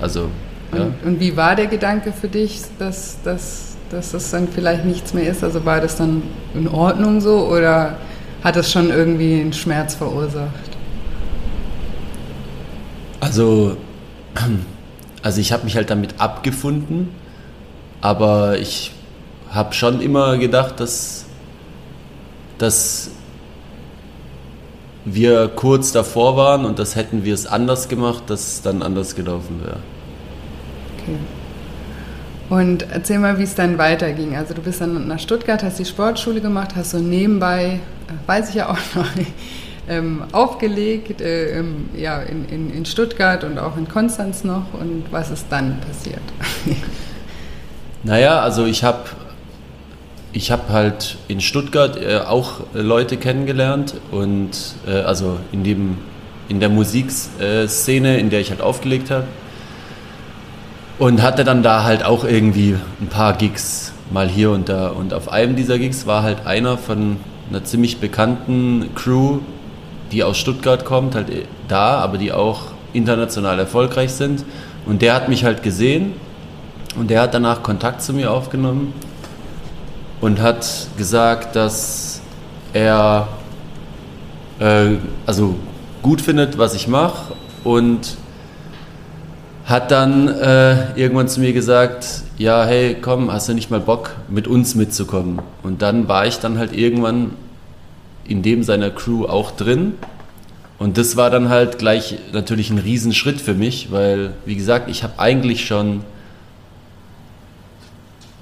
Also, 0.00 0.28
ja. 0.72 0.82
Und, 0.82 0.94
und, 1.04 1.20
wie 1.20 1.36
war 1.36 1.56
der 1.56 1.66
Gedanke 1.66 2.12
für 2.12 2.28
dich, 2.28 2.60
dass, 2.78 3.18
dass, 3.22 3.76
dass 3.90 4.12
das 4.12 4.30
dann 4.30 4.48
vielleicht 4.48 4.84
nichts 4.84 5.14
mehr 5.14 5.28
ist? 5.28 5.42
Also 5.42 5.64
war 5.64 5.80
das 5.80 5.96
dann 5.96 6.22
in 6.54 6.68
Ordnung 6.68 7.20
so 7.20 7.48
oder 7.48 7.96
hat 8.42 8.56
es 8.56 8.70
schon 8.70 8.90
irgendwie 8.90 9.40
einen 9.40 9.52
Schmerz 9.52 9.94
verursacht? 9.94 10.69
Also, 13.20 13.76
also 15.22 15.40
ich 15.40 15.52
habe 15.52 15.64
mich 15.64 15.76
halt 15.76 15.90
damit 15.90 16.18
abgefunden, 16.18 17.10
aber 18.00 18.58
ich 18.58 18.92
habe 19.50 19.74
schon 19.74 20.00
immer 20.00 20.38
gedacht, 20.38 20.80
dass, 20.80 21.26
dass 22.58 23.10
wir 25.04 25.48
kurz 25.48 25.92
davor 25.92 26.36
waren 26.36 26.64
und 26.64 26.78
das 26.78 26.96
hätten 26.96 27.24
wir 27.24 27.34
es 27.34 27.46
anders 27.46 27.88
gemacht, 27.88 28.24
dass 28.28 28.54
es 28.54 28.62
dann 28.62 28.82
anders 28.82 29.14
gelaufen 29.14 29.60
wäre. 29.64 29.78
Okay. 30.98 31.16
Und 32.50 32.84
erzähl 32.90 33.20
mal, 33.20 33.38
wie 33.38 33.44
es 33.44 33.54
dann 33.54 33.78
weiterging. 33.78 34.36
Also 34.36 34.54
du 34.54 34.60
bist 34.60 34.80
dann 34.80 35.06
nach 35.06 35.20
Stuttgart, 35.20 35.62
hast 35.62 35.78
die 35.78 35.84
Sportschule 35.84 36.40
gemacht, 36.40 36.70
hast 36.74 36.90
so 36.90 36.98
nebenbei, 36.98 37.80
äh, 38.08 38.28
weiß 38.28 38.50
ich 38.50 38.56
ja 38.56 38.68
auch 38.68 38.78
noch, 38.96 39.06
ähm, 39.90 40.22
aufgelegt, 40.30 41.20
äh, 41.20 41.62
ja, 41.96 42.20
in, 42.22 42.48
in, 42.48 42.72
in 42.72 42.86
Stuttgart 42.86 43.42
und 43.42 43.58
auch 43.58 43.76
in 43.76 43.88
Konstanz 43.88 44.44
noch. 44.44 44.72
Und 44.72 45.04
was 45.10 45.30
ist 45.30 45.46
dann 45.50 45.78
passiert? 45.80 46.22
naja, 48.04 48.40
also 48.40 48.64
ich 48.66 48.84
habe 48.84 49.04
ich 50.32 50.52
habe 50.52 50.72
halt 50.72 51.16
in 51.26 51.40
Stuttgart 51.40 51.96
äh, 51.96 52.18
auch 52.18 52.60
Leute 52.72 53.16
kennengelernt 53.16 53.94
und 54.12 54.76
äh, 54.86 54.92
also 54.92 55.38
in, 55.50 55.64
dem, 55.64 55.98
in 56.48 56.60
der 56.60 56.68
Musikszene, 56.68 58.18
in 58.18 58.30
der 58.30 58.40
ich 58.40 58.50
halt 58.50 58.60
aufgelegt 58.60 59.10
habe. 59.10 59.24
Und 61.00 61.20
hatte 61.22 61.42
dann 61.44 61.62
da 61.62 61.82
halt 61.82 62.04
auch 62.04 62.24
irgendwie 62.24 62.76
ein 63.00 63.08
paar 63.08 63.32
Gigs 63.32 63.92
mal 64.12 64.28
hier 64.28 64.50
und 64.50 64.68
da. 64.68 64.88
Und 64.88 65.14
auf 65.14 65.32
einem 65.32 65.56
dieser 65.56 65.78
Gigs 65.78 66.06
war 66.06 66.22
halt 66.22 66.46
einer 66.46 66.78
von 66.78 67.16
einer 67.48 67.64
ziemlich 67.64 67.98
bekannten 67.98 68.90
Crew, 68.94 69.40
die 70.12 70.22
aus 70.24 70.38
Stuttgart 70.38 70.84
kommt, 70.84 71.14
halt 71.14 71.30
äh, 71.30 71.44
da, 71.68 71.98
aber 71.98 72.18
die 72.18 72.32
auch 72.32 72.62
international 72.92 73.58
erfolgreich 73.58 74.12
sind. 74.12 74.44
Und 74.86 75.02
der 75.02 75.14
hat 75.14 75.28
mich 75.28 75.44
halt 75.44 75.62
gesehen 75.62 76.14
und 76.96 77.10
der 77.10 77.22
hat 77.22 77.34
danach 77.34 77.62
Kontakt 77.62 78.02
zu 78.02 78.12
mir 78.12 78.32
aufgenommen 78.32 78.92
und 80.20 80.40
hat 80.40 80.88
gesagt, 80.96 81.56
dass 81.56 82.20
er 82.72 83.28
äh, 84.58 84.96
also 85.26 85.56
gut 86.02 86.20
findet, 86.20 86.58
was 86.58 86.74
ich 86.74 86.88
mache 86.88 87.34
und 87.64 88.16
hat 89.66 89.90
dann 89.90 90.26
äh, 90.28 90.92
irgendwann 90.96 91.28
zu 91.28 91.40
mir 91.40 91.52
gesagt, 91.52 92.22
ja, 92.38 92.64
hey, 92.64 92.96
komm, 93.00 93.32
hast 93.32 93.48
du 93.48 93.54
nicht 93.54 93.70
mal 93.70 93.80
Bock, 93.80 94.16
mit 94.28 94.48
uns 94.48 94.74
mitzukommen? 94.74 95.40
Und 95.62 95.82
dann 95.82 96.08
war 96.08 96.26
ich 96.26 96.40
dann 96.40 96.58
halt 96.58 96.72
irgendwann 96.72 97.32
in 98.26 98.42
dem 98.42 98.62
seiner 98.62 98.90
Crew 98.90 99.26
auch 99.26 99.50
drin. 99.50 99.94
Und 100.78 100.96
das 100.96 101.16
war 101.16 101.30
dann 101.30 101.48
halt 101.48 101.78
gleich 101.78 102.16
natürlich 102.32 102.70
ein 102.70 102.78
Riesenschritt 102.78 103.40
für 103.40 103.54
mich, 103.54 103.90
weil, 103.90 104.32
wie 104.46 104.56
gesagt, 104.56 104.88
ich 104.88 105.02
habe 105.02 105.18
eigentlich 105.18 105.66
schon 105.66 106.02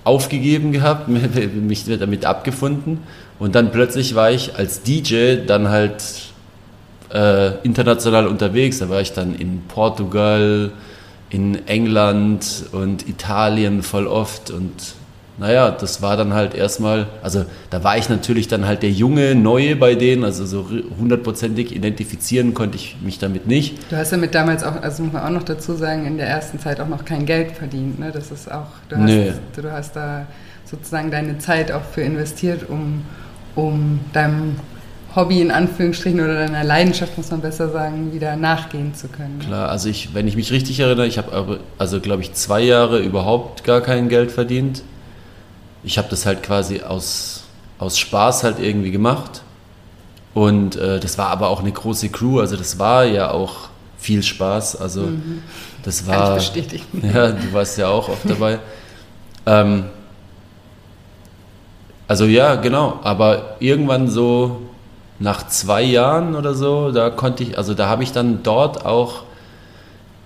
aufgegeben 0.05 0.73
gehabt, 0.73 1.09
mich 1.09 1.85
damit 1.85 2.25
abgefunden 2.25 3.01
und 3.39 3.55
dann 3.55 3.71
plötzlich 3.71 4.15
war 4.15 4.31
ich 4.31 4.57
als 4.57 4.83
DJ 4.83 5.37
dann 5.47 5.69
halt 5.69 6.03
äh, 7.13 7.59
international 7.63 8.27
unterwegs. 8.27 8.79
Da 8.79 8.89
war 8.89 9.01
ich 9.01 9.13
dann 9.13 9.35
in 9.35 9.63
Portugal, 9.69 10.73
in 11.31 11.67
England 11.69 12.65
und 12.73 13.09
Italien 13.09 13.83
voll 13.83 14.07
oft 14.07 14.51
und 14.51 14.73
naja, 15.39 15.71
das 15.71 16.03
war 16.03 16.17
dann 16.17 16.35
halt 16.35 16.55
erstmal, 16.55 17.07
also 17.23 17.45
da 17.71 17.85
war 17.85 17.97
ich 17.97 18.09
natürlich 18.09 18.49
dann 18.49 18.67
halt 18.67 18.83
der 18.83 18.91
junge 18.91 19.37
Neue 19.37 19.77
bei 19.77 19.95
denen, 19.95 20.25
also 20.25 20.45
so 20.45 20.69
hundertprozentig 20.99 21.75
identifizieren 21.75 22.55
konnte 22.55 22.77
ich 22.77 22.97
mich 23.01 23.19
damit 23.19 23.47
nicht. 23.47 23.91
Du 23.91 23.97
hast 23.97 24.13
damit 24.13 24.35
damals 24.35 24.65
auch, 24.65 24.83
also 24.83 25.05
muss 25.05 25.13
man 25.13 25.23
auch 25.23 25.31
noch 25.31 25.45
dazu 25.45 25.75
sagen, 25.75 26.07
in 26.07 26.17
der 26.17 26.27
ersten 26.27 26.59
Zeit 26.59 26.81
auch 26.81 26.89
noch 26.89 27.05
kein 27.05 27.25
Geld 27.25 27.53
verdient, 27.53 28.01
ne? 28.01 28.11
Das 28.13 28.33
ist 28.33 28.51
auch, 28.51 28.67
du 28.89 28.97
hast, 28.97 29.05
nee. 29.05 29.33
du 29.55 29.73
hast 29.73 29.95
da 29.95 30.27
sozusagen 30.65 31.11
deine 31.11 31.39
Zeit 31.39 31.71
auch 31.71 31.85
für 31.85 32.03
investiert, 32.03 32.69
um, 32.69 33.05
um 33.55 34.01
deinem 34.13 34.57
Hobby 35.15 35.41
in 35.41 35.51
Anführungsstrichen 35.51 36.21
oder 36.21 36.35
deiner 36.35 36.65
Leidenschaft, 36.65 37.17
muss 37.17 37.31
man 37.31 37.41
besser 37.41 37.71
sagen, 37.71 38.13
wieder 38.13 38.37
nachgehen 38.37 38.95
zu 38.95 39.09
können. 39.09 39.39
Klar, 39.39 39.69
also 39.69 39.89
ich, 39.89 40.15
wenn 40.15 40.29
ich 40.29 40.37
mich 40.37 40.51
richtig 40.53 40.81
erinnere, 40.81 41.07
ich 41.07 41.17
habe 41.17 41.61
also 41.79 42.01
glaube 42.01 42.23
ich 42.23 42.35
zwei 42.35 42.61
Jahre 42.61 43.01
überhaupt 43.01 43.65
gar 43.65 43.81
kein 43.81 44.09
Geld 44.09 44.31
verdient. 44.31 44.83
Ich 45.85 45.99
habe 45.99 46.09
das 46.09 46.27
halt 46.27 46.43
quasi 46.43 46.83
aus, 46.83 47.45
aus 47.79 47.99
Spaß 47.99 48.45
halt 48.45 48.59
irgendwie 48.59 48.91
gemacht. 48.91 49.43
Und 50.35 50.77
äh, 50.77 51.01
das 51.01 51.19
war 51.19 51.29
aber 51.29 51.49
auch 51.49 51.61
eine 51.61 51.73
große 51.73 52.11
Crew, 52.11 52.41
also 52.41 52.57
das 52.57 52.79
war 52.79 53.05
ja 53.05 53.31
auch 53.31 53.69
viel 53.99 54.23
Spaß. 54.23 54.77
Also 54.77 55.03
mhm. 55.03 55.43
das 55.83 56.07
war. 56.07 56.17
Kann 56.17 56.39
ich 56.39 56.53
bestätigen. 56.53 57.11
Ja, 57.15 57.33
du 57.33 57.53
warst 57.53 57.79
ja 57.79 57.89
auch 57.89 58.09
oft 58.09 58.29
dabei. 58.29 58.59
ähm, 59.47 59.85
also 62.07 62.25
ja, 62.25 62.55
genau. 62.55 63.01
Aber 63.03 63.57
irgendwann 63.61 64.09
so 64.09 64.63
nach 65.19 65.47
zwei 65.49 65.83
Jahren 65.83 66.37
oder 66.37 66.55
so, 66.55 66.93
da 66.93 67.11
konnte 67.11 67.43
ich, 67.43 67.59
also 67.59 67.75
da 67.75 67.89
habe 67.89 68.03
ich 68.03 68.13
dann 68.13 68.43
dort 68.43 68.87
auch 68.87 69.25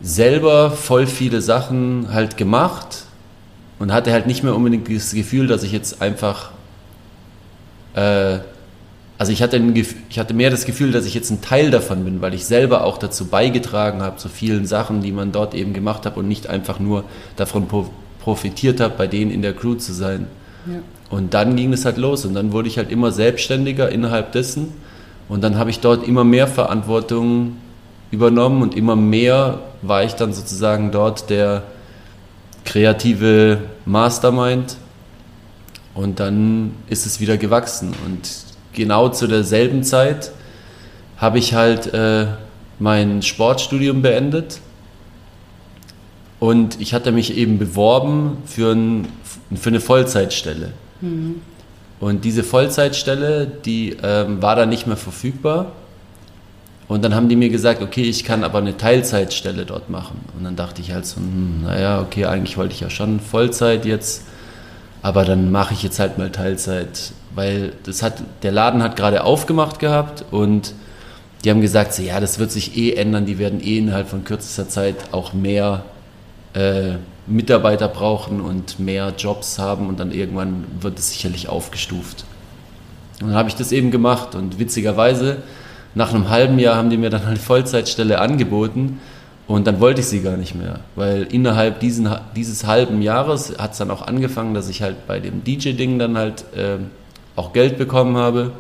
selber 0.01 0.71
voll 0.71 1.07
viele 1.07 1.41
Sachen 1.41 2.09
halt 2.12 2.37
gemacht 2.37 3.05
und 3.83 3.92
hatte 3.92 4.12
halt 4.12 4.29
nicht 4.29 4.45
mehr 4.45 4.55
unbedingt 4.55 4.88
das 4.88 5.12
Gefühl, 5.12 5.49
dass 5.49 5.64
ich 5.64 5.73
jetzt 5.73 6.01
einfach, 6.01 6.53
äh, 7.95 8.38
also 9.18 9.33
ich 9.33 9.42
hatte, 9.42 9.57
ein, 9.57 9.75
ich 9.75 10.18
hatte 10.21 10.35
mehr 10.35 10.51
das 10.51 10.66
Gefühl, 10.66 10.92
dass 10.92 11.05
ich 11.05 11.14
jetzt 11.14 11.31
ein 11.31 11.42
Teil 11.42 11.73
davon 11.73 12.05
bin, 12.05 12.23
weil 12.23 12.33
ich 12.33 12.45
selber 12.47 12.85
auch 12.85 12.97
dazu 12.97 13.25
beigetragen 13.25 14.01
habe, 14.01 14.18
zu 14.18 14.29
vielen 14.29 14.66
Sachen, 14.66 15.03
die 15.03 15.11
man 15.11 15.33
dort 15.33 15.53
eben 15.55 15.73
gemacht 15.73 16.07
hat 16.07 16.16
und 16.16 16.29
nicht 16.29 16.47
einfach 16.47 16.79
nur 16.79 17.03
davon 17.35 17.66
profitiert 18.21 18.81
habe, 18.81 18.95
bei 18.97 19.09
denen 19.09 19.33
in 19.33 19.42
der 19.42 19.53
Crew 19.53 19.75
zu 19.75 19.92
sein. 19.92 20.29
Ja. 20.64 20.79
Und 21.11 21.35
dann 21.35 21.57
ging 21.57 21.73
es 21.73 21.85
halt 21.85 21.97
los 21.97 22.25
und 22.25 22.35
dann 22.35 22.53
wurde 22.53 22.68
ich 22.68 22.79
halt 22.79 22.92
immer 22.92 23.11
selbstständiger 23.11 23.88
innerhalb 23.90 24.31
dessen 24.31 24.68
und 25.29 25.42
dann 25.42 25.59
habe 25.59 25.71
ich 25.71 25.81
dort 25.81 26.07
immer 26.07 26.23
mehr 26.23 26.47
Verantwortung 26.47 27.57
übernommen 28.12 28.62
und 28.62 28.77
immer 28.77 28.95
mehr 28.95 29.59
war 29.83 30.05
ich 30.05 30.12
dann 30.12 30.33
sozusagen 30.33 30.92
dort 30.92 31.31
der 31.31 31.64
kreative 32.64 33.59
Mastermind 33.85 34.77
und 35.94 36.20
dann 36.20 36.75
ist 36.88 37.07
es 37.07 37.20
wieder 37.20 37.37
gewachsen 37.37 37.94
und 38.07 38.31
genau 38.72 39.09
zu 39.09 39.27
derselben 39.27 39.85
Zeit 39.85 40.33
habe 41.16 41.38
ich 41.38 41.55
halt 41.55 41.92
äh, 41.92 42.27
mein 42.79 43.22
Sportstudium 43.22 44.03
beendet 44.03 44.61
und 46.40 46.81
ich 46.81 46.94
hatte 46.94 47.12
mich 47.12 47.37
eben 47.37 47.59
beworben 47.59 48.38
für, 48.46 48.72
ein, 48.72 49.07
für 49.55 49.68
eine 49.68 49.79
Vollzeitstelle. 49.79 50.72
Mhm. 51.01 51.37
Und 52.01 52.25
diese 52.25 52.42
Vollzeitstelle, 52.42 53.46
die 53.46 53.96
ähm, 54.03 54.42
war 54.42 54.57
dann 54.57 54.68
nicht 54.68 54.88
mehr 54.88 54.96
verfügbar. 54.96 55.70
Und 56.93 57.03
dann 57.03 57.15
haben 57.15 57.31
die 57.31 57.37
mir 57.37 57.49
gesagt, 57.49 57.81
okay, 57.81 58.03
ich 58.03 58.23
kann 58.23 58.45
aber 58.45 58.59
eine 58.59 58.77
Teilzeitstelle 58.77 59.65
dort 59.65 59.89
machen. 59.89 60.21
Und 60.37 60.45
dann 60.45 60.57
dachte 60.57 60.83
ich 60.83 60.93
halt 60.93 61.07
so, 61.07 61.17
hm, 61.17 61.63
naja, 61.63 62.03
okay, 62.03 62.27
eigentlich 62.27 62.59
wollte 62.59 62.75
ich 62.75 62.81
ja 62.81 62.91
schon 62.91 63.19
Vollzeit 63.19 63.87
jetzt, 63.87 64.25
aber 65.01 65.25
dann 65.25 65.51
mache 65.51 65.73
ich 65.73 65.83
jetzt 65.83 65.99
halt 65.99 66.19
mal 66.19 66.29
Teilzeit, 66.29 67.13
weil 67.35 67.73
das 67.85 68.03
hat, 68.03 68.23
der 68.43 68.53
Laden 68.53 68.83
hat 68.83 68.97
gerade 68.97 69.25
aufgemacht 69.25 69.79
gehabt 69.79 70.27
und 70.31 70.75
die 71.43 71.51
haben 71.51 71.63
gesagt, 71.63 71.95
so, 71.95 72.03
ja, 72.03 72.21
das 72.21 72.39
wird 72.39 72.51
sich 72.51 72.77
eh 72.77 72.93
ändern, 72.93 73.25
die 73.25 73.39
werden 73.39 73.63
eh 73.65 73.79
innerhalb 73.79 74.11
von 74.11 74.25
kürzester 74.25 74.69
Zeit 74.69 74.97
auch 75.13 75.33
mehr 75.33 75.85
äh, 76.53 76.97
Mitarbeiter 77.27 77.89
brauchen 77.89 78.43
und 78.43 78.79
mehr 78.79 79.15
Jobs 79.17 79.59
haben 79.59 79.89
und 79.89 79.99
dann 79.99 80.13
irgendwann 80.13 80.67
wird 80.83 80.99
es 80.99 81.13
sicherlich 81.13 81.49
aufgestuft. 81.49 82.27
Und 83.23 83.29
dann 83.29 83.37
habe 83.39 83.49
ich 83.49 83.55
das 83.55 83.73
eben 83.73 83.91
gemacht 83.91 84.35
und 84.35 84.59
witzigerweise, 84.59 85.39
nach 85.95 86.13
einem 86.15 86.31
halben 86.31 86.59
Jahr 86.59 86.77
haben 86.77 86.91
die 86.91 86.97
mir 86.97 87.11
dann 87.11 87.25
eine 87.25 87.37
Vollzeitstelle 87.37 88.21
angeboten 88.21 89.01
und 89.47 89.67
dann 89.67 89.81
wollte 89.81 90.01
ich 90.01 90.07
sie 90.07 90.23
gar 90.23 90.37
nicht 90.37 90.55
mehr, 90.55 90.81
weil 90.95 91.25
innerhalb 91.25 91.81
diesen, 91.81 92.09
dieses 92.35 92.67
halben 92.67 93.03
Jahres 93.03 93.59
hat 93.59 93.73
es 93.73 93.79
dann 93.79 93.91
auch 93.91 94.03
angefangen, 94.03 94.55
dass 94.55 94.69
ich 94.69 94.83
halt 94.83 95.07
bei 95.07 95.21
dem 95.21 95.45
DJ-Ding 95.45 95.99
dann 95.99 96.17
halt 96.17 96.45
äh, 96.57 96.79
auch 97.37 97.53
Geld 97.53 97.77
bekommen 97.77 98.17
habe. 98.17 98.53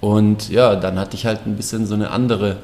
Und 0.00 0.50
ja, 0.50 0.76
dann 0.76 0.98
hatte 0.98 1.16
ich 1.16 1.26
halt 1.26 1.46
ein 1.46 1.56
bisschen 1.56 1.86
so 1.86 1.94
eine 1.94 2.10
andere 2.10 2.58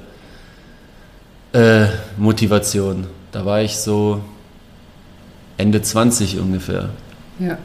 äh, 1.53 1.87
Motivation. 2.19 3.07
Da 3.33 3.45
war 3.45 3.63
ich 3.63 3.79
so 3.79 4.21
Ende 5.57 5.83
20 5.83 6.39
ungefähr. 6.39 6.91
Ja. 7.39 7.59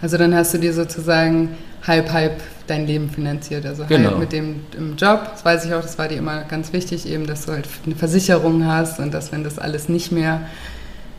Also 0.00 0.16
dann 0.18 0.34
hast 0.34 0.54
du 0.54 0.58
dir 0.58 0.72
sozusagen 0.72 1.56
halb, 1.84 2.12
halb 2.12 2.40
dein 2.68 2.86
Leben 2.86 3.10
finanziert. 3.10 3.66
Also 3.66 3.84
genau. 3.86 4.10
halt 4.10 4.18
mit 4.18 4.32
dem 4.32 4.60
im 4.76 4.96
Job, 4.96 5.28
das 5.32 5.44
weiß 5.44 5.64
ich 5.64 5.74
auch, 5.74 5.82
das 5.82 5.98
war 5.98 6.08
dir 6.08 6.18
immer 6.18 6.42
ganz 6.44 6.72
wichtig, 6.72 7.08
eben, 7.08 7.26
dass 7.26 7.46
du 7.46 7.52
halt 7.52 7.68
eine 7.84 7.94
Versicherung 7.94 8.66
hast 8.66 9.00
und 9.00 9.12
dass 9.12 9.32
wenn 9.32 9.44
das 9.44 9.58
alles 9.58 9.88
nicht 9.88 10.12
mehr 10.12 10.42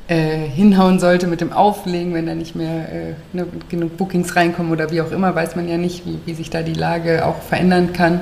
äh, 0.08 0.48
hinhauen 0.48 1.00
sollte 1.00 1.28
mit 1.28 1.40
dem 1.40 1.54
Auflegen, 1.54 2.14
wenn 2.14 2.26
da 2.26 2.34
nicht 2.34 2.56
mehr 2.56 2.92
äh, 2.92 3.14
ne, 3.32 3.46
genug 3.70 3.98
Bookings 3.98 4.36
reinkommen 4.36 4.72
oder 4.72 4.92
wie 4.92 5.02
auch 5.02 5.12
immer, 5.12 5.36
weiß 5.36 5.56
man 5.56 5.68
ja 5.68 5.78
nicht, 5.78 6.06
wie, 6.06 6.20
wie 6.26 6.34
sich 6.34 6.50
da 6.50 6.62
die 6.64 6.74
Lage 6.74 7.26
auch 7.26 7.42
verändern 7.42 7.94
kann, 7.94 8.22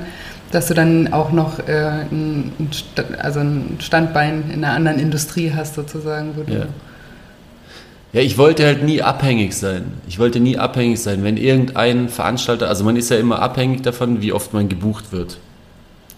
dass 0.52 0.66
du 0.68 0.74
dann 0.74 1.12
auch 1.12 1.32
noch 1.32 1.66
äh, 1.66 2.04
ein, 2.10 2.52
also 3.18 3.40
ein 3.40 3.76
Standbein 3.80 4.50
in 4.52 4.64
einer 4.64 4.74
anderen 4.74 4.98
Industrie 4.98 5.52
hast 5.54 5.74
sozusagen, 5.74 6.34
wo 6.36 6.50
ja. 6.52 6.66
Ja, 8.12 8.22
ich 8.22 8.38
wollte 8.38 8.64
halt 8.64 8.82
nie 8.82 9.02
abhängig 9.02 9.54
sein. 9.54 9.92
Ich 10.08 10.18
wollte 10.18 10.40
nie 10.40 10.56
abhängig 10.56 11.00
sein. 11.00 11.24
Wenn 11.24 11.36
irgendein 11.36 12.08
Veranstalter, 12.08 12.68
also 12.68 12.84
man 12.84 12.96
ist 12.96 13.10
ja 13.10 13.18
immer 13.18 13.42
abhängig 13.42 13.82
davon, 13.82 14.22
wie 14.22 14.32
oft 14.32 14.54
man 14.54 14.68
gebucht 14.68 15.12
wird. 15.12 15.38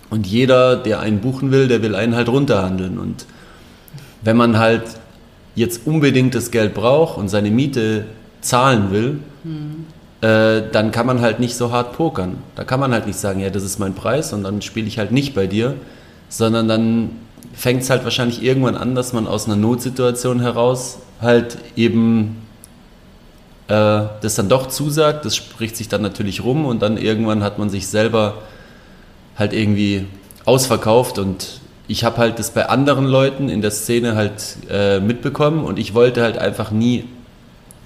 Und 0.09 0.27
jeder, 0.27 0.77
der 0.77 1.01
einen 1.01 1.21
buchen 1.21 1.51
will, 1.51 1.69
der 1.69 1.83
will 1.83 1.95
einen 1.95 2.15
halt 2.15 2.29
runterhandeln. 2.29 2.99
Und 2.99 3.27
wenn 4.23 4.37
man 4.37 4.59
halt 4.59 4.83
jetzt 5.55 5.87
unbedingt 5.87 6.35
das 6.35 6.51
Geld 6.51 6.75
braucht 6.75 7.19
und 7.19 7.29
seine 7.29 7.51
Miete 7.51 8.05
zahlen 8.41 8.93
will, 8.93 9.19
mhm. 9.43 9.87
äh, 10.21 10.63
dann 10.71 10.93
kann 10.93 11.07
man 11.07 11.21
halt 11.21 11.41
nicht 11.41 11.57
so 11.57 11.73
hart 11.73 11.97
pokern. 11.97 12.39
Da 12.55 12.63
kann 12.63 12.79
man 12.79 12.93
halt 12.93 13.07
nicht 13.07 13.19
sagen, 13.19 13.41
ja, 13.41 13.51
das 13.51 13.65
ist 13.65 13.79
mein 13.79 13.95
Preis 13.95 14.33
und 14.33 14.45
dann 14.45 14.63
spiele 14.63 14.87
ich 14.87 14.99
halt 14.99 15.11
nicht 15.11 15.35
bei 15.35 15.47
dir, 15.47 15.75
sondern 16.29 16.69
dann 16.69 17.11
fängt 17.61 17.83
es 17.83 17.91
halt 17.91 18.05
wahrscheinlich 18.05 18.43
irgendwann 18.43 18.75
an, 18.75 18.95
dass 18.95 19.13
man 19.13 19.27
aus 19.27 19.45
einer 19.45 19.55
Notsituation 19.55 20.41
heraus 20.41 21.01
halt 21.21 21.59
eben 21.77 22.39
äh, 23.69 24.01
das 24.23 24.35
dann 24.35 24.49
doch 24.49 24.69
zusagt. 24.69 25.27
Das 25.27 25.37
spricht 25.37 25.77
sich 25.77 25.87
dann 25.87 26.01
natürlich 26.01 26.43
rum 26.43 26.65
und 26.65 26.81
dann 26.81 26.97
irgendwann 26.97 27.43
hat 27.43 27.59
man 27.59 27.69
sich 27.69 27.87
selber 27.89 28.39
halt 29.37 29.53
irgendwie 29.53 30.07
ausverkauft 30.47 31.19
und 31.19 31.61
ich 31.87 32.03
habe 32.03 32.17
halt 32.17 32.39
das 32.39 32.53
bei 32.53 32.67
anderen 32.67 33.05
Leuten 33.05 33.51
in 33.51 33.61
der 33.61 33.73
Szene 33.73 34.17
halt 34.17 34.57
äh, 34.71 34.99
mitbekommen 34.99 35.63
und 35.63 35.79
ich 35.79 35.93
wollte 35.93 36.23
halt 36.23 36.39
einfach 36.39 36.71
nie 36.71 37.05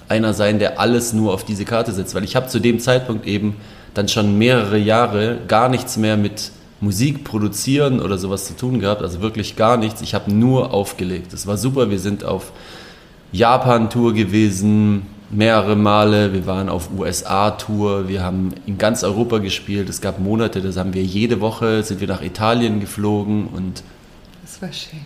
einer 0.07 0.33
sein, 0.33 0.57
der 0.57 0.79
alles 0.79 1.11
nur 1.11 1.33
auf 1.33 1.43
diese 1.43 1.65
Karte 1.65 1.91
setzt, 1.91 2.15
weil 2.15 2.23
ich 2.23 2.37
habe 2.37 2.47
zu 2.47 2.59
dem 2.59 2.79
Zeitpunkt 2.79 3.27
eben 3.27 3.57
dann 3.93 4.07
schon 4.07 4.37
mehrere 4.37 4.77
Jahre 4.77 5.39
gar 5.49 5.67
nichts 5.67 5.97
mehr 5.97 6.15
mit 6.15 6.51
Musik 6.81 7.23
produzieren 7.23 8.01
oder 8.01 8.17
sowas 8.17 8.45
zu 8.45 8.55
tun 8.55 8.79
gehabt, 8.79 9.01
also 9.01 9.21
wirklich 9.21 9.55
gar 9.55 9.77
nichts. 9.77 10.01
Ich 10.01 10.13
habe 10.13 10.31
nur 10.31 10.73
aufgelegt. 10.73 11.33
Es 11.33 11.47
war 11.47 11.57
super, 11.57 11.89
wir 11.89 11.99
sind 11.99 12.23
auf 12.23 12.51
Japan-Tour 13.31 14.13
gewesen, 14.13 15.03
mehrere 15.29 15.75
Male. 15.75 16.33
Wir 16.33 16.45
waren 16.45 16.69
auf 16.69 16.89
USA-Tour, 16.95 18.07
wir 18.07 18.23
haben 18.23 18.53
in 18.65 18.77
ganz 18.77 19.03
Europa 19.03 19.39
gespielt. 19.39 19.89
Es 19.89 20.01
gab 20.01 20.19
Monate, 20.19 20.61
das 20.61 20.77
haben 20.77 20.93
wir 20.93 21.03
jede 21.03 21.41
Woche, 21.41 21.83
sind 21.83 22.01
wir 22.01 22.07
nach 22.07 22.21
Italien 22.21 22.79
geflogen 22.79 23.47
und 23.47 23.83
das 24.41 24.61
war 24.61 24.71
schön. 24.71 24.99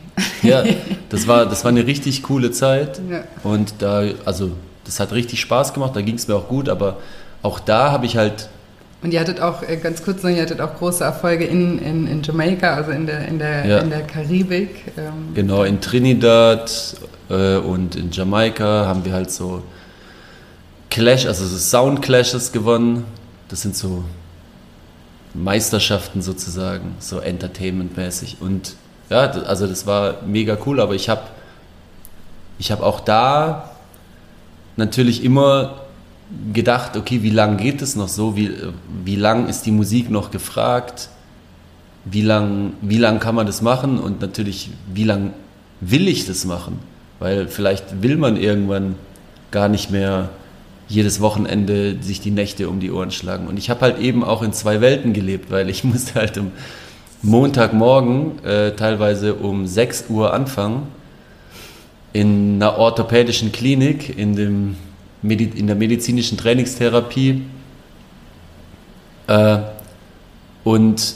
Ja, 0.44 0.64
das 1.10 1.28
war, 1.28 1.46
das 1.46 1.64
war 1.64 1.70
eine 1.70 1.88
richtig 1.88 2.24
coole 2.24 2.52
Zeit. 2.52 3.00
Ja. 3.10 3.24
Und 3.44 3.76
da, 3.80 4.04
also, 4.26 4.52
das 4.84 5.00
hat 5.00 5.14
richtig 5.14 5.40
Spaß 5.40 5.74
gemacht, 5.74 5.96
da 5.96 6.02
ging 6.02 6.16
es 6.16 6.28
mir 6.28 6.36
auch 6.36 6.48
gut, 6.48 6.68
aber 6.68 6.98
auch 7.42 7.60
da 7.60 7.92
habe 7.92 8.06
ich 8.06 8.18
halt 8.18 8.50
und 9.02 9.14
ihr 9.14 9.20
hattet 9.20 9.40
auch, 9.40 9.64
äh, 9.64 9.78
ganz 9.78 10.04
kurz 10.04 10.24
noch, 10.24 10.30
ihr 10.30 10.42
hattet 10.42 10.60
auch 10.60 10.76
große 10.76 11.04
Erfolge 11.04 11.46
in, 11.46 11.80
in, 11.80 12.08
in 12.08 12.22
Jamaika, 12.22 12.76
also 12.76 12.92
in 12.92 13.06
der, 13.06 13.28
in 13.28 13.40
der, 13.40 13.66
ja. 13.66 13.80
in 13.80 13.90
der 13.90 14.02
Karibik. 14.02 14.92
Ähm. 14.98 15.34
Genau, 15.34 15.64
in 15.64 15.80
Trinidad 15.80 16.96
äh, 17.30 17.58
und 17.58 17.96
in 17.96 18.12
Jamaika 18.12 18.86
haben 18.86 19.06
wir 19.06 19.14
halt 19.14 19.32
so 19.32 19.64
Clash, 20.90 21.26
also 21.26 21.46
so 21.46 21.58
Sound 21.58 22.02
Clashes 22.02 22.52
gewonnen. 22.52 23.06
Das 23.48 23.62
sind 23.62 23.76
so 23.76 24.04
Meisterschaften 25.34 26.22
sozusagen, 26.22 26.96
so 27.00 27.20
Entertainment-mäßig. 27.20 28.38
Und 28.42 28.76
ja, 29.10 29.32
also 29.32 29.66
das 29.66 29.88
war 29.88 30.22
mega 30.26 30.58
cool, 30.66 30.82
aber 30.82 30.94
ich 30.94 31.08
habe 31.08 31.22
ich 32.58 32.72
hab 32.72 32.82
auch 32.82 33.00
da 33.00 33.72
natürlich 34.76 35.24
immer 35.24 35.82
gedacht, 36.54 36.96
okay, 36.96 37.24
wie 37.24 37.30
lange 37.30 37.58
geht 37.58 37.82
es 37.82 37.96
noch 37.96 38.08
so? 38.08 38.36
Wie, 38.36 38.52
wie 39.04 39.16
lang 39.16 39.48
ist 39.48 39.66
die 39.66 39.72
Musik 39.72 40.10
noch 40.10 40.32
gefragt? 40.32 41.10
Wie 42.06 42.22
lang, 42.22 42.74
wie 42.82 42.98
lang 42.98 43.20
kann 43.20 43.36
man 43.36 43.46
das 43.46 43.62
machen? 43.62 44.00
Und 44.00 44.22
natürlich, 44.22 44.70
wie 44.94 45.04
lang 45.04 45.34
will 45.82 46.08
ich 46.08 46.26
das 46.26 46.46
machen? 46.46 46.80
Weil 47.20 47.48
vielleicht 47.48 48.02
will 48.02 48.16
man 48.16 48.38
irgendwann 48.38 48.96
gar 49.52 49.68
nicht 49.68 49.92
mehr 49.92 50.30
jedes 50.88 51.22
Wochenende 51.22 51.98
sich 52.02 52.22
die 52.22 52.32
Nächte 52.32 52.70
um 52.70 52.80
die 52.80 52.92
Ohren 52.92 53.12
schlagen. 53.12 53.48
Und 53.48 53.58
ich 53.58 53.70
habe 53.70 53.82
halt 53.82 54.00
eben 54.00 54.24
auch 54.24 54.42
in 54.42 54.54
zwei 54.54 54.82
Welten 54.82 55.14
gelebt, 55.14 55.52
weil 55.52 55.70
ich 55.70 55.84
musste 55.86 56.16
halt 56.16 56.38
am 56.38 56.52
Montagmorgen 57.22 58.44
äh, 58.46 58.72
teilweise 58.72 59.36
um 59.36 59.68
6 59.68 60.06
Uhr 60.10 60.34
anfangen 60.34 60.88
in 62.14 62.56
einer 62.56 62.78
orthopädischen 62.78 63.52
Klinik, 63.52 64.18
in, 64.18 64.36
dem 64.36 64.78
in 65.22 65.68
der 65.68 65.76
medizinischen 65.76 66.38
Trainingstherapie 66.38 67.44
äh, 69.28 69.58
und 70.64 71.16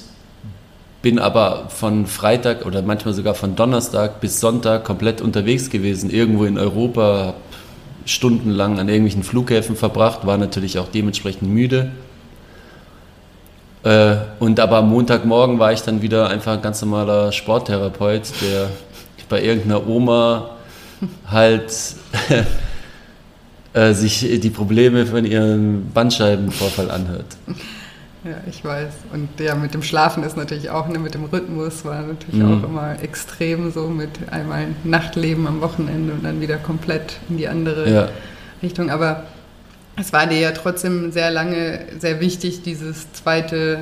bin 1.01 1.19
aber 1.19 1.69
von 1.69 2.05
Freitag 2.05 2.65
oder 2.65 2.81
manchmal 2.81 3.13
sogar 3.13 3.35
von 3.35 3.55
Donnerstag 3.55 4.21
bis 4.21 4.39
Sonntag 4.39 4.85
komplett 4.85 5.21
unterwegs 5.21 5.69
gewesen, 5.69 6.09
irgendwo 6.09 6.45
in 6.45 6.57
Europa, 6.57 7.33
stundenlang 8.05 8.79
an 8.79 8.87
irgendwelchen 8.87 9.23
Flughäfen 9.23 9.75
verbracht, 9.75 10.25
war 10.25 10.37
natürlich 10.37 10.79
auch 10.79 10.87
dementsprechend 10.87 11.49
müde. 11.49 11.91
Äh, 13.83 14.15
und 14.39 14.59
aber 14.59 14.77
am 14.77 14.89
Montagmorgen 14.89 15.59
war 15.59 15.73
ich 15.73 15.81
dann 15.81 16.01
wieder 16.01 16.29
einfach 16.29 16.53
ein 16.53 16.61
ganz 16.61 16.81
normaler 16.81 17.31
Sporttherapeut, 17.31 18.31
der 18.41 18.69
bei 19.27 19.41
irgendeiner 19.43 19.87
Oma 19.87 20.51
halt 21.29 21.71
äh, 23.73 23.93
sich 23.93 24.39
die 24.39 24.49
Probleme 24.49 25.05
von 25.05 25.25
ihrem 25.25 25.91
Bandscheibenvorfall 25.93 26.91
anhört. 26.91 27.25
Ja, 28.23 28.37
ich 28.49 28.63
weiß. 28.63 28.93
Und 29.11 29.39
ja, 29.39 29.53
mit 29.55 29.73
dem 29.73 29.83
Schlafen 29.83 30.23
ist 30.23 30.37
natürlich 30.37 30.69
auch, 30.69 30.87
ne, 30.87 30.97
mit 30.97 31.13
dem 31.13 31.25
Rhythmus 31.25 31.83
war 31.83 32.01
natürlich 32.03 32.41
mhm. 32.41 32.63
auch 32.63 32.69
immer 32.69 33.03
extrem 33.03 33.71
so 33.71 33.89
mit 33.89 34.11
einmal 34.31 34.67
Nachtleben 34.85 35.45
am 35.45 35.59
Wochenende 35.59 36.13
und 36.13 36.23
dann 36.23 36.39
wieder 36.39 36.57
komplett 36.57 37.17
in 37.27 37.37
die 37.37 37.49
andere 37.49 37.89
ja. 37.89 38.09
Richtung. 38.61 38.89
Aber 38.89 39.23
es 39.97 40.13
war 40.13 40.25
dir 40.25 40.39
ja 40.39 40.51
trotzdem 40.51 41.11
sehr 41.11 41.31
lange 41.31 41.81
sehr 41.99 42.21
wichtig, 42.21 42.61
dieses 42.63 43.11
zweite, 43.11 43.79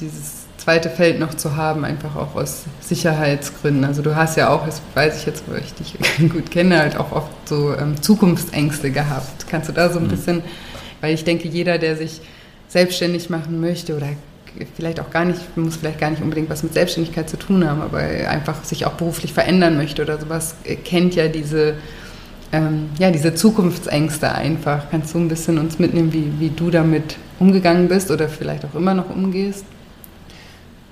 dieses 0.00 0.45
zweite 0.66 0.90
Feld 0.90 1.20
noch 1.20 1.32
zu 1.34 1.54
haben, 1.54 1.84
einfach 1.84 2.16
auch 2.16 2.34
aus 2.34 2.64
Sicherheitsgründen. 2.80 3.84
Also 3.84 4.02
du 4.02 4.16
hast 4.16 4.36
ja 4.36 4.48
auch, 4.48 4.66
das 4.66 4.82
weiß 4.94 5.20
ich 5.20 5.24
jetzt, 5.24 5.44
wo 5.46 5.54
ich 5.54 5.72
dich 5.74 5.94
gut 6.32 6.50
kenne, 6.50 6.80
halt 6.80 6.96
auch 6.96 7.12
oft 7.12 7.30
so 7.48 7.72
ähm, 7.72 8.02
Zukunftsängste 8.02 8.90
gehabt. 8.90 9.46
Kannst 9.48 9.68
du 9.68 9.72
da 9.72 9.90
so 9.90 10.00
ein 10.00 10.06
mhm. 10.06 10.08
bisschen, 10.08 10.42
weil 11.00 11.14
ich 11.14 11.22
denke, 11.22 11.46
jeder, 11.46 11.78
der 11.78 11.94
sich 11.94 12.20
selbstständig 12.66 13.30
machen 13.30 13.60
möchte 13.60 13.96
oder 13.96 14.08
vielleicht 14.74 14.98
auch 14.98 15.10
gar 15.10 15.24
nicht, 15.24 15.56
muss 15.56 15.76
vielleicht 15.76 16.00
gar 16.00 16.10
nicht 16.10 16.20
unbedingt 16.20 16.50
was 16.50 16.64
mit 16.64 16.74
Selbstständigkeit 16.74 17.30
zu 17.30 17.36
tun 17.36 17.64
haben, 17.64 17.80
aber 17.80 17.98
einfach 17.98 18.64
sich 18.64 18.86
auch 18.86 18.94
beruflich 18.94 19.32
verändern 19.32 19.76
möchte 19.76 20.02
oder 20.02 20.18
sowas, 20.18 20.56
äh, 20.64 20.74
kennt 20.74 21.14
ja 21.14 21.28
diese, 21.28 21.74
ähm, 22.50 22.88
ja, 22.98 23.12
diese 23.12 23.36
Zukunftsängste 23.36 24.34
einfach. 24.34 24.90
Kannst 24.90 25.14
du 25.14 25.18
ein 25.18 25.28
bisschen 25.28 25.58
uns 25.58 25.78
mitnehmen, 25.78 26.12
wie, 26.12 26.32
wie 26.40 26.50
du 26.50 26.70
damit 26.70 27.18
umgegangen 27.38 27.86
bist 27.86 28.10
oder 28.10 28.28
vielleicht 28.28 28.64
auch 28.64 28.74
immer 28.74 28.94
noch 28.94 29.10
umgehst? 29.10 29.64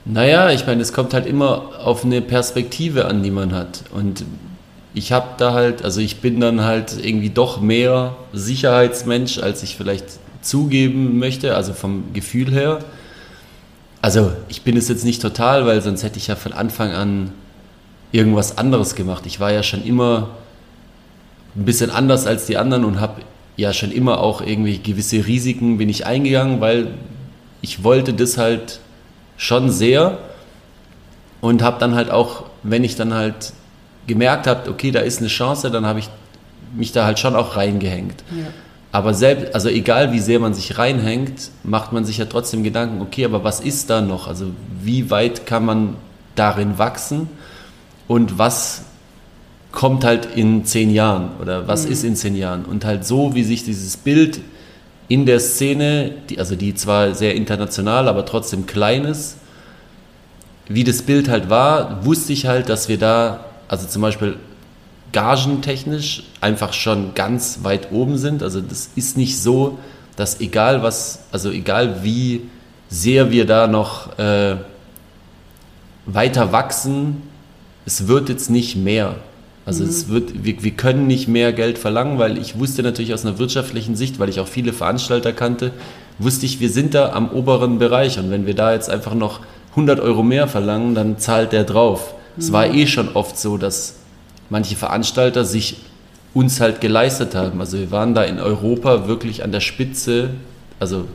Naja, 0.05 0.51
ich 0.51 0.67
meine, 0.67 0.83
es 0.83 0.93
kommt 0.93 1.15
halt 1.15 1.27
immer 1.27 1.71
auf 1.83 2.05
eine 2.05 2.21
Perspektive 2.21 3.07
an, 3.07 3.23
die 3.23 3.31
man 3.31 3.55
hat. 3.55 3.85
Und 3.93 4.25
ich 4.93 5.13
habe 5.13 5.29
da 5.39 5.55
halt, 5.55 5.83
also 5.83 6.01
ich 6.01 6.21
bin 6.21 6.41
dann 6.41 6.63
halt 6.63 6.97
irgendwie 7.03 7.31
doch 7.31 7.61
mehr 7.61 8.15
Sicherheitsmensch, 8.33 9.39
als 9.39 9.63
ich 9.63 9.77
vielleicht 9.77 10.05
zugeben 10.43 11.19
möchte, 11.19 11.55
also 11.57 11.73
vom 11.73 12.13
Gefühl 12.13 12.53
her. 12.53 12.81
Also 14.03 14.33
ich 14.49 14.63
bin 14.63 14.77
es 14.77 14.89
jetzt 14.89 15.05
nicht 15.05 15.23
total, 15.23 15.65
weil 15.65 15.81
sonst 15.81 16.03
hätte 16.03 16.19
ich 16.19 16.27
ja 16.27 16.37
von 16.37 16.53
Anfang 16.53 16.93
an 16.93 17.31
irgendwas 18.13 18.59
anderes 18.59 18.95
gemacht. 18.95 19.25
Ich 19.27 19.41
war 19.41 19.53
ja 19.53 19.63
schon 19.63 19.83
immer 19.83 20.29
ein 21.57 21.65
bisschen 21.65 21.91
anders 21.91 22.27
als 22.27 22.45
die 22.47 22.59
anderen 22.59 22.85
und 22.85 23.01
habe 23.01 23.23
ja 23.57 23.73
schon 23.73 23.91
immer 23.91 24.21
auch 24.21 24.43
irgendwie 24.43 24.79
gewisse 24.79 25.27
Risiken 25.27 25.79
bin 25.79 25.89
ich 25.89 26.07
eingegangen, 26.07 26.61
weil 26.61 26.89
ich 27.63 27.83
wollte 27.83 28.13
das 28.13 28.37
halt 28.37 28.81
schon 29.37 29.71
sehr 29.71 30.19
und 31.41 31.63
habe 31.63 31.79
dann 31.79 31.95
halt 31.95 32.11
auch, 32.11 32.45
wenn 32.63 32.85
ich 32.85 32.97
dann 32.97 33.15
halt 33.15 33.53
gemerkt 34.07 34.47
habe, 34.47 34.71
okay, 34.71 34.91
da 34.91 35.01
ist 35.01 35.19
eine 35.19 35.29
Chance, 35.29 35.71
dann 35.71 35.87
habe 35.87 35.99
ich 35.99 36.09
mich 36.75 36.93
da 36.93 37.05
halt 37.05 37.19
schon 37.19 37.37
auch 37.37 37.57
reingehängt. 37.57 38.25
Ja. 38.31 38.47
Aber 38.93 39.13
selbst, 39.13 39.55
also 39.55 39.69
egal 39.69 40.13
wie 40.13 40.21
sehr 40.21 40.39
man 40.39 40.55
sich 40.55 40.79
reinhängt, 40.79 41.51
macht 41.65 41.93
man 41.93 42.05
sich 42.05 42.19
ja 42.19 42.27
trotzdem 42.27 42.63
Gedanken, 42.63 43.03
okay, 43.03 43.25
aber 43.25 43.43
was 43.43 43.61
ist 43.61 43.91
da 43.91 44.01
noch? 44.01 44.29
Also 44.29 44.47
wie 44.83 45.11
weit 45.11 45.47
kann 45.47 45.65
man 45.65 45.97
darin 46.37 46.79
wachsen 46.79 47.29
und 48.07 48.39
was 48.39 48.83
kommt 49.73 50.05
halt 50.05 50.29
in 50.37 50.65
zehn 50.65 50.91
Jahren 50.91 51.31
oder 51.41 51.67
was 51.67 51.87
mhm. 51.87 51.93
ist 51.93 52.05
in 52.05 52.15
zehn 52.17 52.37
Jahren? 52.37 52.65
Und 52.65 52.85
halt 52.85 53.05
so, 53.05 53.35
wie 53.35 53.43
sich 53.43 53.65
dieses 53.65 53.97
Bild 53.97 54.41
in 55.09 55.27
der 55.27 55.41
Szene, 55.41 56.13
die, 56.31 56.39
also 56.39 56.57
die 56.57 56.75
zwar 56.75 57.15
sehr 57.15 57.35
international, 57.35 58.09
aber 58.09 58.25
trotzdem 58.25 58.67
klein 58.67 59.05
ist, 59.05 59.37
wie 60.67 60.85
das 60.85 61.03
Bild 61.03 61.29
halt 61.29 61.51
war, 61.51 62.05
wusste 62.05 62.33
ich 62.33 62.47
halt, 62.47 62.69
dass 62.69 62.89
wir 62.89 62.99
da, 62.99 63.45
also 63.69 63.87
zum 63.87 64.03
Beispiel 64.03 64.37
gagentechnisch 65.13 66.25
einfach 66.41 66.73
schon 66.73 67.15
ganz 67.15 67.61
weit 67.63 67.93
oben 67.93 68.19
sind. 68.19 68.43
Also 68.43 68.61
das 68.61 68.91
ist 68.97 69.17
nicht 69.17 69.41
so, 69.41 69.79
dass 70.17 70.41
egal 70.41 70.83
was, 70.83 71.21
also 71.33 71.51
egal 71.51 72.03
wie 72.03 72.43
sehr 72.89 73.31
wir 73.31 73.47
da 73.47 73.67
noch 73.67 74.19
äh, 74.19 74.57
weiter 76.07 76.53
wachsen, 76.53 77.23
es 77.87 78.09
wird 78.09 78.29
jetzt 78.29 78.51
nicht 78.51 78.77
mehr. 78.77 79.17
Also 79.67 79.85
mhm. 79.85 79.91
es 79.91 80.09
wird, 80.09 80.45
wir, 80.45 80.63
wir 80.63 80.71
können 80.73 81.07
nicht 81.07 81.29
mehr 81.29 81.53
Geld 81.53 81.79
verlangen, 81.79 82.19
weil 82.19 82.39
ich 82.39 82.59
wusste 82.59 82.83
natürlich 82.83 83.15
aus 83.15 83.25
einer 83.25 83.39
wirtschaftlichen 83.39 83.97
Sicht, 83.97 84.19
weil 84.19 84.29
ich 84.29 84.41
auch 84.41 84.49
viele 84.49 84.73
Veranstalter 84.73 85.33
kannte, 85.33 85.73
wusste 86.19 86.47
ich, 86.47 86.61
wir 86.61 86.71
sind 86.71 86.95
da 86.95 87.13
am 87.13 87.31
oberen 87.31 87.79
Bereich 87.79 88.19
und 88.19 88.31
wenn 88.31 88.47
wir 88.47 88.55
da 88.55 88.73
jetzt 88.73 88.91
einfach 88.91 89.15
noch 89.15 89.41
100 89.71 90.01
Euro 90.01 90.23
mehr 90.23 90.47
verlangen, 90.49 90.95
dann 90.95 91.19
zahlt 91.19 91.53
der 91.53 91.65
drauf. 91.65 92.15
Mhm. 92.37 92.43
Es 92.43 92.53
war 92.53 92.67
eh 92.73 92.87
schon 92.87 93.11
oft 93.15 93.39
so, 93.39 93.57
dass 93.57 93.97
manche 94.51 94.77
Veranstalter 94.77 95.45
sich 95.45 95.79
uns 96.35 96.61
halt 96.61 96.81
geleistet 96.81 97.35
haben. 97.35 97.61
Also 97.61 97.79
wir 97.79 97.91
waren 97.91 98.15
da 98.15 98.25
in 98.25 98.41
Europa 98.41 99.07
wirklich 99.09 99.45
an 99.45 99.53
der 99.53 99.61
Spitze, 99.61 100.31
also 100.81 101.07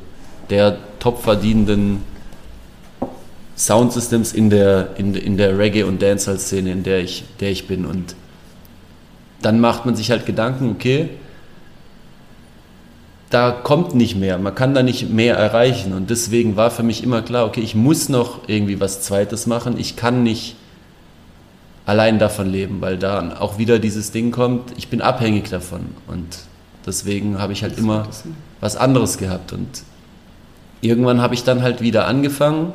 der 0.50 0.78
top 1.00 1.22
verdienenden 1.22 2.02
Soundsystems 3.56 4.32
in 4.32 4.50
der, 4.50 4.90
in, 4.98 5.14
in 5.14 5.38
der 5.38 5.58
Reggae- 5.58 5.84
und 5.84 6.02
Dancehall-Szene, 6.02 6.72
in 6.72 6.84
der 6.84 7.00
ich, 7.00 7.26
der 7.42 7.52
ich 7.52 7.68
bin. 7.68 7.86
Und 7.86 8.16
dann 9.42 9.60
macht 9.60 9.86
man 9.86 9.96
sich 9.96 10.12
halt 10.12 10.26
Gedanken, 10.26 10.72
okay, 10.72 11.10
da 13.30 13.52
kommt 13.52 13.94
nicht 13.94 14.16
mehr, 14.16 14.38
man 14.40 14.56
kann 14.56 14.74
da 14.74 14.82
nicht 14.82 15.10
mehr 15.10 15.36
erreichen. 15.38 15.94
Und 15.94 16.10
deswegen 16.10 16.56
war 16.56 16.72
für 16.72 16.84
mich 16.84 17.04
immer 17.04 17.22
klar, 17.22 17.46
okay, 17.46 17.62
ich 17.62 17.76
muss 17.76 18.10
noch 18.10 18.48
irgendwie 18.48 18.80
was 18.80 19.02
Zweites 19.02 19.46
machen. 19.46 19.78
Ich 19.78 19.96
kann 19.96 20.24
nicht 20.24 20.56
allein 21.86 22.20
davon 22.20 22.48
leben, 22.50 22.82
weil 22.82 22.98
da 22.98 23.38
auch 23.40 23.58
wieder 23.58 23.80
dieses 23.80 24.12
Ding 24.12 24.32
kommt, 24.32 24.78
ich 24.78 24.90
bin 24.90 25.02
abhängig 25.02 25.50
davon 25.50 25.88
und 26.08 26.40
deswegen 26.86 27.40
habe 27.40 27.52
ich 27.52 27.64
halt 27.64 27.80
immer 27.80 28.08
was 28.62 28.76
anderes 28.76 29.18
gehabt 29.18 29.54
und 29.54 29.68
irgendwann 30.82 31.20
habe 31.20 31.34
ich 31.34 31.44
dann 31.44 31.64
halt 31.64 31.82
wieder 31.82 32.06
angefangen, 32.06 32.74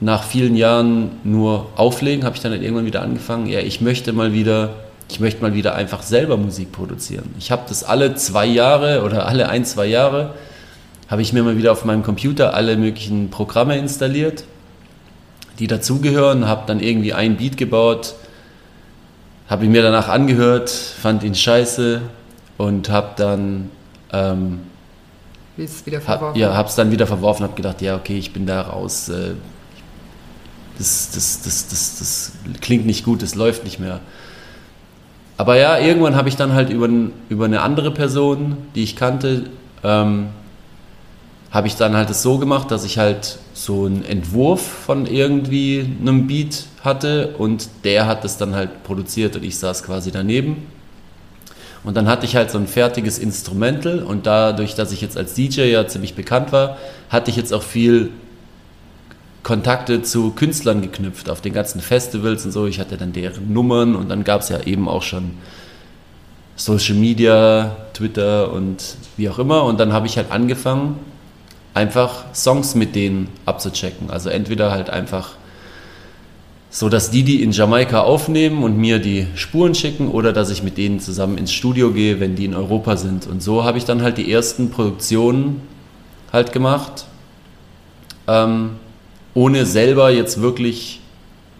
nach 0.00 0.24
vielen 0.24 0.56
Jahren 0.56 1.10
nur 1.24 1.68
auflegen, 1.76 2.24
habe 2.24 2.36
ich 2.36 2.42
dann 2.42 2.52
halt 2.52 2.62
irgendwann 2.62 2.86
wieder 2.86 3.02
angefangen, 3.02 3.46
ja, 3.46 3.60
ich 3.60 3.80
möchte 3.80 4.12
mal 4.12 4.32
wieder, 4.32 4.74
ich 5.10 5.20
möchte 5.20 5.42
mal 5.42 5.54
wieder 5.54 5.74
einfach 5.74 6.02
selber 6.02 6.36
Musik 6.36 6.72
produzieren. 6.72 7.34
Ich 7.38 7.50
habe 7.50 7.62
das 7.68 7.82
alle 7.84 8.14
zwei 8.14 8.46
Jahre 8.46 9.02
oder 9.02 9.26
alle 9.26 9.48
ein, 9.48 9.64
zwei 9.64 9.86
Jahre, 9.86 10.34
habe 11.08 11.22
ich 11.22 11.32
mir 11.32 11.42
mal 11.42 11.56
wieder 11.56 11.72
auf 11.72 11.84
meinem 11.84 12.02
Computer 12.02 12.54
alle 12.54 12.76
möglichen 12.76 13.30
Programme 13.30 13.78
installiert 13.78 14.44
die 15.58 15.66
dazugehören, 15.66 16.46
habe 16.46 16.64
dann 16.66 16.80
irgendwie 16.80 17.12
ein 17.12 17.36
Beat 17.36 17.56
gebaut, 17.56 18.14
habe 19.48 19.64
ihn 19.64 19.72
mir 19.72 19.82
danach 19.82 20.08
angehört, 20.08 20.70
fand 20.70 21.22
ihn 21.22 21.34
scheiße 21.34 22.02
und 22.58 22.88
habe 22.88 23.10
dann 23.16 23.70
ähm, 24.12 24.60
wieder 25.56 26.00
verworfen. 26.00 26.28
Hab, 26.28 26.36
ja, 26.36 26.54
habe 26.54 26.68
es 26.68 26.74
dann 26.74 26.90
wieder 26.90 27.06
verworfen, 27.06 27.44
habe 27.44 27.54
gedacht, 27.54 27.80
ja 27.80 27.96
okay, 27.96 28.18
ich 28.18 28.32
bin 28.32 28.46
da 28.46 28.62
raus. 28.62 29.08
Äh, 29.08 29.34
das, 30.78 31.10
das, 31.12 31.42
das, 31.42 31.68
das, 31.68 31.98
das 31.98 32.32
klingt 32.60 32.86
nicht 32.86 33.04
gut, 33.04 33.22
das 33.22 33.34
läuft 33.34 33.64
nicht 33.64 33.78
mehr. 33.78 34.00
Aber 35.38 35.56
ja, 35.56 35.78
irgendwann 35.78 36.16
habe 36.16 36.28
ich 36.28 36.36
dann 36.36 36.54
halt 36.54 36.70
über, 36.70 36.88
über 37.28 37.44
eine 37.44 37.60
andere 37.60 37.90
Person, 37.90 38.56
die 38.74 38.82
ich 38.82 38.96
kannte, 38.96 39.44
ähm, 39.84 40.28
habe 41.50 41.66
ich 41.66 41.76
dann 41.76 41.94
halt 41.94 42.10
es 42.10 42.22
so 42.22 42.38
gemacht, 42.38 42.70
dass 42.70 42.84
ich 42.84 42.98
halt 42.98 43.38
so 43.54 43.84
einen 43.84 44.04
Entwurf 44.04 44.60
von 44.60 45.06
irgendwie 45.06 45.86
einem 46.00 46.26
Beat 46.26 46.64
hatte 46.82 47.34
und 47.38 47.68
der 47.84 48.06
hat 48.06 48.24
es 48.24 48.36
dann 48.36 48.54
halt 48.54 48.82
produziert 48.84 49.36
und 49.36 49.44
ich 49.44 49.58
saß 49.58 49.82
quasi 49.82 50.10
daneben. 50.10 50.66
Und 51.84 51.96
dann 51.96 52.08
hatte 52.08 52.26
ich 52.26 52.34
halt 52.34 52.50
so 52.50 52.58
ein 52.58 52.66
fertiges 52.66 53.18
Instrumental 53.18 54.02
und 54.02 54.26
dadurch, 54.26 54.74
dass 54.74 54.90
ich 54.90 55.00
jetzt 55.00 55.16
als 55.16 55.34
DJ 55.34 55.62
ja 55.62 55.86
ziemlich 55.86 56.14
bekannt 56.14 56.50
war, 56.52 56.78
hatte 57.10 57.30
ich 57.30 57.36
jetzt 57.36 57.54
auch 57.54 57.62
viel 57.62 58.10
Kontakte 59.46 60.02
zu 60.02 60.32
Künstlern 60.32 60.82
geknüpft 60.82 61.30
auf 61.30 61.40
den 61.40 61.52
ganzen 61.52 61.80
Festivals 61.80 62.44
und 62.44 62.50
so. 62.50 62.66
Ich 62.66 62.80
hatte 62.80 62.96
dann 62.96 63.12
deren 63.12 63.52
Nummern 63.52 63.94
und 63.94 64.08
dann 64.08 64.24
gab 64.24 64.40
es 64.40 64.48
ja 64.48 64.60
eben 64.64 64.88
auch 64.88 65.04
schon 65.04 65.34
Social 66.56 66.96
Media, 66.96 67.76
Twitter 67.94 68.52
und 68.52 68.96
wie 69.16 69.28
auch 69.28 69.38
immer. 69.38 69.62
Und 69.62 69.78
dann 69.78 69.92
habe 69.92 70.08
ich 70.08 70.16
halt 70.16 70.32
angefangen, 70.32 70.98
einfach 71.74 72.24
Songs 72.34 72.74
mit 72.74 72.96
denen 72.96 73.28
abzuchecken. 73.44 74.10
Also 74.10 74.30
entweder 74.30 74.72
halt 74.72 74.90
einfach 74.90 75.34
so, 76.68 76.88
dass 76.88 77.12
die 77.12 77.22
die 77.22 77.40
in 77.40 77.52
Jamaika 77.52 78.00
aufnehmen 78.00 78.64
und 78.64 78.76
mir 78.76 78.98
die 78.98 79.28
Spuren 79.36 79.76
schicken 79.76 80.08
oder 80.08 80.32
dass 80.32 80.50
ich 80.50 80.64
mit 80.64 80.76
denen 80.76 80.98
zusammen 80.98 81.38
ins 81.38 81.52
Studio 81.52 81.92
gehe, 81.92 82.18
wenn 82.18 82.34
die 82.34 82.46
in 82.46 82.54
Europa 82.56 82.96
sind. 82.96 83.28
Und 83.28 83.44
so 83.44 83.62
habe 83.62 83.78
ich 83.78 83.84
dann 83.84 84.02
halt 84.02 84.18
die 84.18 84.28
ersten 84.28 84.70
Produktionen 84.70 85.62
halt 86.32 86.52
gemacht. 86.52 87.06
Ähm, 88.26 88.70
ohne 89.36 89.66
selber 89.66 90.10
jetzt 90.10 90.40
wirklich 90.40 91.00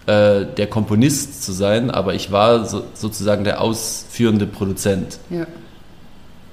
äh, 0.06 0.46
der 0.56 0.66
Komponist 0.66 1.44
zu 1.44 1.52
sein, 1.52 1.90
aber 1.90 2.14
ich 2.14 2.32
war 2.32 2.64
so, 2.64 2.84
sozusagen 2.94 3.44
der 3.44 3.60
ausführende 3.60 4.46
Produzent. 4.46 5.18
Ja. 5.28 5.46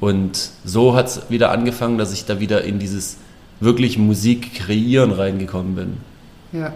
Und 0.02 0.50
so 0.66 0.96
hat 0.96 1.08
es 1.08 1.22
wieder 1.30 1.52
angefangen, 1.52 1.98
dass 1.98 2.12
ich 2.12 2.26
da 2.26 2.42
wieder 2.42 2.66
in 2.66 2.78
dieses 2.78 3.16
wirklich 3.62 3.98
Musik 3.98 4.54
kreieren 4.54 5.14
reingekommen 5.14 5.76
bin. 5.76 5.98
Ja, 6.52 6.74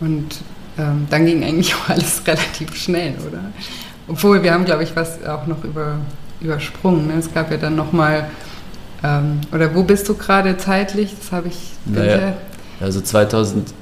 und 0.00 0.26
ähm, 0.76 1.06
dann 1.08 1.24
ging 1.24 1.42
eigentlich 1.42 1.74
auch 1.76 1.88
alles 1.88 2.22
relativ 2.26 2.76
schnell, 2.76 3.14
oder? 3.26 3.44
Obwohl 4.08 4.42
wir 4.42 4.52
haben, 4.52 4.66
glaube 4.66 4.82
ich, 4.82 4.94
was 4.94 5.24
auch 5.24 5.46
noch 5.46 5.64
über, 5.64 6.00
übersprungen. 6.42 7.06
Ne? 7.06 7.14
Es 7.14 7.32
gab 7.32 7.50
ja 7.50 7.56
dann 7.56 7.76
nochmal, 7.76 8.28
ähm, 9.02 9.40
oder 9.52 9.74
wo 9.74 9.84
bist 9.84 10.06
du 10.10 10.14
gerade 10.14 10.58
zeitlich? 10.58 11.14
Das 11.18 11.32
habe 11.32 11.48
ich. 11.48 11.56
Naja, 11.86 12.34
also 12.80 13.00
2011 13.00 13.74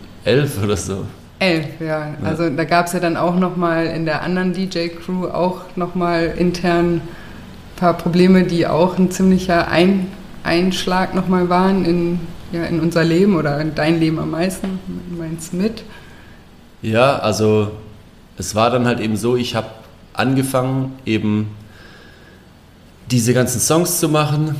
oder 0.63 0.77
so. 0.77 1.05
11, 1.39 1.67
ja. 1.81 2.15
Also 2.23 2.45
ja. 2.45 2.51
da 2.51 2.65
gab 2.65 2.87
es 2.87 2.93
ja 2.93 3.01
dann 3.01 3.17
auch 3.17 3.37
nochmal 3.37 3.87
in 3.87 4.05
der 4.05 4.23
anderen 4.23 4.53
DJ-Crew 4.53 5.29
auch 5.29 5.63
nochmal 5.77 6.35
intern 6.37 6.95
ein 6.97 7.03
paar 7.77 7.95
Probleme, 7.95 8.45
die 8.45 8.67
auch 8.67 8.99
ein 8.99 9.11
ziemlicher 9.11 9.69
ein 9.69 10.09
Einschlag 10.43 11.15
nochmal 11.15 11.49
waren 11.49 11.85
in, 11.85 12.21
ja, 12.53 12.65
in 12.65 12.81
unser 12.81 13.05
Leben 13.05 13.37
oder 13.37 13.61
in 13.61 13.75
dein 13.75 14.01
Leben 14.01 14.19
am 14.19 14.31
meisten, 14.31 14.81
meinst 15.17 15.55
mit? 15.55 15.85
Ja, 16.83 17.19
also 17.19 17.73
es 18.37 18.55
war 18.55 18.71
dann 18.71 18.87
halt 18.87 19.01
eben 19.01 19.17
so, 19.17 19.37
ich 19.37 19.55
habe 19.55 19.69
angefangen 20.13 20.95
eben 21.05 21.51
diese 23.11 23.35
ganzen 23.35 23.61
Songs 23.61 24.01
zu 24.01 24.09
machen 24.09 24.57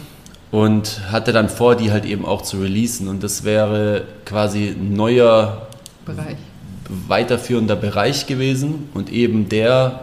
und 0.51 1.11
hatte 1.11 1.33
dann 1.33 1.49
vor, 1.49 1.77
die 1.77 1.93
halt 1.93 2.05
eben 2.05 2.25
auch 2.25 2.43
zu 2.43 2.59
releasen. 2.59 3.09
Und 3.09 3.23
das 3.23 3.45
wäre 3.45 4.05
quasi 4.25 4.69
ein 4.69 4.95
neuer 4.95 5.69
Bereich. 6.07 6.37
weiterführender 7.07 7.77
Bereich 7.77 8.27
gewesen. 8.27 8.89
Und 8.95 9.13
eben 9.13 9.49
der, 9.49 10.01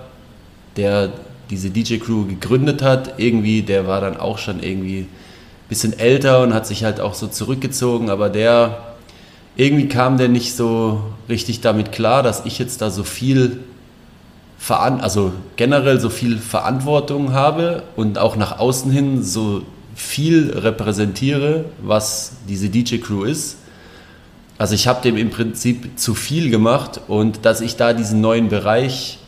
der 0.78 1.10
diese 1.50 1.70
DJ-Crew 1.70 2.28
gegründet 2.28 2.84
hat, 2.84 3.16
irgendwie, 3.18 3.64
der 3.64 3.88
war 3.88 4.02
dann 4.02 4.18
auch 4.18 4.38
schon 4.38 4.62
irgendwie 4.62 5.02
ein 5.02 5.70
bisschen 5.70 5.98
älter 5.98 6.42
und 6.42 6.54
hat 6.54 6.68
sich 6.68 6.84
halt 6.84 7.00
auch 7.00 7.16
so 7.16 7.28
zurückgezogen. 7.28 8.12
Aber 8.12 8.30
der, 8.30 8.96
irgendwie 9.56 9.88
kam 9.88 10.18
der 10.18 10.28
nicht 10.28 10.56
so 10.56 11.02
richtig 11.28 11.62
damit 11.62 11.92
klar, 11.92 12.22
dass 12.22 12.46
ich 12.46 12.60
jetzt 12.60 12.82
da 12.82 12.92
so 12.92 13.04
viel 13.04 13.60
also 14.68 15.32
generell 15.58 16.00
so 16.00 16.10
viel 16.10 16.40
Verantwortung 16.40 17.34
habe 17.34 17.84
und 17.96 18.18
auch 18.18 18.36
nach 18.36 18.58
außen 18.58 18.90
hin 18.92 19.22
so 19.22 19.62
viel 19.96 20.52
repräsentiere, 20.52 21.66
was 21.82 22.34
diese 22.48 22.70
DJ-Crew 22.70 23.24
ist. 23.24 23.58
Also 24.58 24.76
ich 24.76 24.88
habe 24.88 25.02
dem 25.02 25.18
im 25.18 25.30
Prinzip 25.30 25.98
zu 25.98 26.14
viel 26.14 26.50
gemacht 26.50 27.02
und 27.08 27.46
dass 27.46 27.62
ich 27.62 27.78
da 27.78 27.94
diesen 27.94 28.22
neuen 28.22 28.50
Bereich 28.50 29.20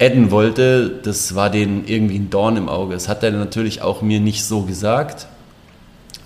adden 0.00 0.30
wollte, 0.30 1.00
das 1.02 1.34
war 1.34 1.50
denen 1.50 1.84
irgendwie 1.86 2.18
ein 2.18 2.30
Dorn 2.30 2.56
im 2.56 2.68
Auge. 2.68 2.94
Das 2.94 3.08
hat 3.08 3.22
er 3.22 3.30
natürlich 3.30 3.82
auch 3.82 4.02
mir 4.02 4.20
nicht 4.20 4.44
so 4.44 4.62
gesagt. 4.62 5.26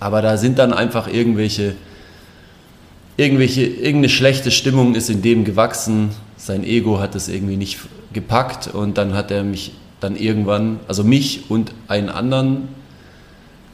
Aber 0.00 0.22
da 0.22 0.36
sind 0.36 0.58
dann 0.58 0.72
einfach 0.72 1.08
irgendwelche, 1.08 1.74
irgendwelche, 3.16 3.64
irgendeine 3.64 4.08
schlechte 4.08 4.50
Stimmung 4.50 4.94
ist 4.94 5.10
in 5.10 5.22
dem 5.22 5.44
gewachsen. 5.44 6.10
Sein 6.36 6.64
Ego 6.64 7.00
hat 7.00 7.14
es 7.14 7.28
irgendwie 7.28 7.56
nicht 7.56 7.78
gepackt 8.12 8.68
und 8.68 8.96
dann 8.96 9.14
hat 9.14 9.30
er 9.30 9.44
mich 9.44 9.72
dann 10.00 10.16
irgendwann, 10.16 10.78
also 10.86 11.02
mich 11.04 11.50
und 11.50 11.72
einen 11.88 12.08
anderen 12.08 12.68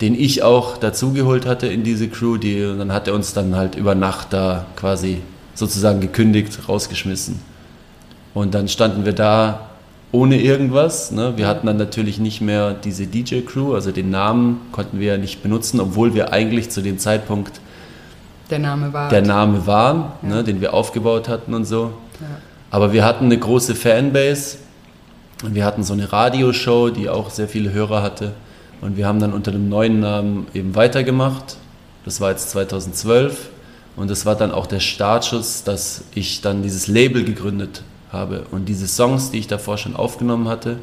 den 0.04 0.20
ich 0.20 0.42
auch 0.42 0.76
dazugeholt 0.76 1.46
hatte 1.46 1.66
in 1.66 1.82
diese 1.82 2.08
Crew. 2.08 2.36
Die, 2.36 2.62
und 2.62 2.78
dann 2.78 2.92
hat 2.92 3.08
er 3.08 3.14
uns 3.14 3.32
dann 3.32 3.56
halt 3.56 3.74
über 3.74 3.94
Nacht 3.94 4.34
da 4.34 4.66
quasi 4.76 5.22
sozusagen 5.54 6.00
gekündigt, 6.00 6.68
rausgeschmissen. 6.68 7.40
Und 8.34 8.52
dann 8.52 8.68
standen 8.68 9.06
wir 9.06 9.14
da 9.14 9.70
ohne 10.12 10.42
irgendwas. 10.42 11.10
Ne? 11.10 11.32
Wir 11.36 11.48
hatten 11.48 11.66
dann 11.66 11.78
natürlich 11.78 12.18
nicht 12.18 12.42
mehr 12.42 12.74
diese 12.74 13.06
DJ-Crew, 13.06 13.72
also 13.72 13.92
den 13.92 14.10
Namen 14.10 14.60
konnten 14.72 15.00
wir 15.00 15.12
ja 15.12 15.16
nicht 15.16 15.42
benutzen, 15.42 15.80
obwohl 15.80 16.12
wir 16.12 16.34
eigentlich 16.34 16.68
zu 16.68 16.82
dem 16.82 16.98
Zeitpunkt 16.98 17.62
der 18.50 18.58
Name, 18.58 18.92
war. 18.92 19.08
der 19.08 19.22
Name 19.22 19.66
waren, 19.66 20.12
ja. 20.20 20.28
ne? 20.28 20.44
den 20.44 20.60
wir 20.60 20.74
aufgebaut 20.74 21.30
hatten 21.30 21.54
und 21.54 21.64
so. 21.64 21.94
Ja. 22.20 22.26
Aber 22.70 22.92
wir 22.92 23.06
hatten 23.06 23.24
eine 23.24 23.38
große 23.38 23.74
Fanbase. 23.74 24.58
Wir 25.48 25.64
hatten 25.64 25.82
so 25.82 25.94
eine 25.94 26.12
Radioshow, 26.12 26.90
die 26.90 27.08
auch 27.08 27.30
sehr 27.30 27.48
viele 27.48 27.72
Hörer 27.72 28.02
hatte. 28.02 28.32
Und 28.84 28.98
wir 28.98 29.06
haben 29.06 29.18
dann 29.18 29.32
unter 29.32 29.50
dem 29.50 29.70
neuen 29.70 30.00
Namen 30.00 30.46
eben 30.52 30.74
weitergemacht. 30.74 31.56
Das 32.04 32.20
war 32.20 32.30
jetzt 32.30 32.50
2012. 32.50 33.48
Und 33.96 34.10
das 34.10 34.26
war 34.26 34.34
dann 34.36 34.52
auch 34.52 34.66
der 34.66 34.80
Startschuss, 34.80 35.64
dass 35.64 36.04
ich 36.14 36.42
dann 36.42 36.62
dieses 36.62 36.86
Label 36.86 37.24
gegründet 37.24 37.82
habe. 38.12 38.44
Und 38.50 38.66
diese 38.66 38.86
Songs, 38.86 39.30
die 39.30 39.38
ich 39.38 39.46
davor 39.46 39.78
schon 39.78 39.96
aufgenommen 39.96 40.48
hatte, 40.48 40.76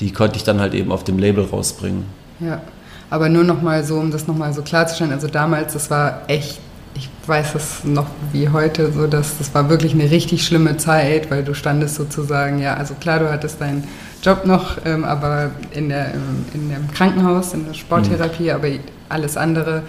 die 0.00 0.12
konnte 0.12 0.36
ich 0.36 0.42
dann 0.42 0.60
halt 0.60 0.74
eben 0.74 0.90
auf 0.90 1.04
dem 1.04 1.18
Label 1.20 1.44
rausbringen. 1.44 2.06
Ja, 2.40 2.60
aber 3.08 3.28
nur 3.28 3.44
nochmal 3.44 3.84
so, 3.84 3.96
um 3.96 4.10
das 4.10 4.26
nochmal 4.26 4.52
so 4.52 4.62
klarzustellen. 4.62 5.12
Also 5.12 5.28
damals, 5.28 5.74
das 5.74 5.90
war 5.90 6.22
echt, 6.26 6.58
ich 6.96 7.08
weiß 7.24 7.54
es 7.54 7.84
noch 7.84 8.06
wie 8.32 8.48
heute, 8.48 8.90
so 8.90 9.06
dass 9.06 9.38
das 9.38 9.54
war 9.54 9.70
wirklich 9.70 9.92
eine 9.92 10.10
richtig 10.10 10.44
schlimme 10.44 10.76
Zeit, 10.76 11.30
weil 11.30 11.44
du 11.44 11.54
standest 11.54 11.94
sozusagen, 11.94 12.58
ja, 12.58 12.74
also 12.74 12.94
klar, 12.94 13.20
du 13.20 13.30
hattest 13.30 13.60
dein 13.60 13.84
Job 14.22 14.44
noch, 14.44 14.76
ähm, 14.84 15.04
aber 15.04 15.50
in, 15.72 15.88
der, 15.88 16.12
in 16.52 16.68
dem 16.68 16.90
Krankenhaus, 16.92 17.54
in 17.54 17.66
der 17.66 17.74
Sporttherapie, 17.74 18.44
mhm. 18.44 18.50
aber 18.50 18.68
alles 19.08 19.36
andere 19.36 19.82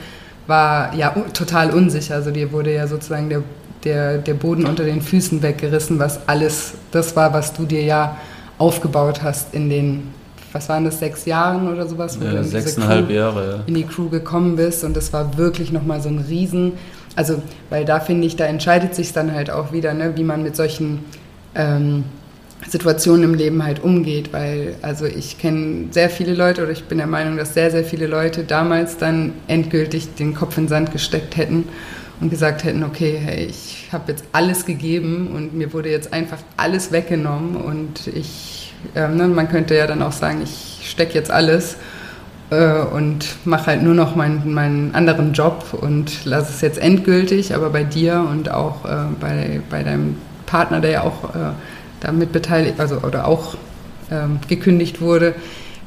war 0.47 0.93
ja 0.95 1.09
total 1.33 1.71
unsicher. 1.71 2.15
Also 2.15 2.31
dir 2.31 2.51
wurde 2.51 2.73
ja 2.73 2.87
sozusagen 2.87 3.29
der, 3.29 3.43
der, 3.83 4.17
der 4.17 4.33
Boden 4.33 4.65
unter 4.65 4.83
den 4.83 5.01
Füßen 5.01 5.41
weggerissen, 5.41 5.99
was 5.99 6.27
alles 6.27 6.73
das 6.91 7.15
war, 7.15 7.33
was 7.33 7.53
du 7.53 7.65
dir 7.65 7.83
ja 7.83 8.17
aufgebaut 8.57 9.21
hast 9.23 9.53
in 9.53 9.69
den, 9.69 10.13
was 10.51 10.69
waren 10.69 10.85
das, 10.85 10.99
sechs 10.99 11.25
Jahren 11.25 11.71
oder 11.71 11.87
sowas? 11.87 12.19
Wo 12.19 12.25
ja, 12.25 12.33
du 12.33 12.43
sechseinhalb 12.43 13.09
Jahre, 13.09 13.51
ja. 13.51 13.63
In 13.65 13.73
die 13.73 13.85
Crew 13.85 14.09
gekommen 14.09 14.55
bist 14.55 14.83
und 14.83 14.95
das 14.95 15.11
war 15.13 15.37
wirklich 15.37 15.71
nochmal 15.71 16.01
so 16.01 16.09
ein 16.09 16.19
Riesen, 16.19 16.73
also 17.15 17.41
weil 17.69 17.85
da 17.85 17.99
finde 17.99 18.27
ich, 18.27 18.35
da 18.35 18.45
entscheidet 18.45 18.95
sich 18.95 19.13
dann 19.13 19.33
halt 19.33 19.49
auch 19.49 19.73
wieder, 19.73 19.93
ne, 19.93 20.13
wie 20.15 20.23
man 20.23 20.43
mit 20.43 20.55
solchen 20.55 20.99
ähm, 21.55 22.05
Situationen 22.67 23.23
im 23.23 23.33
Leben 23.33 23.63
halt 23.63 23.83
umgeht, 23.83 24.33
weil 24.33 24.75
also 24.81 25.05
ich 25.05 25.37
kenne 25.39 25.87
sehr 25.91 26.09
viele 26.09 26.33
Leute 26.33 26.63
oder 26.63 26.71
ich 26.71 26.83
bin 26.85 26.97
der 26.99 27.07
Meinung, 27.07 27.37
dass 27.37 27.53
sehr, 27.53 27.71
sehr 27.71 27.83
viele 27.83 28.07
Leute 28.07 28.43
damals 28.43 28.97
dann 28.97 29.33
endgültig 29.47 30.15
den 30.15 30.33
Kopf 30.33 30.57
in 30.57 30.65
den 30.65 30.69
Sand 30.69 30.91
gesteckt 30.91 31.37
hätten 31.37 31.65
und 32.21 32.29
gesagt 32.29 32.63
hätten, 32.63 32.83
okay, 32.83 33.19
hey, 33.21 33.45
ich 33.45 33.89
habe 33.91 34.11
jetzt 34.11 34.23
alles 34.31 34.65
gegeben 34.65 35.31
und 35.35 35.55
mir 35.55 35.73
wurde 35.73 35.89
jetzt 35.89 36.13
einfach 36.13 36.37
alles 36.55 36.91
weggenommen 36.91 37.55
und 37.55 38.07
ich, 38.07 38.73
äh, 38.95 39.07
ne, 39.07 39.27
man 39.27 39.49
könnte 39.49 39.75
ja 39.75 39.87
dann 39.87 40.03
auch 40.03 40.11
sagen, 40.11 40.41
ich 40.43 40.87
stecke 40.89 41.15
jetzt 41.15 41.31
alles 41.31 41.77
äh, 42.51 42.81
und 42.81 43.25
mache 43.43 43.67
halt 43.67 43.81
nur 43.81 43.95
noch 43.95 44.15
meinen, 44.15 44.53
meinen 44.53 44.93
anderen 44.93 45.33
Job 45.33 45.73
und 45.73 46.25
lasse 46.25 46.53
es 46.53 46.61
jetzt 46.61 46.77
endgültig, 46.77 47.55
aber 47.55 47.71
bei 47.71 47.83
dir 47.83 48.25
und 48.29 48.51
auch 48.51 48.85
äh, 48.85 48.97
bei, 49.19 49.61
bei 49.69 49.81
deinem 49.81 50.17
Partner, 50.45 50.79
der 50.79 50.91
ja 50.91 51.01
auch 51.03 51.33
äh, 51.33 51.53
damit 52.01 52.31
beteiligt, 52.33 52.79
also 52.79 52.97
oder 52.97 53.27
auch 53.27 53.55
ähm, 54.11 54.39
gekündigt 54.47 54.99
wurde, 54.99 55.33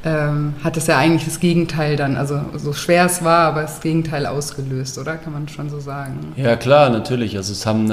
ähm, 0.05 0.55
hat 0.63 0.77
es 0.77 0.87
ja 0.87 0.99
eigentlich 0.99 1.25
das 1.25 1.41
Gegenteil 1.41 1.97
dann, 1.97 2.17
also 2.17 2.41
so 2.57 2.73
schwer 2.73 3.07
es 3.07 3.25
war, 3.25 3.49
aber 3.49 3.63
das 3.63 3.81
Gegenteil 3.81 4.27
ausgelöst, 4.27 4.99
oder? 4.99 5.17
Kann 5.17 5.33
man 5.33 5.49
schon 5.49 5.71
so 5.71 5.81
sagen. 5.81 6.33
Ja 6.37 6.57
klar, 6.57 6.91
natürlich. 6.91 7.37
Also 7.37 7.53
es 7.53 7.65
haben 7.67 7.91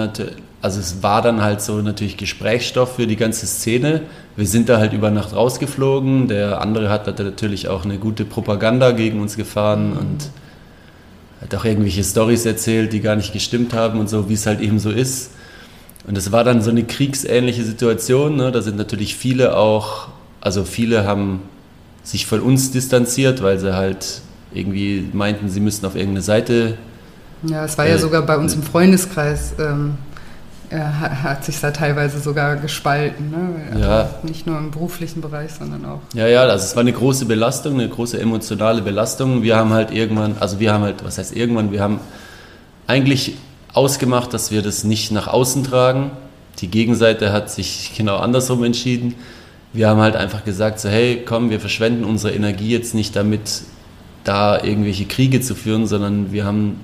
also 0.61 0.80
es 0.80 1.01
war 1.01 1.22
dann 1.22 1.41
halt 1.41 1.61
so 1.61 1.82
natürlich 1.82 2.17
Gesprächsstoff 2.17 2.95
für 2.95 3.07
die 3.07 3.15
ganze 3.15 3.47
Szene. 3.47 4.01
Wir 4.36 4.45
sind 4.45 4.69
da 4.69 4.78
halt 4.78 4.93
über 4.93 5.09
Nacht 5.09 5.34
rausgeflogen. 5.34 6.28
Der 6.28 6.61
andere 6.61 6.89
hat 6.89 7.07
natürlich 7.07 7.67
auch 7.67 7.86
eine 7.86 7.97
gute 7.97 8.26
Propaganda 8.26 8.91
gegen 8.91 9.22
uns 9.22 9.38
gefahren 9.38 9.91
mhm. 9.91 9.97
und 9.97 10.30
hat 11.41 11.55
auch 11.55 11.65
irgendwelche 11.65 12.03
Stories 12.03 12.45
erzählt, 12.45 12.93
die 12.93 12.99
gar 12.99 13.15
nicht 13.15 13.34
gestimmt 13.34 13.74
haben 13.74 13.99
und 13.99 14.09
so, 14.09 14.30
wie 14.30 14.34
es 14.34 14.45
halt 14.45 14.59
eben 14.59 14.80
so 14.80 14.91
ist. 14.91 15.32
Und 16.08 16.18
es 16.18 16.32
war 16.32 16.43
dann 16.43 16.62
so 16.62 16.72
eine 16.72 16.84
kriegsähnliche 16.84 17.64
Situation. 17.64 18.36
Ne? 18.36 18.52
Da 18.52 18.62
sind 18.62 18.78
natürlich 18.78 19.16
viele 19.16 19.56
auch 19.56 20.08
also 20.41 20.64
viele 20.64 21.06
haben 21.06 21.43
sich 22.04 22.26
von 22.26 22.41
uns 22.41 22.72
distanziert, 22.72 23.43
weil 23.43 23.60
sie 23.60 23.76
halt 23.76 24.22
irgendwie 24.52 25.08
meinten, 25.14 25.47
sie 25.49 25.60
müssten 25.60 25.86
auf 25.86 25.95
irgendeine 25.95 26.24
Seite. 26.24 26.78
Ja, 27.43 27.64
es 27.64 27.78
war 27.78 27.88
ja 27.88 27.95
äh, 27.95 27.99
sogar 27.99 28.24
bei 28.24 28.38
uns 28.38 28.56
im 28.56 28.64
Freundeskreis, 28.64 29.54
ähm, 29.60 29.97
hat, 30.72 31.24
hat 31.24 31.45
sich 31.45 31.60
da 31.60 31.72
teilweise 31.72 32.20
sogar 32.20 32.56
gespalten. 32.56 33.30
Ne? 33.30 33.62
Also 33.72 33.84
ja. 33.84 34.10
Nicht 34.24 34.47
nur 34.47 34.58
im 34.58 34.72
beruflichen 34.72 35.22
Bereich, 35.22 35.52
sondern 35.52 35.86
auch. 35.86 35.99
Ja, 36.16 36.28
ja, 36.28 36.41
also 36.41 36.66
es 36.66 36.76
war 36.76 36.82
eine 36.82 36.93
große 36.93 37.26
Belastung, 37.26 37.76
eine 37.76 37.88
große 37.88 38.20
emotionale 38.20 38.82
Belastung. 38.82 39.43
Wir 39.43 39.58
haben 39.58 39.72
halt 39.74 39.91
irgendwann, 39.91 40.36
also 40.39 40.60
wir 40.60 40.74
haben 40.74 40.84
halt, 40.84 41.04
was 41.04 41.20
heißt 41.20 41.36
irgendwann, 41.36 41.72
wir 41.72 41.84
haben 41.84 41.99
eigentlich 42.88 43.38
ausgemacht, 43.74 44.34
dass 44.34 44.51
wir 44.51 44.61
das 44.61 44.84
nicht 44.84 45.11
nach 45.11 45.28
außen 45.28 45.63
tragen. 45.63 46.11
Die 46.59 46.67
Gegenseite 46.67 47.32
hat 47.32 47.49
sich 47.49 47.93
genau 47.97 48.17
andersrum 48.17 48.63
entschieden. 48.63 49.15
Wir 49.74 49.88
haben 49.88 50.01
halt 50.01 50.15
einfach 50.15 50.43
gesagt, 50.43 50.80
so 50.80 50.89
hey, 50.89 51.24
komm, 51.26 51.49
wir 51.49 51.59
verschwenden 51.59 52.03
unsere 52.03 52.34
Energie 52.34 52.72
jetzt 52.72 52.93
nicht 52.93 53.15
damit, 53.15 53.63
da 54.24 54.61
irgendwelche 54.63 55.05
Kriege 55.05 55.41
zu 55.41 55.55
führen, 55.55 55.88
sondern 55.88 56.32
wir 56.32 56.45
haben 56.45 56.80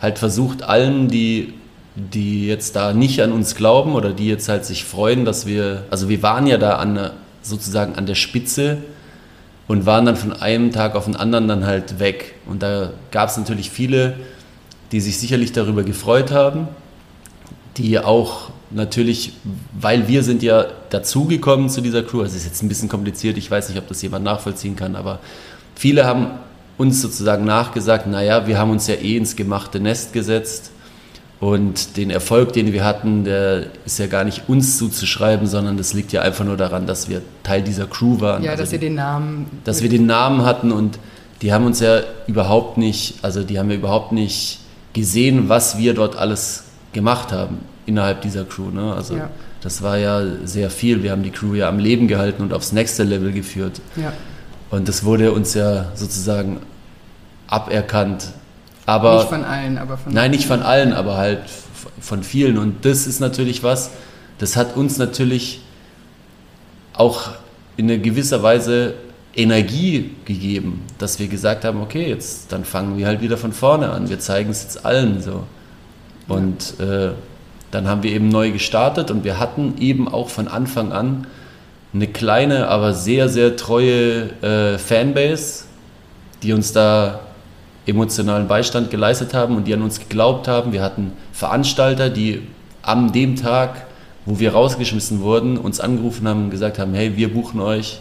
halt 0.00 0.18
versucht, 0.18 0.64
allen, 0.64 1.08
die, 1.08 1.54
die 1.94 2.46
jetzt 2.46 2.74
da 2.74 2.92
nicht 2.92 3.22
an 3.22 3.30
uns 3.32 3.54
glauben 3.54 3.94
oder 3.94 4.12
die 4.12 4.26
jetzt 4.26 4.48
halt 4.48 4.64
sich 4.64 4.84
freuen, 4.84 5.24
dass 5.24 5.46
wir, 5.46 5.84
also 5.90 6.08
wir 6.08 6.22
waren 6.22 6.46
ja 6.46 6.58
da 6.58 6.76
an, 6.76 7.10
sozusagen 7.42 7.94
an 7.94 8.06
der 8.06 8.16
Spitze 8.16 8.78
und 9.68 9.86
waren 9.86 10.06
dann 10.06 10.16
von 10.16 10.32
einem 10.32 10.72
Tag 10.72 10.96
auf 10.96 11.04
den 11.04 11.14
anderen 11.14 11.46
dann 11.46 11.64
halt 11.64 12.00
weg. 12.00 12.34
Und 12.46 12.62
da 12.62 12.90
gab 13.10 13.28
es 13.28 13.36
natürlich 13.36 13.70
viele, 13.70 14.14
die 14.92 15.00
sich 15.00 15.18
sicherlich 15.18 15.52
darüber 15.52 15.82
gefreut 15.82 16.30
haben, 16.30 16.68
die 17.76 17.98
auch 17.98 18.50
natürlich, 18.70 19.32
weil 19.78 20.08
wir 20.08 20.22
sind 20.22 20.42
ja 20.42 20.66
dazugekommen 20.90 21.68
zu 21.68 21.80
dieser 21.80 22.02
Crew, 22.02 22.20
also 22.20 22.32
es 22.32 22.42
ist 22.42 22.46
jetzt 22.46 22.62
ein 22.62 22.68
bisschen 22.68 22.88
kompliziert, 22.88 23.36
ich 23.38 23.50
weiß 23.50 23.68
nicht, 23.68 23.78
ob 23.78 23.88
das 23.88 24.02
jemand 24.02 24.24
nachvollziehen 24.24 24.76
kann, 24.76 24.96
aber 24.96 25.20
viele 25.74 26.04
haben 26.04 26.28
uns 26.78 27.00
sozusagen 27.00 27.44
nachgesagt, 27.44 28.06
naja, 28.06 28.46
wir 28.46 28.58
haben 28.58 28.70
uns 28.70 28.86
ja 28.86 28.94
eh 28.94 29.16
ins 29.16 29.36
gemachte 29.36 29.80
Nest 29.80 30.12
gesetzt 30.12 30.70
und 31.40 31.96
den 31.96 32.10
Erfolg, 32.10 32.52
den 32.52 32.72
wir 32.72 32.84
hatten, 32.84 33.24
der 33.24 33.66
ist 33.84 33.98
ja 33.98 34.06
gar 34.06 34.24
nicht 34.24 34.48
uns 34.48 34.78
zuzuschreiben, 34.78 35.46
sondern 35.46 35.76
das 35.76 35.92
liegt 35.92 36.12
ja 36.12 36.22
einfach 36.22 36.44
nur 36.44 36.56
daran, 36.56 36.86
dass 36.86 37.08
wir 37.08 37.20
Teil 37.42 37.62
dieser 37.62 37.86
Crew 37.86 38.20
waren. 38.20 38.42
Ja, 38.42 38.52
also 38.52 38.62
dass 38.62 38.72
ihr 38.72 38.78
den 38.78 38.94
Namen... 38.94 39.46
Dass 39.64 39.82
wir 39.82 39.88
den 39.88 40.06
Namen 40.06 40.44
hatten 40.44 40.70
und 40.70 40.98
die 41.42 41.52
haben 41.52 41.66
uns 41.66 41.80
ja 41.80 42.00
überhaupt 42.26 42.78
nicht, 42.78 43.16
also 43.22 43.42
die 43.42 43.58
haben 43.58 43.70
ja 43.70 43.76
überhaupt 43.76 44.12
nicht 44.12 44.60
gesehen, 44.92 45.48
was 45.48 45.78
wir 45.78 45.94
dort 45.94 46.16
alles 46.16 46.64
gemacht 46.92 47.32
haben 47.32 47.58
innerhalb 47.86 48.22
dieser 48.22 48.44
Crew. 48.44 48.70
Ne? 48.70 48.94
Also 48.94 49.16
ja. 49.16 49.30
das 49.60 49.82
war 49.82 49.98
ja 49.98 50.22
sehr 50.44 50.70
viel. 50.70 51.02
Wir 51.02 51.12
haben 51.12 51.22
die 51.22 51.30
Crew 51.30 51.54
ja 51.54 51.68
am 51.68 51.78
Leben 51.78 52.08
gehalten 52.08 52.42
und 52.42 52.52
aufs 52.52 52.72
nächste 52.72 53.02
Level 53.02 53.32
geführt. 53.32 53.80
Ja. 53.96 54.12
Und 54.70 54.88
das 54.88 55.04
wurde 55.04 55.32
uns 55.32 55.54
ja 55.54 55.92
sozusagen 55.94 56.60
aberkannt. 57.46 58.28
Aber, 58.86 59.18
nicht 59.18 59.28
von 59.28 59.44
allen, 59.44 59.78
aber 59.78 59.96
von 59.96 60.12
Nein, 60.12 60.30
nicht 60.30 60.46
von 60.46 60.62
allen, 60.62 60.92
aber 60.92 61.16
halt 61.16 61.42
von 62.00 62.22
vielen. 62.22 62.58
Und 62.58 62.84
das 62.84 63.06
ist 63.06 63.20
natürlich 63.20 63.62
was, 63.62 63.90
das 64.38 64.56
hat 64.56 64.76
uns 64.76 64.98
natürlich 64.98 65.60
auch 66.94 67.30
in 67.76 67.90
einer 67.90 67.98
gewisser 67.98 68.42
Weise 68.42 68.94
Energie 69.34 70.10
gegeben, 70.24 70.82
dass 70.98 71.18
wir 71.18 71.28
gesagt 71.28 71.64
haben, 71.64 71.80
okay, 71.80 72.08
jetzt 72.08 72.52
dann 72.52 72.64
fangen 72.64 72.98
wir 72.98 73.06
halt 73.06 73.22
wieder 73.22 73.38
von 73.38 73.52
vorne 73.52 73.90
an. 73.90 74.10
Wir 74.10 74.18
zeigen 74.18 74.50
es 74.50 74.62
jetzt 74.62 74.84
allen 74.84 75.22
so. 75.22 75.44
Und 76.28 76.78
äh, 76.80 77.12
dann 77.70 77.88
haben 77.88 78.02
wir 78.02 78.12
eben 78.12 78.28
neu 78.28 78.50
gestartet 78.50 79.10
und 79.10 79.24
wir 79.24 79.38
hatten 79.38 79.74
eben 79.78 80.06
auch 80.06 80.28
von 80.28 80.48
Anfang 80.48 80.92
an 80.92 81.26
eine 81.94 82.06
kleine, 82.06 82.68
aber 82.68 82.94
sehr, 82.94 83.28
sehr 83.28 83.56
treue 83.56 84.30
äh, 84.42 84.78
Fanbase, 84.78 85.64
die 86.42 86.52
uns 86.52 86.72
da 86.72 87.20
emotionalen 87.86 88.48
Beistand 88.48 88.90
geleistet 88.90 89.34
haben 89.34 89.56
und 89.56 89.66
die 89.66 89.74
an 89.74 89.82
uns 89.82 89.98
geglaubt 89.98 90.48
haben. 90.48 90.72
Wir 90.72 90.82
hatten 90.82 91.12
Veranstalter, 91.32 92.10
die 92.10 92.42
an 92.82 93.12
dem 93.12 93.36
Tag, 93.36 93.86
wo 94.24 94.38
wir 94.38 94.52
rausgeschmissen 94.52 95.20
wurden, 95.20 95.56
uns 95.56 95.80
angerufen 95.80 96.28
haben 96.28 96.44
und 96.44 96.50
gesagt 96.50 96.78
haben, 96.78 96.94
hey, 96.94 97.16
wir 97.16 97.32
buchen 97.32 97.60
euch 97.60 97.98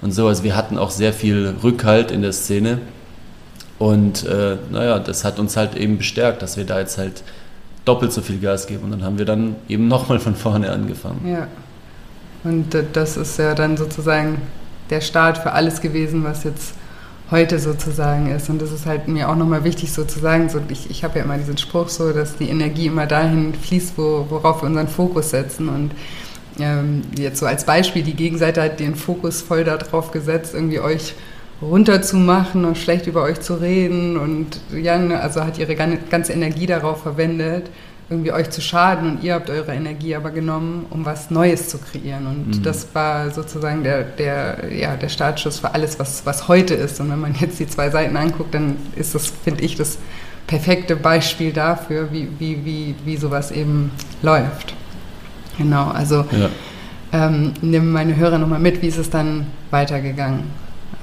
und 0.00 0.12
so. 0.12 0.26
Also 0.26 0.44
wir 0.44 0.56
hatten 0.56 0.78
auch 0.78 0.90
sehr 0.90 1.12
viel 1.12 1.54
Rückhalt 1.62 2.10
in 2.10 2.22
der 2.22 2.32
Szene. 2.32 2.78
Und 3.78 4.24
äh, 4.26 4.56
naja, 4.70 4.98
das 4.98 5.24
hat 5.24 5.38
uns 5.38 5.56
halt 5.56 5.76
eben 5.76 5.98
bestärkt, 5.98 6.42
dass 6.42 6.56
wir 6.56 6.64
da 6.64 6.80
jetzt 6.80 6.98
halt 6.98 7.22
doppelt 7.84 8.12
so 8.12 8.20
viel 8.20 8.38
Gas 8.38 8.66
geben. 8.66 8.84
Und 8.84 8.90
dann 8.90 9.04
haben 9.04 9.18
wir 9.18 9.24
dann 9.24 9.56
eben 9.68 9.88
nochmal 9.88 10.18
von 10.18 10.34
vorne 10.34 10.70
angefangen. 10.70 11.26
Ja. 11.28 11.46
Und 12.44 12.76
das 12.92 13.16
ist 13.16 13.38
ja 13.38 13.54
dann 13.54 13.76
sozusagen 13.76 14.42
der 14.90 15.00
Start 15.00 15.38
für 15.38 15.52
alles 15.52 15.80
gewesen, 15.80 16.24
was 16.24 16.44
jetzt 16.44 16.74
heute 17.30 17.58
sozusagen 17.58 18.30
ist. 18.30 18.48
Und 18.48 18.62
das 18.62 18.72
ist 18.72 18.86
halt 18.86 19.08
mir 19.08 19.28
auch 19.28 19.36
nochmal 19.36 19.64
wichtig 19.64 19.92
sozusagen, 19.92 20.48
so 20.48 20.60
ich, 20.68 20.90
ich 20.90 21.04
habe 21.04 21.18
ja 21.18 21.24
immer 21.24 21.36
diesen 21.36 21.58
Spruch 21.58 21.88
so, 21.88 22.12
dass 22.12 22.36
die 22.36 22.48
Energie 22.48 22.86
immer 22.86 23.06
dahin 23.06 23.54
fließt, 23.54 23.94
wo, 23.96 24.26
worauf 24.30 24.62
wir 24.62 24.66
unseren 24.66 24.88
Fokus 24.88 25.30
setzen. 25.30 25.68
Und 25.68 25.92
ähm, 26.58 27.02
jetzt 27.16 27.38
so 27.38 27.46
als 27.46 27.64
Beispiel, 27.64 28.02
die 28.02 28.14
Gegenseite 28.14 28.62
hat 28.62 28.80
den 28.80 28.94
Fokus 28.94 29.42
voll 29.42 29.64
darauf 29.64 30.10
gesetzt, 30.10 30.54
irgendwie 30.54 30.80
euch 30.80 31.14
runterzumachen 31.60 32.64
und 32.64 32.78
schlecht 32.78 33.06
über 33.06 33.22
euch 33.22 33.40
zu 33.40 33.54
reden 33.54 34.16
und 34.16 34.60
ja, 34.72 34.96
ne, 34.96 35.20
also 35.20 35.44
hat 35.44 35.58
ihre 35.58 35.74
ganze 35.74 36.32
Energie 36.32 36.66
darauf 36.66 37.02
verwendet, 37.02 37.68
irgendwie 38.10 38.32
euch 38.32 38.50
zu 38.50 38.60
schaden 38.60 39.10
und 39.10 39.24
ihr 39.24 39.34
habt 39.34 39.50
eure 39.50 39.74
Energie 39.74 40.14
aber 40.14 40.30
genommen, 40.30 40.86
um 40.90 41.04
was 41.04 41.30
Neues 41.30 41.68
zu 41.68 41.78
kreieren 41.78 42.26
und 42.26 42.58
mhm. 42.58 42.62
das 42.62 42.88
war 42.94 43.30
sozusagen 43.30 43.82
der, 43.82 44.04
der, 44.04 44.72
ja, 44.72 44.96
der 44.96 45.08
Startschuss 45.08 45.58
für 45.58 45.74
alles, 45.74 45.98
was, 45.98 46.24
was 46.24 46.46
heute 46.46 46.74
ist 46.74 47.00
und 47.00 47.10
wenn 47.10 47.20
man 47.20 47.34
jetzt 47.40 47.58
die 47.58 47.66
zwei 47.66 47.90
Seiten 47.90 48.16
anguckt, 48.16 48.54
dann 48.54 48.76
ist 48.94 49.14
das, 49.14 49.26
finde 49.26 49.64
ich, 49.64 49.74
das 49.76 49.98
perfekte 50.46 50.96
Beispiel 50.96 51.52
dafür, 51.52 52.08
wie, 52.12 52.28
wie, 52.38 52.64
wie, 52.64 52.94
wie 53.04 53.16
sowas 53.16 53.50
eben 53.50 53.90
läuft. 54.22 54.74
Genau, 55.58 55.88
also 55.88 56.24
ja. 56.30 56.48
ähm, 57.12 57.52
nehmen 57.60 57.92
meine 57.92 58.16
Hörer 58.16 58.38
nochmal 58.38 58.60
mit, 58.60 58.80
wie 58.80 58.86
ist 58.86 58.98
es 58.98 59.10
dann 59.10 59.46
weitergegangen? 59.70 60.44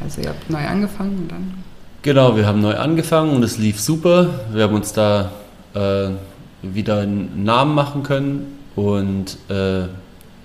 Also 0.03 0.22
ihr 0.22 0.30
habt 0.30 0.49
neu 0.49 0.66
angefangen 0.66 1.18
und 1.18 1.32
dann? 1.32 1.53
Genau, 2.01 2.36
wir 2.36 2.45
haben 2.47 2.62
neu 2.62 2.76
angefangen 2.76 3.36
und 3.36 3.43
es 3.43 3.58
lief 3.58 3.80
super. 3.80 4.30
Wir 4.51 4.64
haben 4.64 4.76
uns 4.76 4.93
da 4.93 5.32
äh, 5.74 6.10
wieder 6.62 6.99
einen 6.99 7.43
Namen 7.43 7.76
machen 7.76 8.03
können 8.03 8.60
und 8.76 9.38
äh, 9.49 9.88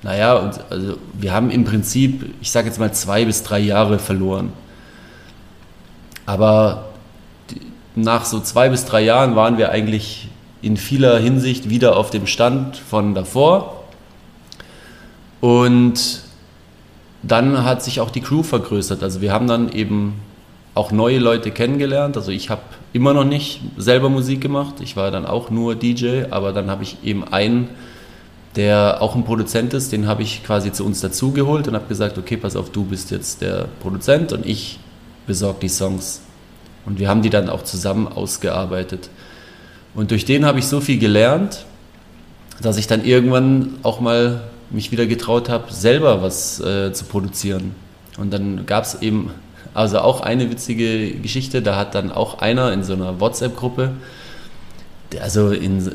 naja, 0.03 0.35
und, 0.37 0.61
also 0.71 0.97
wir 1.15 1.33
haben 1.33 1.51
im 1.51 1.65
Prinzip, 1.65 2.35
ich 2.41 2.51
sage 2.51 2.69
jetzt 2.69 2.79
mal 2.79 2.93
zwei 2.93 3.25
bis 3.25 3.43
drei 3.43 3.59
Jahre 3.59 3.99
verloren. 3.99 4.53
Aber 6.27 6.87
nach 7.95 8.25
so 8.25 8.41
zwei 8.41 8.69
bis 8.69 8.85
drei 8.85 9.03
Jahren 9.03 9.37
waren 9.37 9.59
wir 9.59 9.71
eigentlich 9.71 10.29
in 10.63 10.77
vieler 10.77 11.19
Hinsicht 11.19 11.69
wieder 11.69 11.97
auf 11.97 12.11
dem 12.11 12.27
Stand 12.27 12.77
von 12.77 13.15
davor. 13.15 13.80
Und 15.41 16.23
dann 17.23 17.65
hat 17.65 17.83
sich 17.83 18.01
auch 18.01 18.11
die 18.11 18.21
Crew 18.21 18.43
vergrößert. 18.43 19.03
Also 19.03 19.21
wir 19.21 19.33
haben 19.33 19.47
dann 19.47 19.73
eben 19.73 20.15
auch 20.75 20.93
neue 20.93 21.19
Leute 21.19 21.51
kennengelernt. 21.51 22.17
Also 22.17 22.31
ich 22.31 22.51
habe 22.51 22.63
immer 22.93 23.13
noch 23.13 23.25
nicht 23.25 23.61
selber 23.77 24.09
Musik 24.09 24.41
gemacht. 24.41 24.77
Ich 24.81 24.97
war 24.97 25.11
dann 25.11 25.27
auch 25.27 25.51
nur 25.51 25.75
DJ, 25.75 26.25
aber 26.31 26.53
dann 26.53 26.71
habe 26.71 26.83
ich 26.83 26.99
eben 27.03 27.25
einen, 27.25 27.69
der 28.57 28.99
auch 29.01 29.15
ein 29.15 29.25
Produzent 29.25 29.75
ist, 29.75 29.93
den 29.93 30.07
habe 30.07 30.23
ich 30.23 30.43
quasi 30.43 30.73
zu 30.73 30.85
uns 30.85 31.01
dazugeholt 31.01 31.69
und 31.69 31.75
habe 31.75 31.87
gesagt, 31.87 32.19
okay, 32.19 32.37
pass 32.37 32.57
auf, 32.57 32.71
du 32.71 32.85
bist 32.85 33.11
jetzt 33.11 33.43
der 33.43 33.67
Produzent 33.81 34.33
und 34.33 34.47
ich 34.47 34.79
besorge 35.27 35.61
die 35.63 35.69
Songs. 35.69 36.23
Und 36.87 36.99
wir 36.99 37.09
haben 37.09 37.23
die 37.23 37.31
dann 37.31 37.49
auch 37.49 37.63
zusammen 37.63 38.09
ausgearbeitet. 38.09 39.11
Und 39.95 40.11
durch 40.11 40.25
den 40.25 40.45
habe 40.45 40.59
ich 40.59 40.67
so 40.67 40.81
viel 40.81 40.99
gelernt, 40.99 41.65
dass 42.63 42.77
ich 42.77 42.87
dann 42.87 43.05
irgendwann 43.05 43.75
auch 43.83 44.01
mal 44.01 44.43
mich 44.71 44.93
wieder 44.93 45.07
getraut 45.07 45.49
habe, 45.49 45.73
selber 45.73 46.23
was 46.23 46.61
äh, 46.61 46.93
zu 46.93 47.05
produzieren. 47.05 47.75
Und 48.19 48.33
dann 48.33 48.67
gab 48.67 48.85
es 48.85 49.03
eben 49.03 49.31
also 49.75 50.01
auch 50.01 50.21
eine 50.21 50.51
witzige 50.51 51.13
Geschichte, 51.13 51.63
da 51.63 51.77
hat 51.77 51.95
dann 51.95 52.11
auch 52.11 52.41
einer 52.41 52.73
in 52.73 52.83
so 52.83 52.93
einer 52.93 53.21
WhatsApp-Gruppe, 53.21 53.93
also 55.21 55.51
in, 55.51 55.93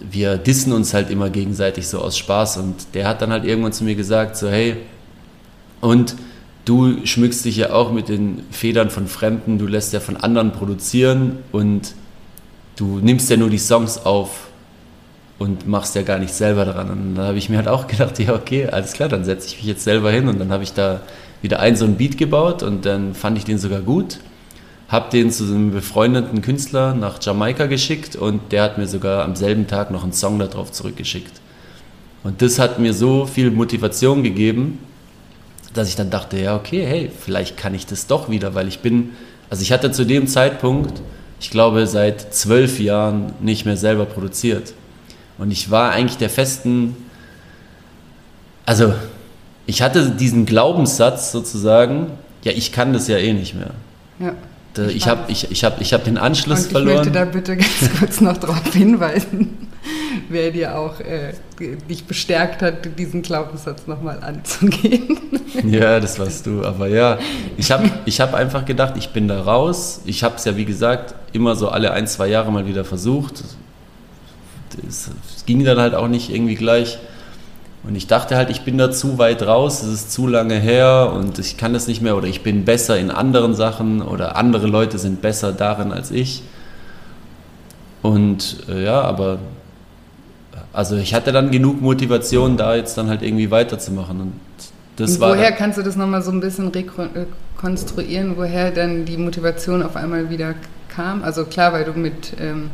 wir 0.00 0.36
dissen 0.36 0.72
uns 0.72 0.92
halt 0.94 1.10
immer 1.10 1.30
gegenseitig 1.30 1.88
so 1.88 2.00
aus 2.00 2.18
Spaß. 2.18 2.58
Und 2.58 2.94
der 2.94 3.08
hat 3.08 3.22
dann 3.22 3.30
halt 3.30 3.44
irgendwann 3.44 3.72
zu 3.72 3.84
mir 3.84 3.94
gesagt, 3.94 4.36
so 4.36 4.48
hey, 4.48 4.76
und 5.80 6.16
du 6.64 7.04
schmückst 7.04 7.44
dich 7.44 7.56
ja 7.56 7.72
auch 7.72 7.92
mit 7.92 8.08
den 8.08 8.44
Federn 8.50 8.90
von 8.90 9.06
Fremden, 9.06 9.58
du 9.58 9.66
lässt 9.66 9.92
ja 9.92 10.00
von 10.00 10.16
anderen 10.16 10.52
produzieren 10.52 11.38
und 11.52 11.94
du 12.76 12.98
nimmst 12.98 13.30
ja 13.30 13.36
nur 13.36 13.50
die 13.50 13.58
Songs 13.58 13.98
auf 13.98 14.49
und 15.40 15.66
machst 15.66 15.94
ja 15.94 16.02
gar 16.02 16.18
nicht 16.18 16.34
selber 16.34 16.66
dran. 16.66 16.90
Und 16.90 17.14
dann 17.14 17.26
habe 17.26 17.38
ich 17.38 17.48
mir 17.48 17.56
halt 17.56 17.66
auch 17.66 17.86
gedacht, 17.88 18.18
ja, 18.18 18.34
okay, 18.34 18.66
alles 18.66 18.92
klar, 18.92 19.08
dann 19.08 19.24
setze 19.24 19.48
ich 19.48 19.56
mich 19.56 19.64
jetzt 19.64 19.82
selber 19.82 20.12
hin 20.12 20.28
und 20.28 20.38
dann 20.38 20.52
habe 20.52 20.62
ich 20.62 20.74
da 20.74 21.00
wieder 21.42 21.60
einen 21.60 21.76
so 21.76 21.86
einen 21.86 21.96
Beat 21.96 22.18
gebaut 22.18 22.62
und 22.62 22.84
dann 22.84 23.14
fand 23.14 23.38
ich 23.38 23.44
den 23.44 23.56
sogar 23.56 23.80
gut. 23.80 24.18
Habe 24.88 25.10
den 25.10 25.30
zu 25.30 25.44
einem 25.44 25.70
befreundeten 25.70 26.42
Künstler 26.42 26.94
nach 26.94 27.22
Jamaika 27.22 27.66
geschickt 27.66 28.16
und 28.16 28.52
der 28.52 28.62
hat 28.62 28.76
mir 28.76 28.86
sogar 28.86 29.24
am 29.24 29.34
selben 29.34 29.66
Tag 29.66 29.90
noch 29.90 30.02
einen 30.02 30.12
Song 30.12 30.38
darauf 30.38 30.72
zurückgeschickt. 30.72 31.40
Und 32.22 32.42
das 32.42 32.58
hat 32.58 32.78
mir 32.78 32.92
so 32.92 33.24
viel 33.24 33.50
Motivation 33.50 34.22
gegeben, 34.22 34.78
dass 35.72 35.88
ich 35.88 35.96
dann 35.96 36.10
dachte, 36.10 36.38
ja, 36.38 36.54
okay, 36.54 36.84
hey, 36.84 37.10
vielleicht 37.18 37.56
kann 37.56 37.74
ich 37.74 37.86
das 37.86 38.06
doch 38.06 38.28
wieder, 38.28 38.54
weil 38.54 38.68
ich 38.68 38.80
bin, 38.80 39.10
also 39.48 39.62
ich 39.62 39.72
hatte 39.72 39.90
zu 39.90 40.04
dem 40.04 40.26
Zeitpunkt, 40.26 41.00
ich 41.40 41.48
glaube, 41.48 41.86
seit 41.86 42.34
zwölf 42.34 42.78
Jahren 42.78 43.32
nicht 43.40 43.64
mehr 43.64 43.78
selber 43.78 44.04
produziert. 44.04 44.74
Und 45.40 45.50
ich 45.50 45.70
war 45.70 45.92
eigentlich 45.92 46.18
der 46.18 46.28
festen, 46.28 46.94
also 48.66 48.92
ich 49.64 49.80
hatte 49.80 50.10
diesen 50.10 50.44
Glaubenssatz 50.44 51.32
sozusagen, 51.32 52.08
ja, 52.44 52.52
ich 52.52 52.72
kann 52.72 52.92
das 52.92 53.08
ja 53.08 53.16
eh 53.16 53.32
nicht 53.32 53.54
mehr. 53.54 53.70
Ja. 54.18 54.34
Ich 54.88 55.08
habe 55.08 55.22
ich, 55.32 55.50
ich 55.50 55.64
hab, 55.64 55.80
ich 55.80 55.94
hab 55.94 56.04
den 56.04 56.18
Anschluss 56.18 56.66
Und 56.66 56.72
verloren. 56.72 56.90
Ich 56.90 56.96
möchte 57.06 57.12
da 57.12 57.24
bitte 57.24 57.56
ganz 57.56 57.90
kurz 57.98 58.20
noch 58.20 58.36
darauf 58.36 58.70
hinweisen, 58.72 59.68
wer 60.28 60.50
dir 60.50 60.78
auch 60.78 61.00
äh, 61.00 61.32
dich 61.88 62.04
bestärkt 62.04 62.60
hat, 62.60 62.98
diesen 62.98 63.22
Glaubenssatz 63.22 63.86
nochmal 63.86 64.22
anzugehen. 64.22 65.18
Ja, 65.64 65.98
das 65.98 66.16
warst 66.20 66.46
du. 66.46 66.64
Aber 66.64 66.86
ja, 66.86 67.18
ich 67.56 67.72
habe 67.72 67.90
ich 68.04 68.20
hab 68.20 68.34
einfach 68.34 68.64
gedacht, 68.64 68.94
ich 68.96 69.08
bin 69.08 69.26
da 69.26 69.40
raus. 69.42 70.00
Ich 70.04 70.22
habe 70.22 70.36
es 70.36 70.44
ja, 70.44 70.56
wie 70.56 70.64
gesagt, 70.64 71.14
immer 71.32 71.56
so 71.56 71.70
alle 71.70 71.90
ein, 71.90 72.06
zwei 72.06 72.28
Jahre 72.28 72.52
mal 72.52 72.66
wieder 72.66 72.84
versucht. 72.84 73.42
Es 74.88 75.10
ging 75.46 75.64
dann 75.64 75.78
halt 75.78 75.94
auch 75.94 76.08
nicht 76.08 76.30
irgendwie 76.30 76.54
gleich. 76.54 76.98
Und 77.82 77.94
ich 77.94 78.06
dachte 78.06 78.36
halt, 78.36 78.50
ich 78.50 78.62
bin 78.62 78.76
da 78.76 78.90
zu 78.90 79.18
weit 79.18 79.42
raus, 79.42 79.82
es 79.82 79.88
ist 79.92 80.12
zu 80.12 80.26
lange 80.26 80.54
her 80.54 81.12
und 81.14 81.38
ich 81.38 81.56
kann 81.56 81.72
das 81.72 81.86
nicht 81.86 82.02
mehr 82.02 82.14
oder 82.14 82.26
ich 82.26 82.42
bin 82.42 82.66
besser 82.66 82.98
in 82.98 83.10
anderen 83.10 83.54
Sachen 83.54 84.02
oder 84.02 84.36
andere 84.36 84.66
Leute 84.66 84.98
sind 84.98 85.22
besser 85.22 85.52
darin 85.52 85.90
als 85.90 86.10
ich. 86.10 86.42
Und 88.02 88.64
äh, 88.68 88.84
ja, 88.84 89.00
aber 89.00 89.38
also 90.72 90.96
ich 90.96 91.14
hatte 91.14 91.32
dann 91.32 91.50
genug 91.50 91.80
Motivation, 91.80 92.56
da 92.56 92.74
jetzt 92.74 92.96
dann 92.96 93.08
halt 93.08 93.22
irgendwie 93.22 93.50
weiterzumachen. 93.50 94.20
Und 94.20 94.32
das 94.96 95.12
und 95.12 95.20
woher 95.20 95.50
war 95.50 95.52
kannst 95.52 95.78
du 95.78 95.82
das 95.82 95.96
nochmal 95.96 96.22
so 96.22 96.30
ein 96.30 96.40
bisschen 96.40 96.68
rekonstruieren, 96.68 98.36
woher 98.36 98.70
dann 98.70 99.04
die 99.04 99.16
Motivation 99.16 99.82
auf 99.82 99.96
einmal 99.96 100.30
wieder 100.30 100.54
kam? 100.88 101.22
Also 101.22 101.44
klar, 101.44 101.72
weil 101.72 101.84
du 101.84 101.92
mit, 101.92 102.34
ähm, 102.38 102.70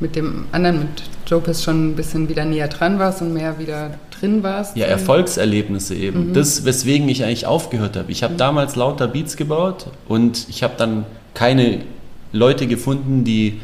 mit 0.00 0.16
dem 0.16 0.46
anderen, 0.52 0.80
mit 0.80 1.02
Jopes 1.26 1.62
schon 1.62 1.90
ein 1.90 1.96
bisschen 1.96 2.28
wieder 2.28 2.44
näher 2.44 2.68
dran 2.68 2.98
warst 2.98 3.22
und 3.22 3.32
mehr 3.32 3.58
wieder 3.58 3.92
drin 4.18 4.42
warst. 4.42 4.76
Ja, 4.76 4.86
Erfolgserlebnisse 4.86 5.94
eben. 5.94 6.28
Mhm. 6.28 6.32
Das, 6.34 6.64
weswegen 6.64 7.08
ich 7.08 7.24
eigentlich 7.24 7.46
aufgehört 7.46 7.96
habe. 7.96 8.10
Ich 8.10 8.22
habe 8.22 8.34
mhm. 8.34 8.38
damals 8.38 8.76
lauter 8.76 9.08
Beats 9.08 9.36
gebaut 9.36 9.86
und 10.08 10.46
ich 10.48 10.62
habe 10.62 10.74
dann 10.76 11.04
keine 11.34 11.80
Leute 12.32 12.66
gefunden, 12.66 13.24
die 13.24 13.60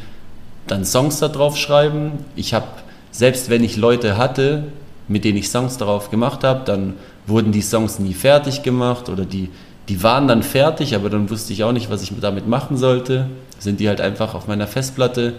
dann 0.67 0.85
Songs 0.85 1.19
da 1.19 1.29
drauf 1.29 1.57
schreiben. 1.57 2.13
Ich 2.35 2.55
habe, 2.55 2.67
selbst 3.11 3.51
wenn 3.51 3.65
ich 3.65 3.77
Leute 3.77 4.17
hatte, 4.17 4.65
mit 5.09 5.25
denen 5.25 5.39
ich 5.39 5.49
Songs 5.49 5.79
darauf 5.79 6.11
gemacht 6.11 6.45
habe, 6.45 6.65
dann 6.65 6.95
wurden 7.27 7.53
die 7.53 7.63
Songs 7.63 7.99
nie 7.99 8.15
fertig 8.15 8.63
gemacht 8.63 9.09
oder 9.09 9.25
die, 9.25 9.51
die 9.89 10.03
waren 10.03 10.27
dann 10.29 10.43
fertig, 10.43 10.95
aber 10.95 11.11
dann 11.11 11.31
wusste 11.31 11.53
ich 11.53 11.65
auch 11.65 11.73
nicht, 11.73 11.91
was 11.91 12.03
ich 12.03 12.13
damit 12.21 12.49
machen 12.49 12.77
sollte. 12.77 13.27
Sind 13.59 13.81
die 13.81 13.89
halt 13.89 14.01
einfach 14.01 14.35
auf 14.35 14.49
meiner 14.49 14.67
Festplatte 14.67 15.35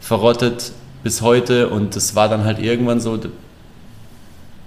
verrottet 0.00 0.72
bis 1.02 1.22
heute 1.22 1.68
und 1.68 1.96
das 1.96 2.14
war 2.14 2.28
dann 2.28 2.44
halt 2.44 2.58
irgendwann 2.58 3.00
so, 3.00 3.18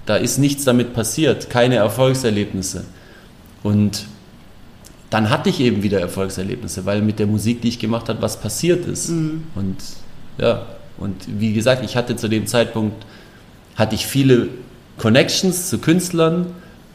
da 0.06 0.16
ist 0.16 0.38
nichts 0.38 0.64
damit 0.64 0.94
passiert, 0.94 1.50
keine 1.50 1.76
Erfolgserlebnisse. 1.76 2.84
Und 3.62 4.06
dann 5.10 5.28
hatte 5.28 5.50
ich 5.50 5.60
eben 5.60 5.82
wieder 5.82 6.00
Erfolgserlebnisse, 6.00 6.86
weil 6.86 7.02
mit 7.02 7.18
der 7.18 7.26
Musik, 7.26 7.62
die 7.62 7.68
ich 7.68 7.78
gemacht 7.78 8.08
habe, 8.08 8.22
was 8.22 8.40
passiert 8.40 8.86
ist. 8.86 9.10
Mhm. 9.10 9.42
Und 9.54 9.76
ja, 10.38 10.66
und 10.98 11.16
wie 11.38 11.52
gesagt, 11.52 11.84
ich 11.84 11.96
hatte 11.96 12.16
zu 12.16 12.28
dem 12.28 12.46
Zeitpunkt, 12.46 13.04
hatte 13.76 13.94
ich 13.94 14.06
viele 14.06 14.48
Connections 14.98 15.68
zu 15.68 15.78
Künstlern 15.78 16.46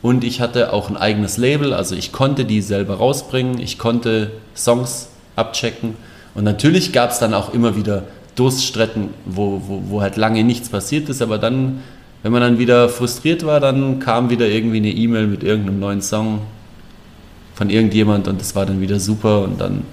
und 0.01 0.23
ich 0.23 0.41
hatte 0.41 0.71
auch 0.73 0.89
ein 0.89 0.97
eigenes 0.97 1.37
Label, 1.37 1.73
also 1.73 1.95
ich 1.95 2.11
konnte 2.11 2.45
die 2.45 2.61
selber 2.61 2.95
rausbringen, 2.95 3.59
ich 3.59 3.79
konnte 3.79 4.31
Songs 4.55 5.07
abchecken 5.35 5.95
und 6.35 6.43
natürlich 6.43 6.93
gab 6.93 7.11
es 7.11 7.19
dann 7.19 7.33
auch 7.33 7.53
immer 7.53 7.75
wieder 7.75 8.03
Durststrecken, 8.35 9.09
wo, 9.25 9.61
wo, 9.65 9.83
wo 9.87 10.01
halt 10.01 10.17
lange 10.17 10.43
nichts 10.43 10.69
passiert 10.69 11.09
ist, 11.09 11.21
aber 11.21 11.37
dann 11.37 11.79
wenn 12.25 12.31
man 12.31 12.41
dann 12.41 12.57
wieder 12.57 12.89
frustriert 12.89 13.45
war, 13.45 13.59
dann 13.59 13.99
kam 13.99 14.31
wieder 14.31 14.47
irgendwie 14.47 14.77
eine 14.77 14.89
E-Mail 14.89 15.27
mit 15.27 15.43
irgendeinem 15.43 15.79
neuen 15.79 16.01
Song 16.01 16.41
von 17.53 17.69
irgendjemand 17.69 18.27
und 18.27 18.41
das 18.41 18.55
war 18.55 18.65
dann 18.65 18.81
wieder 18.81 18.99
super 18.99 19.43
und 19.43 19.61
dann 19.61 19.83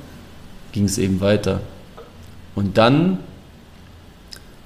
ging 0.72 0.84
es 0.84 0.97
eben 0.97 1.20
weiter. 1.20 1.61
Und 2.55 2.78
dann, 2.78 3.18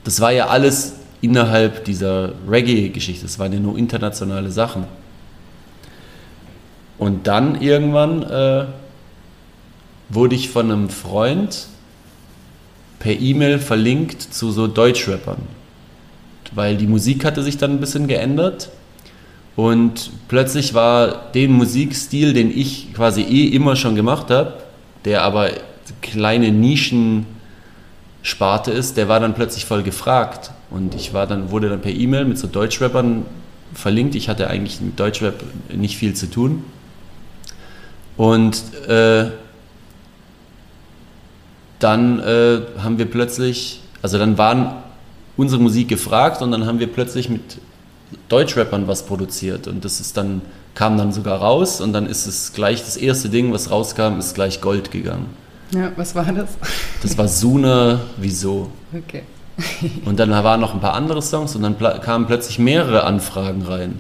das 0.05 0.21
war 0.21 0.31
ja 0.31 0.47
alles 0.47 0.93
innerhalb 1.21 1.85
dieser 1.87 2.35
Reggae-Geschichte, 2.49 3.25
das 3.25 3.41
waren 3.41 3.53
ja 3.53 3.59
nur 3.59 3.77
internationale 3.77 4.53
Sachen. 4.53 4.85
Und 6.99 7.27
dann 7.27 7.61
irgendwann 7.61 8.23
äh, 8.23 8.67
wurde 10.09 10.37
ich 10.37 10.51
von 10.51 10.71
einem 10.71 10.89
Freund 10.89 11.67
per 13.07 13.19
E-Mail 13.21 13.59
verlinkt 13.61 14.21
zu 14.21 14.51
so 14.51 14.67
Deutschrappern. 14.67 15.39
Weil 16.53 16.77
die 16.77 16.89
Musik 16.89 17.25
hatte 17.25 17.45
sich 17.45 17.57
dann 17.57 17.71
ein 17.71 17.79
bisschen 17.79 18.09
geändert. 18.09 18.71
Und 19.55 20.11
plötzlich 20.27 20.75
war 20.75 21.31
den 21.31 21.53
Musikstil, 21.53 22.33
den 22.33 22.51
ich 22.51 22.93
quasi 22.95 23.23
eh 23.23 23.47
immer 23.55 23.77
schon 23.77 23.95
gemacht 23.95 24.31
habe, 24.31 24.55
der 25.05 25.23
aber 25.23 25.51
kleine 26.03 26.51
Nischensparte 26.51 28.73
ist, 28.73 28.97
der 28.97 29.07
war 29.07 29.21
dann 29.21 29.35
plötzlich 29.35 29.67
voll 29.67 29.85
gefragt. 29.85 30.51
Und 30.71 30.97
ich 30.97 31.15
war 31.15 31.29
dann 31.29 31.53
wurde 31.53 31.69
dann 31.69 31.83
per 31.83 31.93
E-Mail 31.93 32.25
mit 32.25 32.39
so 32.39 32.49
Deutschrappern 32.49 33.25
verlinkt. 33.73 34.17
Ich 34.17 34.29
hatte 34.29 34.51
eigentlich 34.51 34.81
mit 34.81 34.99
Deutschrap 34.99 35.45
nicht 35.73 35.97
viel 35.97 36.15
zu 36.15 36.29
tun. 36.29 36.65
Und 38.17 38.61
äh, 38.89 39.27
dann 41.79 42.21
äh, 42.21 42.61
haben 42.83 42.99
wir 42.99 43.07
plötzlich, 43.07 43.81
also 44.03 44.19
dann 44.19 44.39
waren 44.39 44.73
unsere 45.37 45.61
Musik 45.61 45.89
gefragt 45.89 46.43
und 46.43 46.51
dann 46.51 46.67
haben 46.67 46.79
wir 46.79 46.87
plötzlich 46.87 47.29
mit 47.29 47.59
Deutschrappern 48.29 48.87
was 48.87 49.05
produziert 49.05 49.67
und 49.67 49.85
das 49.85 50.01
ist 50.01 50.17
dann 50.17 50.43
kam 50.75 50.99
dann 50.99 51.11
sogar 51.11 51.39
raus 51.39 51.81
und 51.81 51.93
dann 51.93 52.07
ist 52.07 52.27
es 52.27 52.53
gleich 52.53 52.85
das 52.85 52.97
erste 52.97 53.29
Ding, 53.29 53.53
was 53.53 53.71
rauskam, 53.71 54.19
ist 54.19 54.35
gleich 54.35 54.61
Gold 54.61 54.91
gegangen. 54.91 55.27
Ja, 55.73 55.91
was 55.97 56.15
war 56.15 56.25
das? 56.33 56.51
Das 57.03 57.19
war 57.19 57.27
Suna 57.29 58.01
Wieso. 58.19 58.71
Okay. 58.93 59.23
und 60.05 60.19
dann 60.21 60.31
waren 60.31 60.61
noch 60.61 60.75
ein 60.75 60.81
paar 60.81 60.95
andere 60.95 61.23
Songs 61.23 61.57
und 61.57 61.63
dann 61.63 61.79
kamen 61.79 62.27
plötzlich 62.27 62.59
mehrere 62.59 63.05
Anfragen 63.05 63.63
rein. 63.63 63.99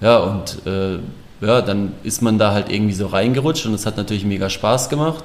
Ja, 0.00 0.18
und 0.18 0.66
äh, 0.66 0.98
ja, 1.44 1.60
dann 1.60 1.92
ist 2.02 2.22
man 2.22 2.38
da 2.38 2.52
halt 2.52 2.70
irgendwie 2.70 2.94
so 2.94 3.06
reingerutscht 3.06 3.66
und 3.66 3.74
es 3.74 3.84
hat 3.84 3.96
natürlich 3.96 4.24
mega 4.24 4.48
Spaß 4.48 4.88
gemacht. 4.88 5.24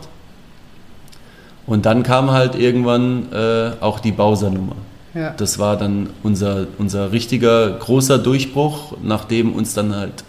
Und 1.68 1.86
dann 1.86 2.01
kam 2.01 2.32
halt 2.32 2.55
irgendwann 2.55 3.32
äh, 3.32 3.72
auch 3.82 3.99
die 3.99 4.13
Bowser-Nummer. 4.13 4.76
Ja. 5.13 5.32
Das 5.32 5.59
war 5.59 5.78
dann 5.78 6.09
unser, 6.24 6.68
unser 6.78 7.11
richtiger 7.11 7.72
großer 7.72 8.18
Durchbruch, 8.18 8.97
nachdem 9.03 9.53
uns 9.53 9.74
dann 9.74 9.95
halt 9.95 10.24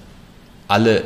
alle 0.66 1.04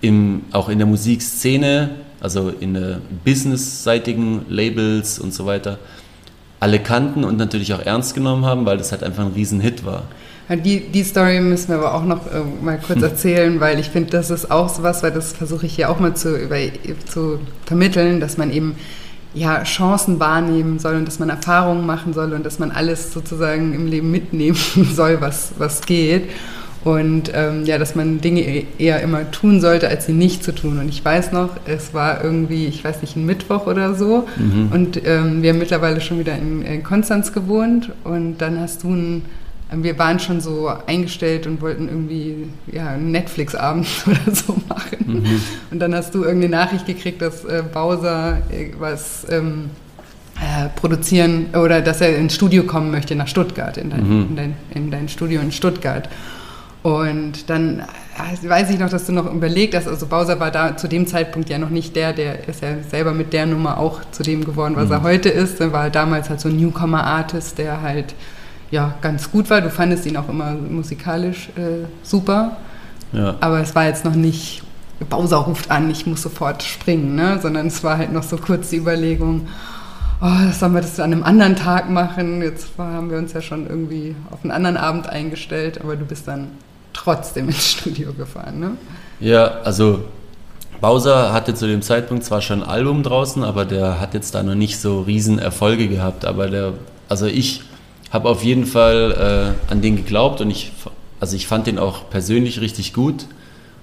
im, 0.00 0.42
auch 0.52 0.68
in 0.68 0.78
der 0.78 0.86
Musikszene, 0.86 1.90
also 2.20 2.52
in 2.60 2.74
der 2.74 3.00
businessseitigen 3.24 4.46
Labels 4.48 5.18
und 5.18 5.34
so 5.34 5.44
weiter, 5.44 5.78
alle 6.60 6.78
kannten 6.78 7.24
und 7.24 7.36
natürlich 7.38 7.74
auch 7.74 7.84
ernst 7.84 8.14
genommen 8.14 8.44
haben, 8.44 8.64
weil 8.64 8.78
das 8.78 8.92
halt 8.92 9.02
einfach 9.02 9.24
ein 9.24 9.32
Riesenhit 9.32 9.84
war. 9.84 10.04
Die, 10.48 10.80
die 10.80 11.02
Story 11.02 11.40
müssen 11.40 11.68
wir 11.68 11.76
aber 11.76 11.94
auch 11.94 12.04
noch 12.04 12.26
äh, 12.26 12.42
mal 12.62 12.78
kurz 12.78 12.98
hm. 12.98 13.04
erzählen, 13.04 13.60
weil 13.60 13.80
ich 13.80 13.88
finde, 13.88 14.10
das 14.10 14.30
ist 14.30 14.50
auch 14.50 14.68
so 14.68 14.82
was, 14.82 15.02
weil 15.02 15.12
das 15.12 15.32
versuche 15.32 15.66
ich 15.66 15.74
hier 15.74 15.90
auch 15.90 15.98
mal 15.98 16.14
zu, 16.14 16.36
über, 16.36 16.56
zu 17.08 17.40
vermitteln, 17.64 18.20
dass 18.20 18.36
man 18.36 18.52
eben 18.52 18.76
ja, 19.34 19.62
Chancen 19.62 20.20
wahrnehmen 20.20 20.78
soll 20.78 20.96
und 20.96 21.06
dass 21.06 21.18
man 21.18 21.30
Erfahrungen 21.30 21.86
machen 21.86 22.12
soll 22.12 22.32
und 22.32 22.44
dass 22.44 22.58
man 22.58 22.70
alles 22.70 23.12
sozusagen 23.12 23.74
im 23.74 23.86
Leben 23.86 24.10
mitnehmen 24.10 24.58
soll, 24.94 25.20
was, 25.20 25.52
was 25.58 25.82
geht. 25.82 26.30
Und 26.84 27.30
ähm, 27.32 27.64
ja, 27.64 27.78
dass 27.78 27.94
man 27.94 28.20
Dinge 28.20 28.64
eher 28.78 29.00
immer 29.02 29.30
tun 29.30 29.60
sollte, 29.60 29.88
als 29.88 30.06
sie 30.06 30.12
nicht 30.12 30.42
zu 30.42 30.52
tun. 30.52 30.80
Und 30.80 30.88
ich 30.88 31.04
weiß 31.04 31.30
noch, 31.30 31.50
es 31.64 31.94
war 31.94 32.24
irgendwie, 32.24 32.66
ich 32.66 32.82
weiß 32.82 33.02
nicht, 33.02 33.14
ein 33.14 33.24
Mittwoch 33.24 33.68
oder 33.68 33.94
so. 33.94 34.26
Mhm. 34.36 34.68
Und 34.72 35.06
ähm, 35.06 35.42
wir 35.42 35.50
haben 35.50 35.60
mittlerweile 35.60 36.00
schon 36.00 36.18
wieder 36.18 36.36
in, 36.36 36.62
in 36.62 36.82
Konstanz 36.82 37.32
gewohnt. 37.32 37.92
Und 38.02 38.38
dann 38.38 38.58
hast 38.58 38.82
du 38.82 38.90
ein 38.90 39.22
wir 39.76 39.98
waren 39.98 40.18
schon 40.18 40.40
so 40.40 40.70
eingestellt 40.86 41.46
und 41.46 41.60
wollten 41.60 41.88
irgendwie 41.88 42.48
ja, 42.70 42.88
einen 42.88 43.10
Netflix-Abend 43.10 43.86
oder 44.06 44.34
so 44.34 44.56
machen. 44.68 44.98
Mhm. 45.06 45.42
Und 45.70 45.78
dann 45.78 45.94
hast 45.94 46.14
du 46.14 46.24
irgendeine 46.24 46.56
Nachricht 46.56 46.86
gekriegt, 46.86 47.22
dass 47.22 47.44
äh, 47.44 47.62
Bowser 47.72 48.42
was 48.78 49.26
ähm, 49.30 49.70
äh, 50.36 50.68
produzieren 50.70 51.46
oder 51.54 51.80
dass 51.80 52.00
er 52.00 52.16
ins 52.16 52.34
Studio 52.34 52.64
kommen 52.64 52.90
möchte 52.90 53.14
nach 53.14 53.28
Stuttgart, 53.28 53.76
in 53.76 53.90
dein, 53.90 54.06
mhm. 54.06 54.26
in 54.30 54.36
dein, 54.36 54.54
in 54.74 54.90
dein 54.90 55.08
Studio 55.08 55.40
in 55.40 55.52
Stuttgart. 55.52 56.08
Und 56.82 57.48
dann 57.48 57.80
äh, 57.80 58.48
weiß 58.48 58.70
ich 58.70 58.78
noch, 58.78 58.90
dass 58.90 59.06
du 59.06 59.12
noch 59.12 59.32
überlegt 59.32 59.74
hast, 59.74 59.86
also 59.86 60.06
Bowser 60.06 60.40
war 60.40 60.50
da 60.50 60.76
zu 60.76 60.88
dem 60.88 61.06
Zeitpunkt 61.06 61.48
ja 61.48 61.58
noch 61.58 61.70
nicht 61.70 61.94
der, 61.94 62.12
der 62.12 62.48
ist 62.48 62.60
ja 62.60 62.82
selber 62.88 63.12
mit 63.12 63.32
der 63.32 63.46
Nummer 63.46 63.78
auch 63.78 64.00
zu 64.10 64.22
dem 64.22 64.44
geworden, 64.44 64.74
was 64.74 64.86
mhm. 64.86 64.92
er 64.92 65.02
heute 65.02 65.28
ist. 65.28 65.60
Er 65.60 65.72
war 65.72 65.90
damals 65.90 66.28
halt 66.28 66.40
so 66.40 66.48
ein 66.48 66.56
Newcomer-Artist, 66.56 67.58
der 67.58 67.82
halt 67.82 68.14
ja, 68.72 68.94
ganz 69.02 69.30
gut 69.30 69.50
war. 69.50 69.60
Du 69.60 69.70
fandest 69.70 70.06
ihn 70.06 70.16
auch 70.16 70.28
immer 70.28 70.52
musikalisch 70.52 71.50
äh, 71.50 71.86
super. 72.02 72.56
Ja. 73.12 73.36
Aber 73.40 73.60
es 73.60 73.74
war 73.74 73.84
jetzt 73.84 74.04
noch 74.04 74.14
nicht, 74.14 74.62
Bowser 75.08 75.36
ruft 75.36 75.70
an, 75.70 75.90
ich 75.90 76.06
muss 76.06 76.22
sofort 76.22 76.62
springen, 76.62 77.14
ne? 77.14 77.38
sondern 77.40 77.66
es 77.66 77.84
war 77.84 77.98
halt 77.98 78.12
noch 78.12 78.22
so 78.22 78.38
kurz 78.38 78.70
die 78.70 78.78
Überlegung, 78.78 79.46
oh, 80.22 80.52
sollen 80.58 80.72
wir 80.72 80.80
das 80.80 80.98
an 80.98 81.12
einem 81.12 81.22
anderen 81.22 81.54
Tag 81.54 81.90
machen? 81.90 82.40
Jetzt 82.40 82.68
haben 82.78 83.10
wir 83.10 83.18
uns 83.18 83.34
ja 83.34 83.42
schon 83.42 83.66
irgendwie 83.66 84.16
auf 84.30 84.38
einen 84.42 84.52
anderen 84.52 84.78
Abend 84.78 85.06
eingestellt, 85.06 85.80
aber 85.82 85.96
du 85.96 86.06
bist 86.06 86.26
dann 86.26 86.48
trotzdem 86.94 87.48
ins 87.48 87.72
Studio 87.72 88.14
gefahren, 88.14 88.58
ne? 88.58 88.70
Ja, 89.20 89.60
also 89.64 90.04
Bowser 90.80 91.34
hatte 91.34 91.54
zu 91.54 91.66
dem 91.66 91.82
Zeitpunkt 91.82 92.24
zwar 92.24 92.40
schon 92.40 92.62
ein 92.62 92.68
Album 92.68 93.02
draußen, 93.02 93.44
aber 93.44 93.66
der 93.66 94.00
hat 94.00 94.14
jetzt 94.14 94.34
da 94.34 94.42
noch 94.42 94.54
nicht 94.54 94.80
so 94.80 95.02
riesen 95.02 95.38
Erfolge 95.38 95.88
gehabt. 95.88 96.24
Aber 96.24 96.48
der, 96.48 96.72
also 97.08 97.26
ich 97.26 97.62
habe 98.12 98.28
auf 98.28 98.44
jeden 98.44 98.66
Fall 98.66 99.56
äh, 99.68 99.72
an 99.72 99.80
den 99.80 99.96
geglaubt 99.96 100.40
und 100.40 100.50
ich, 100.50 100.70
also 101.18 101.34
ich 101.34 101.46
fand 101.46 101.66
den 101.66 101.78
auch 101.78 102.10
persönlich 102.10 102.60
richtig 102.60 102.92
gut. 102.92 103.26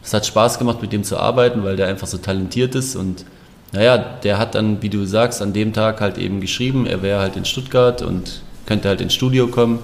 Es 0.04 0.14
hat 0.14 0.26
Spaß 0.26 0.60
gemacht, 0.60 0.82
mit 0.82 0.94
dem 0.94 1.04
zu 1.04 1.18
arbeiten, 1.18 1.64
weil 1.64 1.76
der 1.76 1.88
einfach 1.88 2.08
so 2.08 2.18
talentiert 2.18 2.76
ist 2.76 2.96
und 2.96 3.26
naja, 3.72 3.98
der 3.98 4.38
hat 4.38 4.56
dann, 4.56 4.82
wie 4.82 4.90
du 4.90 5.06
sagst, 5.06 5.42
an 5.42 5.54
dem 5.54 5.74
Tag 5.74 6.02
halt 6.02 6.18
eben 6.18 6.42
geschrieben, 6.42 6.86
er 6.86 7.02
wäre 7.02 7.20
halt 7.20 7.36
in 7.36 7.46
Stuttgart 7.46 8.02
und 8.02 8.42
könnte 8.66 8.88
halt 8.88 9.02
ins 9.02 9.14
Studio 9.14 9.48
kommen. 9.48 9.80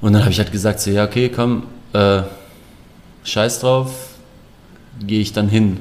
Und 0.00 0.12
dann 0.12 0.22
habe 0.22 0.30
ich 0.30 0.38
halt 0.38 0.52
gesagt, 0.52 0.80
so, 0.80 0.90
ja, 0.90 1.04
okay, 1.04 1.28
komm, 1.28 1.64
äh, 1.92 2.22
scheiß 3.24 3.60
drauf, 3.60 4.10
gehe 5.04 5.20
ich 5.20 5.32
dann 5.32 5.48
hin. 5.48 5.80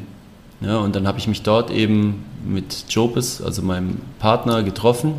Ja, 0.62 0.78
und 0.78 0.96
dann 0.96 1.08
habe 1.08 1.20
ich 1.20 1.28
mich 1.28 1.42
dort 1.42 1.70
eben 1.70 2.24
mit 2.44 2.86
Jopes, 2.90 3.42
also 3.42 3.62
meinem 3.62 4.00
Partner, 4.20 4.64
getroffen. 4.64 5.16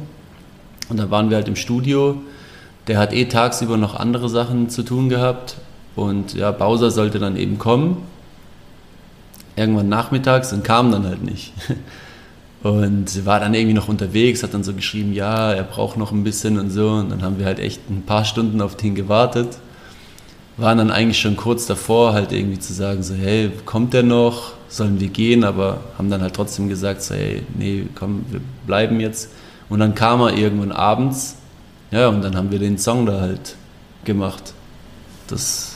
Und 0.89 0.99
da 0.99 1.11
waren 1.11 1.30
wir 1.30 1.37
halt 1.37 1.49
im 1.49 1.57
Studio. 1.57 2.16
Der 2.87 2.99
hat 2.99 3.12
eh 3.12 3.24
tagsüber 3.26 3.76
noch 3.76 3.95
andere 3.95 4.28
Sachen 4.28 4.68
zu 4.68 4.82
tun 4.82 5.09
gehabt. 5.09 5.57
Und 5.97 6.35
ja, 6.35 6.51
Bowser 6.51 6.91
sollte 6.91 7.18
dann 7.18 7.37
eben 7.37 7.59
kommen 7.59 7.99
irgendwann 9.57 9.89
nachmittags 9.89 10.53
und 10.53 10.64
kam 10.64 10.93
dann 10.93 11.07
halt 11.07 11.22
nicht. 11.22 11.53
Und 12.62 13.26
war 13.26 13.41
dann 13.41 13.53
irgendwie 13.53 13.74
noch 13.74 13.89
unterwegs, 13.89 14.43
hat 14.43 14.55
dann 14.55 14.64
so 14.64 14.72
geschrieben, 14.72 15.12
ja, 15.12 15.53
er 15.53 15.64
braucht 15.64 15.99
noch 15.99 16.12
ein 16.12 16.24
bisschen 16.24 16.59
und 16.59 16.70
so. 16.70 16.93
Und 16.93 17.11
dann 17.11 17.20
haben 17.20 17.39
wir 17.39 17.45
halt 17.45 17.59
echt 17.59 17.91
ein 17.91 18.05
paar 18.07 18.24
Stunden 18.24 18.62
auf 18.62 18.74
den 18.74 18.95
gewartet. 18.95 19.59
Waren 20.57 20.78
dann 20.78 20.91
eigentlich 20.91 21.20
schon 21.20 21.37
kurz 21.37 21.66
davor, 21.66 22.14
halt 22.14 22.32
irgendwie 22.32 22.59
zu 22.59 22.72
sagen, 22.72 23.03
so, 23.03 23.12
hey, 23.12 23.53
kommt 23.66 23.93
der 23.93 24.03
noch? 24.03 24.55
Sollen 24.70 24.99
wir 24.99 25.09
gehen? 25.09 25.45
Aber 25.45 25.80
haben 25.99 26.09
dann 26.09 26.22
halt 26.22 26.32
trotzdem 26.32 26.70
gesagt, 26.70 27.03
so, 27.03 27.14
hey, 27.14 27.43
nee, 27.59 27.85
komm, 27.95 28.24
wir 28.30 28.41
bleiben 28.66 28.99
jetzt. 28.99 29.28
Und 29.69 29.81
dann 29.81 29.95
kam 29.95 30.21
er 30.21 30.37
irgendwann 30.37 30.73
abends. 30.73 31.37
Ja, 31.91 32.09
und 32.09 32.23
dann 32.23 32.37
haben 32.37 32.51
wir 32.51 32.59
den 32.59 32.79
Song 32.79 33.07
da 33.07 33.21
halt 33.21 33.57
gemacht. 34.05 34.53
Das 35.29 35.75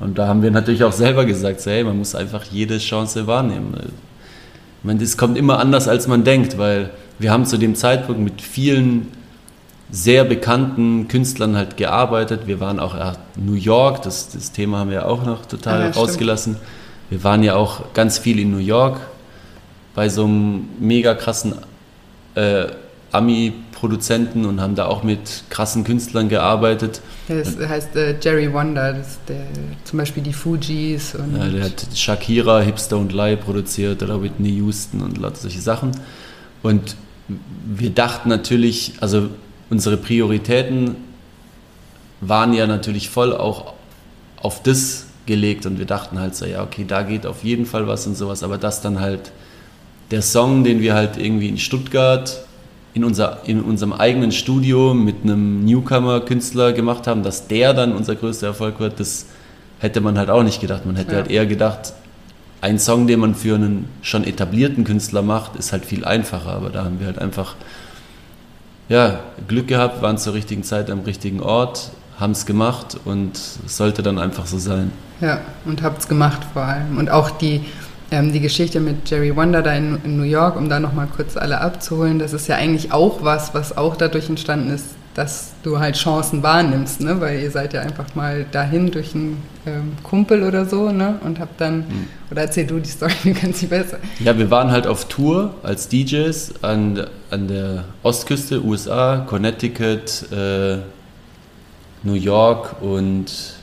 und 0.00 0.18
da 0.18 0.26
haben 0.26 0.42
wir 0.42 0.50
natürlich 0.50 0.84
auch 0.84 0.92
selber 0.92 1.24
gesagt, 1.24 1.60
so, 1.60 1.70
hey, 1.70 1.84
man 1.84 1.96
muss 1.96 2.14
einfach 2.14 2.44
jede 2.44 2.78
Chance 2.78 3.26
wahrnehmen. 3.26 3.74
Ich 3.78 4.84
meine, 4.84 5.00
das 5.00 5.16
kommt 5.16 5.38
immer 5.38 5.58
anders, 5.58 5.88
als 5.88 6.08
man 6.08 6.24
denkt, 6.24 6.58
weil 6.58 6.90
wir 7.18 7.30
haben 7.30 7.46
zu 7.46 7.58
dem 7.58 7.74
Zeitpunkt 7.74 8.20
mit 8.20 8.42
vielen 8.42 9.08
sehr 9.90 10.24
bekannten 10.24 11.06
Künstlern 11.06 11.56
halt 11.56 11.76
gearbeitet. 11.76 12.46
Wir 12.46 12.58
waren 12.58 12.80
auch 12.80 12.94
in 13.36 13.46
New 13.46 13.54
York, 13.54 14.02
das, 14.02 14.30
das 14.30 14.50
Thema 14.50 14.78
haben 14.78 14.90
wir 14.90 15.06
auch 15.06 15.24
noch 15.24 15.46
total 15.46 15.80
ja, 15.80 15.90
rausgelassen. 15.90 16.56
Wir 17.10 17.22
waren 17.22 17.42
ja 17.44 17.54
auch 17.54 17.92
ganz 17.94 18.18
viel 18.18 18.40
in 18.40 18.50
New 18.50 18.58
York 18.58 18.98
bei 19.94 20.08
so 20.08 20.24
einem 20.24 20.68
mega 20.80 21.14
krassen 21.14 21.54
äh, 22.34 22.66
Ami-Produzenten 23.14 24.44
und 24.44 24.60
haben 24.60 24.74
da 24.74 24.86
auch 24.86 25.02
mit 25.02 25.44
krassen 25.50 25.84
Künstlern 25.84 26.28
gearbeitet. 26.28 27.00
Das 27.28 27.56
heißt 27.56 27.96
äh, 27.96 28.16
Jerry 28.20 28.52
Wonder, 28.52 28.94
der, 29.28 29.46
zum 29.84 29.98
Beispiel 29.98 30.22
die 30.22 30.32
Fujis. 30.32 31.14
Und 31.14 31.36
ja, 31.36 31.48
der 31.48 31.64
hat 31.64 31.86
Shakira, 31.94 32.60
Hipster 32.60 32.98
und 32.98 33.12
Lie 33.12 33.36
produziert 33.36 34.02
oder 34.02 34.22
Whitney 34.22 34.50
Houston 34.56 35.00
und 35.00 35.18
lauter 35.18 35.36
solche 35.36 35.60
Sachen. 35.60 35.92
Und 36.62 36.96
wir 37.64 37.90
dachten 37.90 38.28
natürlich, 38.28 38.94
also 39.00 39.30
unsere 39.70 39.96
Prioritäten 39.96 40.96
waren 42.20 42.52
ja 42.52 42.66
natürlich 42.66 43.08
voll 43.08 43.34
auch 43.34 43.74
auf 44.40 44.62
das 44.62 45.06
gelegt 45.26 45.64
und 45.66 45.78
wir 45.78 45.86
dachten 45.86 46.18
halt 46.18 46.34
so, 46.34 46.44
ja, 46.44 46.62
okay, 46.62 46.84
da 46.86 47.02
geht 47.02 47.26
auf 47.26 47.44
jeden 47.44 47.64
Fall 47.64 47.86
was 47.86 48.06
und 48.06 48.14
sowas, 48.14 48.42
aber 48.42 48.58
das 48.58 48.82
dann 48.82 49.00
halt 49.00 49.32
der 50.10 50.20
Song, 50.22 50.64
den 50.64 50.80
wir 50.80 50.94
halt 50.94 51.16
irgendwie 51.16 51.48
in 51.48 51.58
Stuttgart 51.58 52.44
in, 52.94 53.04
unser, 53.04 53.40
in 53.44 53.60
unserem 53.60 53.92
eigenen 53.92 54.32
Studio 54.32 54.94
mit 54.94 55.16
einem 55.24 55.64
Newcomer-Künstler 55.64 56.72
gemacht 56.72 57.06
haben, 57.06 57.22
dass 57.22 57.48
der 57.48 57.74
dann 57.74 57.92
unser 57.92 58.14
größter 58.14 58.46
Erfolg 58.46 58.78
wird, 58.78 59.00
das 59.00 59.26
hätte 59.80 60.00
man 60.00 60.16
halt 60.16 60.30
auch 60.30 60.44
nicht 60.44 60.60
gedacht. 60.60 60.86
Man 60.86 60.96
hätte 60.96 61.10
ja. 61.10 61.16
halt 61.18 61.30
eher 61.30 61.46
gedacht, 61.46 61.92
ein 62.60 62.78
Song, 62.78 63.06
den 63.06 63.20
man 63.20 63.34
für 63.34 63.56
einen 63.56 63.88
schon 64.00 64.24
etablierten 64.24 64.84
Künstler 64.84 65.22
macht, 65.22 65.56
ist 65.56 65.72
halt 65.72 65.84
viel 65.84 66.04
einfacher. 66.04 66.52
Aber 66.52 66.70
da 66.70 66.84
haben 66.84 67.00
wir 67.00 67.06
halt 67.06 67.18
einfach 67.18 67.56
ja, 68.88 69.20
Glück 69.48 69.68
gehabt, 69.68 70.00
waren 70.00 70.16
zur 70.16 70.34
richtigen 70.34 70.62
Zeit 70.62 70.90
am 70.90 71.00
richtigen 71.00 71.40
Ort, 71.40 71.90
haben 72.18 72.30
es 72.30 72.46
gemacht 72.46 72.96
und 73.04 73.36
es 73.36 73.76
sollte 73.76 74.02
dann 74.02 74.18
einfach 74.18 74.46
so 74.46 74.58
sein. 74.58 74.92
Ja, 75.20 75.40
und 75.64 75.82
habt 75.82 76.00
es 76.00 76.08
gemacht 76.08 76.40
vor 76.52 76.62
allem. 76.62 76.96
Und 76.98 77.10
auch 77.10 77.30
die 77.30 77.62
ähm, 78.14 78.32
die 78.32 78.40
Geschichte 78.40 78.78
mit 78.78 79.10
Jerry 79.10 79.34
Wonder 79.34 79.60
da 79.60 79.72
in, 79.72 79.98
in 80.04 80.16
New 80.16 80.22
York, 80.22 80.56
um 80.56 80.68
da 80.68 80.78
nochmal 80.78 81.08
kurz 81.14 81.36
alle 81.36 81.60
abzuholen, 81.60 82.20
das 82.20 82.32
ist 82.32 82.46
ja 82.46 82.56
eigentlich 82.56 82.92
auch 82.92 83.24
was, 83.24 83.54
was 83.54 83.76
auch 83.76 83.96
dadurch 83.96 84.28
entstanden 84.28 84.72
ist, 84.72 84.86
dass 85.14 85.52
du 85.64 85.80
halt 85.80 85.96
Chancen 85.96 86.42
wahrnimmst, 86.42 87.00
ne? 87.00 87.20
weil 87.20 87.40
ihr 87.40 87.50
seid 87.50 87.72
ja 87.72 87.80
einfach 87.80 88.14
mal 88.14 88.46
dahin 88.52 88.92
durch 88.92 89.14
einen 89.14 89.42
ähm, 89.66 89.92
Kumpel 90.04 90.44
oder 90.44 90.64
so 90.64 90.90
ne? 90.90 91.18
und 91.24 91.40
habt 91.40 91.60
dann, 91.60 91.78
mhm. 91.78 92.08
oder 92.30 92.42
erzähl 92.42 92.66
du 92.66 92.78
die 92.78 92.88
Story, 92.88 93.12
du 93.24 93.34
kannst 93.34 93.58
sie 93.60 93.66
besser. 93.66 93.98
Ja, 94.20 94.38
wir 94.38 94.50
waren 94.50 94.70
halt 94.70 94.86
auf 94.86 95.06
Tour 95.06 95.54
als 95.64 95.88
DJs 95.88 96.62
an, 96.62 97.06
an 97.30 97.48
der 97.48 97.84
Ostküste, 98.04 98.64
USA, 98.64 99.24
Connecticut, 99.26 100.30
äh, 100.30 100.78
New 102.04 102.14
York 102.14 102.80
und 102.80 103.54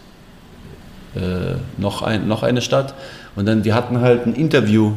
äh, 1.15 1.55
noch, 1.77 2.01
ein, 2.01 2.27
noch 2.27 2.43
eine 2.43 2.61
Stadt. 2.61 2.95
Und 3.36 3.45
dann, 3.45 3.63
wir 3.63 3.75
hatten 3.75 3.99
halt 3.99 4.25
ein 4.25 4.36
Interview 4.36 4.93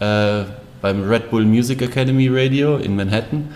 äh, 0.00 0.42
beim 0.82 1.08
Red 1.08 1.30
Bull 1.30 1.44
Music 1.44 1.80
Academy 1.82 2.28
Radio 2.30 2.76
in 2.76 2.94
Manhattan. 2.96 3.48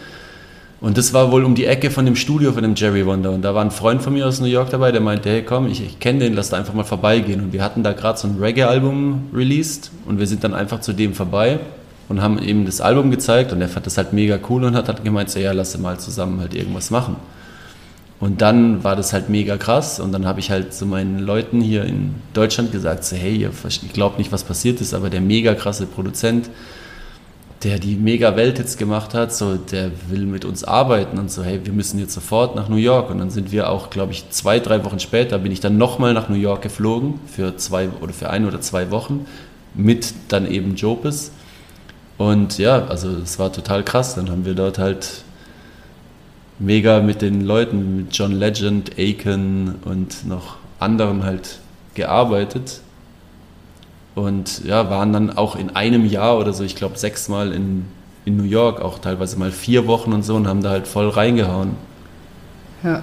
Und 0.80 0.96
das 0.96 1.12
war 1.12 1.32
wohl 1.32 1.44
um 1.44 1.54
die 1.54 1.66
Ecke 1.66 1.90
von 1.90 2.04
dem 2.04 2.14
Studio 2.14 2.52
von 2.52 2.62
dem 2.62 2.74
Jerry 2.76 3.04
Wonder. 3.04 3.32
Und 3.32 3.42
da 3.42 3.54
war 3.54 3.64
ein 3.64 3.72
Freund 3.72 4.00
von 4.00 4.12
mir 4.12 4.26
aus 4.26 4.40
New 4.40 4.46
York 4.46 4.70
dabei, 4.70 4.92
der 4.92 5.00
meinte, 5.00 5.28
hey 5.28 5.42
komm, 5.42 5.66
ich, 5.66 5.84
ich 5.84 5.98
kenne 5.98 6.20
den, 6.20 6.34
lass 6.34 6.50
da 6.50 6.56
einfach 6.56 6.72
mal 6.72 6.84
vorbeigehen. 6.84 7.40
Und 7.40 7.52
wir 7.52 7.62
hatten 7.62 7.82
da 7.82 7.92
gerade 7.92 8.18
so 8.18 8.28
ein 8.28 8.36
Reggae-Album 8.38 9.30
released 9.34 9.90
und 10.06 10.20
wir 10.20 10.26
sind 10.26 10.44
dann 10.44 10.54
einfach 10.54 10.80
zu 10.80 10.92
dem 10.92 11.14
vorbei 11.14 11.58
und 12.08 12.22
haben 12.22 12.38
ihm 12.38 12.64
das 12.64 12.80
Album 12.80 13.10
gezeigt 13.10 13.52
und 13.52 13.60
er 13.60 13.68
fand 13.68 13.86
das 13.86 13.98
halt 13.98 14.12
mega 14.12 14.38
cool 14.48 14.64
und 14.64 14.76
hat, 14.76 14.88
hat 14.88 15.04
gemeint, 15.04 15.30
so 15.30 15.40
ja, 15.40 15.52
lass 15.52 15.76
mal 15.78 15.98
zusammen 15.98 16.40
halt 16.40 16.54
irgendwas 16.54 16.90
machen. 16.90 17.16
Und 18.20 18.40
dann 18.40 18.82
war 18.82 18.96
das 18.96 19.12
halt 19.12 19.28
mega 19.28 19.56
krass 19.56 20.00
und 20.00 20.10
dann 20.10 20.26
habe 20.26 20.40
ich 20.40 20.50
halt 20.50 20.74
zu 20.74 20.86
meinen 20.86 21.20
Leuten 21.20 21.60
hier 21.60 21.84
in 21.84 22.16
Deutschland 22.32 22.72
gesagt, 22.72 23.04
so, 23.04 23.14
hey, 23.14 23.36
ihr 23.36 23.52
glaubt 23.92 24.18
nicht, 24.18 24.32
was 24.32 24.42
passiert 24.42 24.80
ist, 24.80 24.92
aber 24.92 25.08
der 25.08 25.20
mega 25.20 25.54
krasse 25.54 25.86
Produzent, 25.86 26.50
der 27.62 27.78
die 27.78 27.94
mega 27.94 28.34
Welthits 28.36 28.76
gemacht 28.76 29.14
hat, 29.14 29.32
so, 29.32 29.56
der 29.56 29.90
will 30.08 30.26
mit 30.26 30.44
uns 30.44 30.64
arbeiten 30.64 31.18
und 31.18 31.30
so, 31.30 31.44
hey, 31.44 31.60
wir 31.64 31.72
müssen 31.72 31.98
jetzt 31.98 32.14
sofort 32.14 32.56
nach 32.56 32.68
New 32.68 32.76
York. 32.76 33.10
Und 33.10 33.18
dann 33.18 33.30
sind 33.30 33.50
wir 33.52 33.70
auch, 33.70 33.90
glaube 33.90 34.12
ich, 34.12 34.30
zwei, 34.30 34.60
drei 34.60 34.84
Wochen 34.84 35.00
später 35.00 35.38
bin 35.38 35.50
ich 35.50 35.60
dann 35.60 35.76
nochmal 35.78 36.14
nach 36.14 36.28
New 36.28 36.36
York 36.36 36.62
geflogen 36.62 37.20
für 37.26 37.56
zwei 37.56 37.88
oder 38.00 38.12
für 38.12 38.30
ein 38.30 38.46
oder 38.46 38.60
zwei 38.60 38.90
Wochen 38.90 39.26
mit 39.74 40.14
dann 40.28 40.48
eben 40.50 40.76
Jopes. 40.76 41.32
Und 42.16 42.58
ja, 42.58 42.86
also 42.86 43.10
es 43.10 43.38
war 43.38 43.52
total 43.52 43.84
krass. 43.84 44.14
Dann 44.14 44.30
haben 44.30 44.44
wir 44.44 44.54
dort 44.54 44.78
halt 44.78 45.22
mega 46.58 47.00
mit 47.00 47.22
den 47.22 47.44
Leuten, 47.44 47.96
mit 47.96 48.16
John 48.16 48.32
Legend, 48.32 48.98
Aiken 48.98 49.76
und 49.84 50.26
noch 50.26 50.56
anderen 50.80 51.24
halt 51.24 51.58
gearbeitet. 51.94 52.80
Und 54.14 54.64
ja, 54.64 54.90
waren 54.90 55.12
dann 55.12 55.36
auch 55.36 55.54
in 55.54 55.76
einem 55.76 56.04
Jahr 56.04 56.38
oder 56.38 56.52
so, 56.52 56.64
ich 56.64 56.74
glaube, 56.74 56.98
sechsmal 56.98 57.52
in, 57.52 57.84
in 58.24 58.36
New 58.36 58.44
York, 58.44 58.80
auch 58.80 58.98
teilweise 58.98 59.38
mal 59.38 59.52
vier 59.52 59.86
Wochen 59.86 60.12
und 60.12 60.24
so 60.24 60.34
und 60.34 60.48
haben 60.48 60.62
da 60.62 60.70
halt 60.70 60.88
voll 60.88 61.08
reingehauen. 61.08 61.76
Ja. 62.82 63.02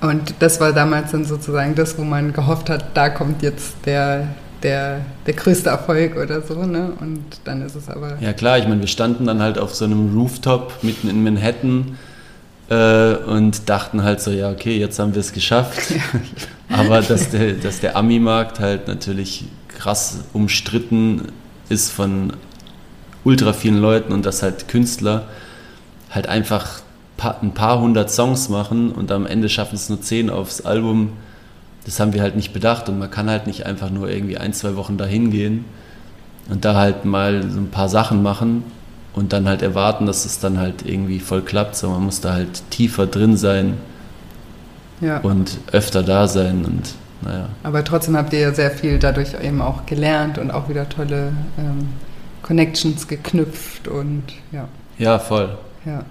Und 0.00 0.34
das 0.38 0.60
war 0.60 0.72
damals 0.72 1.10
dann 1.10 1.24
sozusagen 1.24 1.74
das, 1.74 1.98
wo 1.98 2.04
man 2.04 2.32
gehofft 2.32 2.70
hat, 2.70 2.96
da 2.96 3.10
kommt 3.10 3.42
jetzt 3.42 3.74
der, 3.84 4.28
der, 4.62 5.00
der 5.26 5.34
größte 5.34 5.70
Erfolg 5.70 6.16
oder 6.16 6.40
so, 6.40 6.64
ne? 6.64 6.92
Und 7.00 7.24
dann 7.44 7.62
ist 7.62 7.74
es 7.74 7.88
aber. 7.88 8.16
Ja 8.20 8.32
klar, 8.32 8.58
ich 8.58 8.68
meine, 8.68 8.80
wir 8.80 8.88
standen 8.88 9.26
dann 9.26 9.42
halt 9.42 9.58
auf 9.58 9.74
so 9.74 9.84
einem 9.84 10.16
Rooftop 10.16 10.72
mitten 10.82 11.10
in 11.10 11.24
Manhattan 11.24 11.98
äh, 12.68 13.14
und 13.14 13.68
dachten 13.68 14.02
halt 14.02 14.20
so, 14.20 14.30
ja, 14.30 14.50
okay, 14.50 14.78
jetzt 14.78 14.98
haben 14.98 15.14
wir 15.14 15.20
es 15.20 15.32
geschafft. 15.32 15.94
Aber 16.68 17.00
dass 17.00 17.30
der, 17.30 17.54
dass 17.54 17.80
der 17.80 17.96
Ami-Markt 17.96 18.60
halt 18.60 18.88
natürlich 18.88 19.44
krass 19.68 20.20
umstritten 20.32 21.28
ist 21.68 21.90
von 21.90 22.32
ultra 23.24 23.52
vielen 23.52 23.78
Leuten 23.78 24.12
und 24.12 24.26
dass 24.26 24.42
halt 24.42 24.68
Künstler 24.68 25.28
halt 26.10 26.28
einfach 26.28 26.80
ein 27.42 27.52
paar 27.52 27.80
hundert 27.80 28.10
Songs 28.10 28.48
machen 28.48 28.92
und 28.92 29.10
am 29.10 29.26
Ende 29.26 29.48
schaffen 29.48 29.74
es 29.74 29.88
nur 29.88 30.00
zehn 30.00 30.30
aufs 30.30 30.60
Album 30.60 31.12
das 31.88 32.00
haben 32.00 32.12
wir 32.12 32.20
halt 32.20 32.36
nicht 32.36 32.52
bedacht. 32.52 32.90
Und 32.90 32.98
man 32.98 33.10
kann 33.10 33.30
halt 33.30 33.46
nicht 33.46 33.64
einfach 33.64 33.88
nur 33.88 34.10
irgendwie 34.10 34.36
ein, 34.36 34.52
zwei 34.52 34.76
Wochen 34.76 34.98
dahin 34.98 35.30
gehen 35.30 35.64
und 36.50 36.66
da 36.66 36.74
halt 36.74 37.06
mal 37.06 37.50
so 37.50 37.58
ein 37.58 37.70
paar 37.70 37.88
Sachen 37.88 38.22
machen 38.22 38.62
und 39.14 39.32
dann 39.32 39.48
halt 39.48 39.62
erwarten, 39.62 40.06
dass 40.06 40.24
es 40.24 40.38
dann 40.38 40.58
halt 40.58 40.84
irgendwie 40.86 41.20
voll 41.20 41.42
klappt. 41.42 41.76
So, 41.76 41.90
man 41.90 42.04
muss 42.04 42.20
da 42.20 42.34
halt 42.34 42.70
tiefer 42.70 43.06
drin 43.06 43.36
sein 43.36 43.74
ja. 45.00 45.18
und 45.18 45.58
öfter 45.72 46.02
da 46.02 46.28
sein 46.28 46.64
und 46.64 46.94
naja. 47.22 47.48
Aber 47.62 47.82
trotzdem 47.84 48.16
habt 48.16 48.32
ihr 48.32 48.40
ja 48.40 48.54
sehr 48.54 48.70
viel 48.70 48.98
dadurch 48.98 49.34
eben 49.42 49.60
auch 49.60 49.86
gelernt 49.86 50.38
und 50.38 50.50
auch 50.50 50.68
wieder 50.68 50.88
tolle 50.88 51.32
ähm, 51.58 51.88
Connections 52.42 53.08
geknüpft 53.08 53.88
und 53.88 54.22
ja. 54.52 54.68
Ja, 54.98 55.18
voll. 55.18 55.56
Ja. 55.84 56.04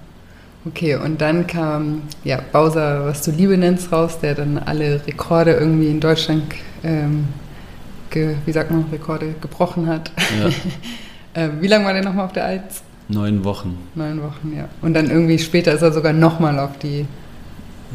Okay, 0.65 0.95
und 0.95 1.21
dann 1.21 1.47
kam 1.47 2.03
ja, 2.23 2.41
Bowser, 2.51 3.05
was 3.05 3.21
du 3.21 3.31
Liebe 3.31 3.57
nennst, 3.57 3.91
raus, 3.91 4.19
der 4.19 4.35
dann 4.35 4.57
alle 4.57 5.05
Rekorde 5.07 5.53
irgendwie 5.53 5.89
in 5.89 6.01
Deutschland, 6.01 6.43
ähm, 6.83 7.29
ge, 8.09 8.35
wie 8.45 8.51
sagt 8.51 8.71
man, 8.71 8.85
Rekorde 8.91 9.33
gebrochen 9.39 9.87
hat. 9.87 10.11
Ja. 10.39 11.41
äh, 11.41 11.49
wie 11.61 11.67
lange 11.67 11.85
war 11.85 11.93
der 11.93 12.03
nochmal 12.03 12.25
auf 12.25 12.33
der 12.33 12.45
Alz? 12.45 12.81
Neun 13.09 13.43
Wochen. 13.45 13.77
Neun 13.95 14.21
Wochen, 14.21 14.53
ja. 14.55 14.67
Und 14.81 14.93
dann 14.93 15.09
irgendwie 15.09 15.39
später 15.39 15.73
ist 15.73 15.81
er 15.81 15.93
sogar 15.93 16.13
nochmal 16.13 16.59
auf 16.59 16.77
die 16.77 17.05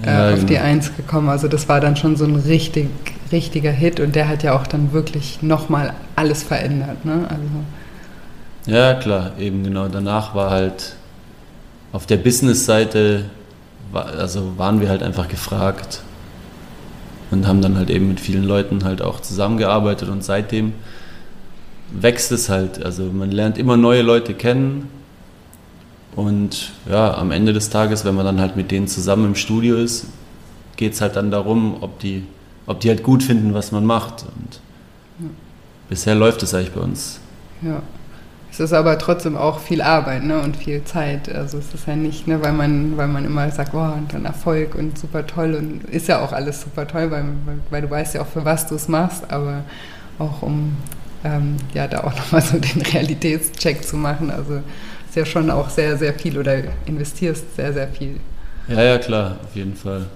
ja, 0.05 0.31
äh, 0.31 0.33
auf 0.33 0.41
genau. 0.41 0.49
die 0.49 0.59
Eins 0.59 0.97
gekommen. 0.97 1.29
Also 1.29 1.49
das 1.49 1.69
war 1.69 1.81
dann 1.81 1.97
schon 1.97 2.17
so 2.17 2.25
ein 2.25 2.37
richtig, 2.37 2.89
richtiger 3.31 3.71
Hit 3.71 4.01
und 4.01 4.15
der 4.15 4.29
hat 4.29 4.43
ja 4.43 4.55
auch 4.55 4.67
dann 4.67 4.93
wirklich 4.93 5.43
nochmal 5.43 5.93
alles 6.17 6.43
verändert. 6.43 7.05
Ne? 7.05 7.27
Also 7.29 8.75
ja, 8.75 8.95
klar, 8.95 9.33
eben 9.39 9.65
genau. 9.65 9.89
Danach 9.89 10.35
war 10.35 10.51
halt 10.51 10.95
auf 11.93 12.07
der 12.07 12.17
Business-Seite, 12.17 13.25
also 13.93 14.57
waren 14.57 14.81
wir 14.81 14.89
halt 14.89 15.03
einfach 15.03 15.29
gefragt 15.29 16.03
und 17.31 17.47
haben 17.47 17.61
dann 17.61 17.77
halt 17.77 17.91
eben 17.91 18.09
mit 18.09 18.21
vielen 18.21 18.45
Leuten 18.45 18.85
halt 18.85 19.03
auch 19.03 19.21
zusammengearbeitet 19.21 20.09
und 20.09 20.25
seitdem 20.25 20.73
wächst 21.91 22.33
es 22.33 22.49
halt. 22.49 22.83
Also 22.83 23.05
man 23.05 23.31
lernt 23.31 23.59
immer 23.59 23.77
neue 23.77 24.01
Leute 24.01 24.33
kennen 24.33 24.89
und 26.15 26.73
ja, 26.89 27.15
am 27.15 27.31
Ende 27.31 27.53
des 27.53 27.71
Tages, 27.71 28.05
wenn 28.05 28.15
man 28.15 28.27
dann 28.27 28.41
halt 28.41 28.57
mit 28.57 28.71
denen 28.71 28.87
zusammen 28.87 29.27
im 29.27 29.35
Studio 29.35 29.77
ist, 29.77 30.07
geht 30.77 30.93
es 30.93 31.01
halt 31.01 31.17
dann 31.17 31.31
darum, 31.31 31.79
ob 31.81 31.99
die, 32.01 32.27
ob 32.67 32.81
die 32.81 32.89
halt 32.89 33.03
gut 33.03 33.23
finden, 33.23 33.55
was 33.55 33.73
man 33.73 33.85
macht. 33.87 34.25
Und 34.25 34.61
ja. 35.21 35.31
bisher 35.89 36.15
läuft 36.15 36.43
es 36.43 36.55
eigentlich 36.55 36.73
bei 36.73 36.81
uns. 36.81 37.21
Ja. 37.63 37.83
Es 38.51 38.61
ist 38.61 38.75
aber 38.75 38.99
trotzdem 38.99 39.35
auch 39.35 39.61
viel 39.61 39.81
Arbeit 39.81 40.25
ne, 40.25 40.39
und 40.39 40.59
viel 40.59 40.85
Zeit. 40.85 41.35
Also 41.35 41.57
es 41.57 41.73
ist 41.73 41.87
ja 41.87 41.97
nicht, 41.97 42.29
ne, 42.29 42.43
weil, 42.43 42.53
man, 42.53 42.99
weil 42.99 43.09
man 43.09 43.25
immer 43.25 43.51
sagt, 43.51 43.73
oh, 43.73 43.79
und 43.79 44.13
dann 44.13 44.27
Erfolg 44.27 44.75
und 44.75 44.99
super 44.99 45.27
toll 45.27 45.55
und 45.55 45.85
ist 45.85 46.09
ja 46.09 46.23
auch 46.23 46.33
alles 46.33 46.61
super 46.61 46.87
toll, 46.87 47.11
weil, 47.11 47.25
weil 47.71 47.81
du 47.81 47.89
weißt 47.89 48.15
ja 48.15 48.21
auch, 48.21 48.27
für 48.27 48.45
was 48.45 48.67
du 48.67 48.75
es 48.75 48.89
machst, 48.89 49.31
aber 49.31 49.65
auch 50.19 50.43
um 50.43 50.77
ähm, 51.25 51.57
ja, 51.73 51.87
da 51.87 52.05
auch 52.05 52.15
nochmal 52.15 52.43
so 52.43 52.59
den 52.59 52.83
Realitätscheck 52.83 53.85
zu 53.85 53.97
machen. 53.97 54.31
Also 54.31 54.61
ist 55.13 55.17
ja 55.17 55.27
schon 55.27 55.51
auch 55.51 55.69
sehr, 55.69 55.99
sehr 55.99 56.15
viel 56.15 56.39
oder 56.39 56.57
investierst 56.87 57.55
sehr, 57.55 57.75
sehr 57.75 57.87
viel. 57.89 58.19
Ja, 58.67 58.83
ja, 58.83 58.97
klar, 58.97 59.37
auf 59.45 59.55
jeden 59.55 59.77
Fall. 59.77 60.07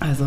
Also 0.00 0.26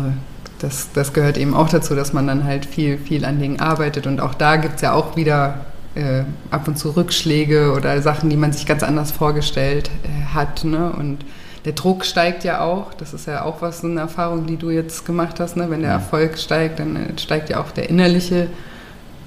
das, 0.58 0.88
das 0.92 1.12
gehört 1.12 1.36
eben 1.36 1.54
auch 1.54 1.68
dazu, 1.68 1.94
dass 1.94 2.12
man 2.12 2.26
dann 2.26 2.42
halt 2.42 2.66
viel, 2.66 2.98
viel 2.98 3.24
an 3.24 3.38
Dingen 3.38 3.60
arbeitet. 3.60 4.08
Und 4.08 4.20
auch 4.20 4.34
da 4.34 4.56
gibt 4.56 4.76
es 4.76 4.80
ja 4.80 4.92
auch 4.92 5.14
wieder 5.14 5.66
äh, 5.94 6.24
ab 6.50 6.66
und 6.66 6.76
zu 6.76 6.96
Rückschläge 6.96 7.72
oder 7.76 8.02
Sachen, 8.02 8.28
die 8.28 8.36
man 8.36 8.52
sich 8.52 8.66
ganz 8.66 8.82
anders 8.82 9.12
vorgestellt 9.12 9.88
äh, 10.02 10.34
hat. 10.34 10.64
Ne? 10.64 10.90
Und 10.90 11.24
der 11.64 11.74
Druck 11.74 12.04
steigt 12.04 12.42
ja 12.42 12.62
auch. 12.62 12.92
Das 12.92 13.14
ist 13.14 13.28
ja 13.28 13.44
auch 13.44 13.62
was, 13.62 13.82
so 13.82 13.86
eine 13.86 14.00
Erfahrung, 14.00 14.46
die 14.48 14.56
du 14.56 14.70
jetzt 14.70 15.06
gemacht 15.06 15.38
hast. 15.38 15.56
Ne? 15.56 15.70
Wenn 15.70 15.82
der 15.82 15.92
Erfolg 15.92 16.38
steigt, 16.38 16.80
dann 16.80 16.96
äh, 16.96 17.18
steigt 17.20 17.50
ja 17.50 17.60
auch 17.60 17.70
der 17.70 17.88
innerliche 17.88 18.48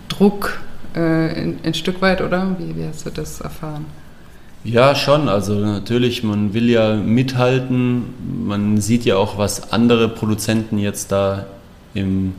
Druck 0.10 0.60
äh, 0.96 1.00
ein, 1.00 1.60
ein 1.64 1.74
Stück 1.74 2.02
weit, 2.02 2.20
oder? 2.20 2.58
Wie, 2.58 2.76
wie 2.76 2.86
hast 2.86 3.06
du 3.06 3.10
das 3.10 3.40
erfahren? 3.40 3.86
Ja, 4.64 4.94
schon. 4.94 5.30
Also 5.30 5.54
natürlich, 5.56 6.24
man 6.24 6.54
will 6.54 6.70
ja 6.70 6.96
mithalten. 6.96 8.04
Man 8.46 8.82
sieht 8.82 9.06
ja 9.06 9.16
auch, 9.16 9.38
was 9.38 9.72
andere 9.72 10.10
Produzenten 10.10 10.78
jetzt 10.78 11.12
da 11.12 11.46
im, 11.94 12.34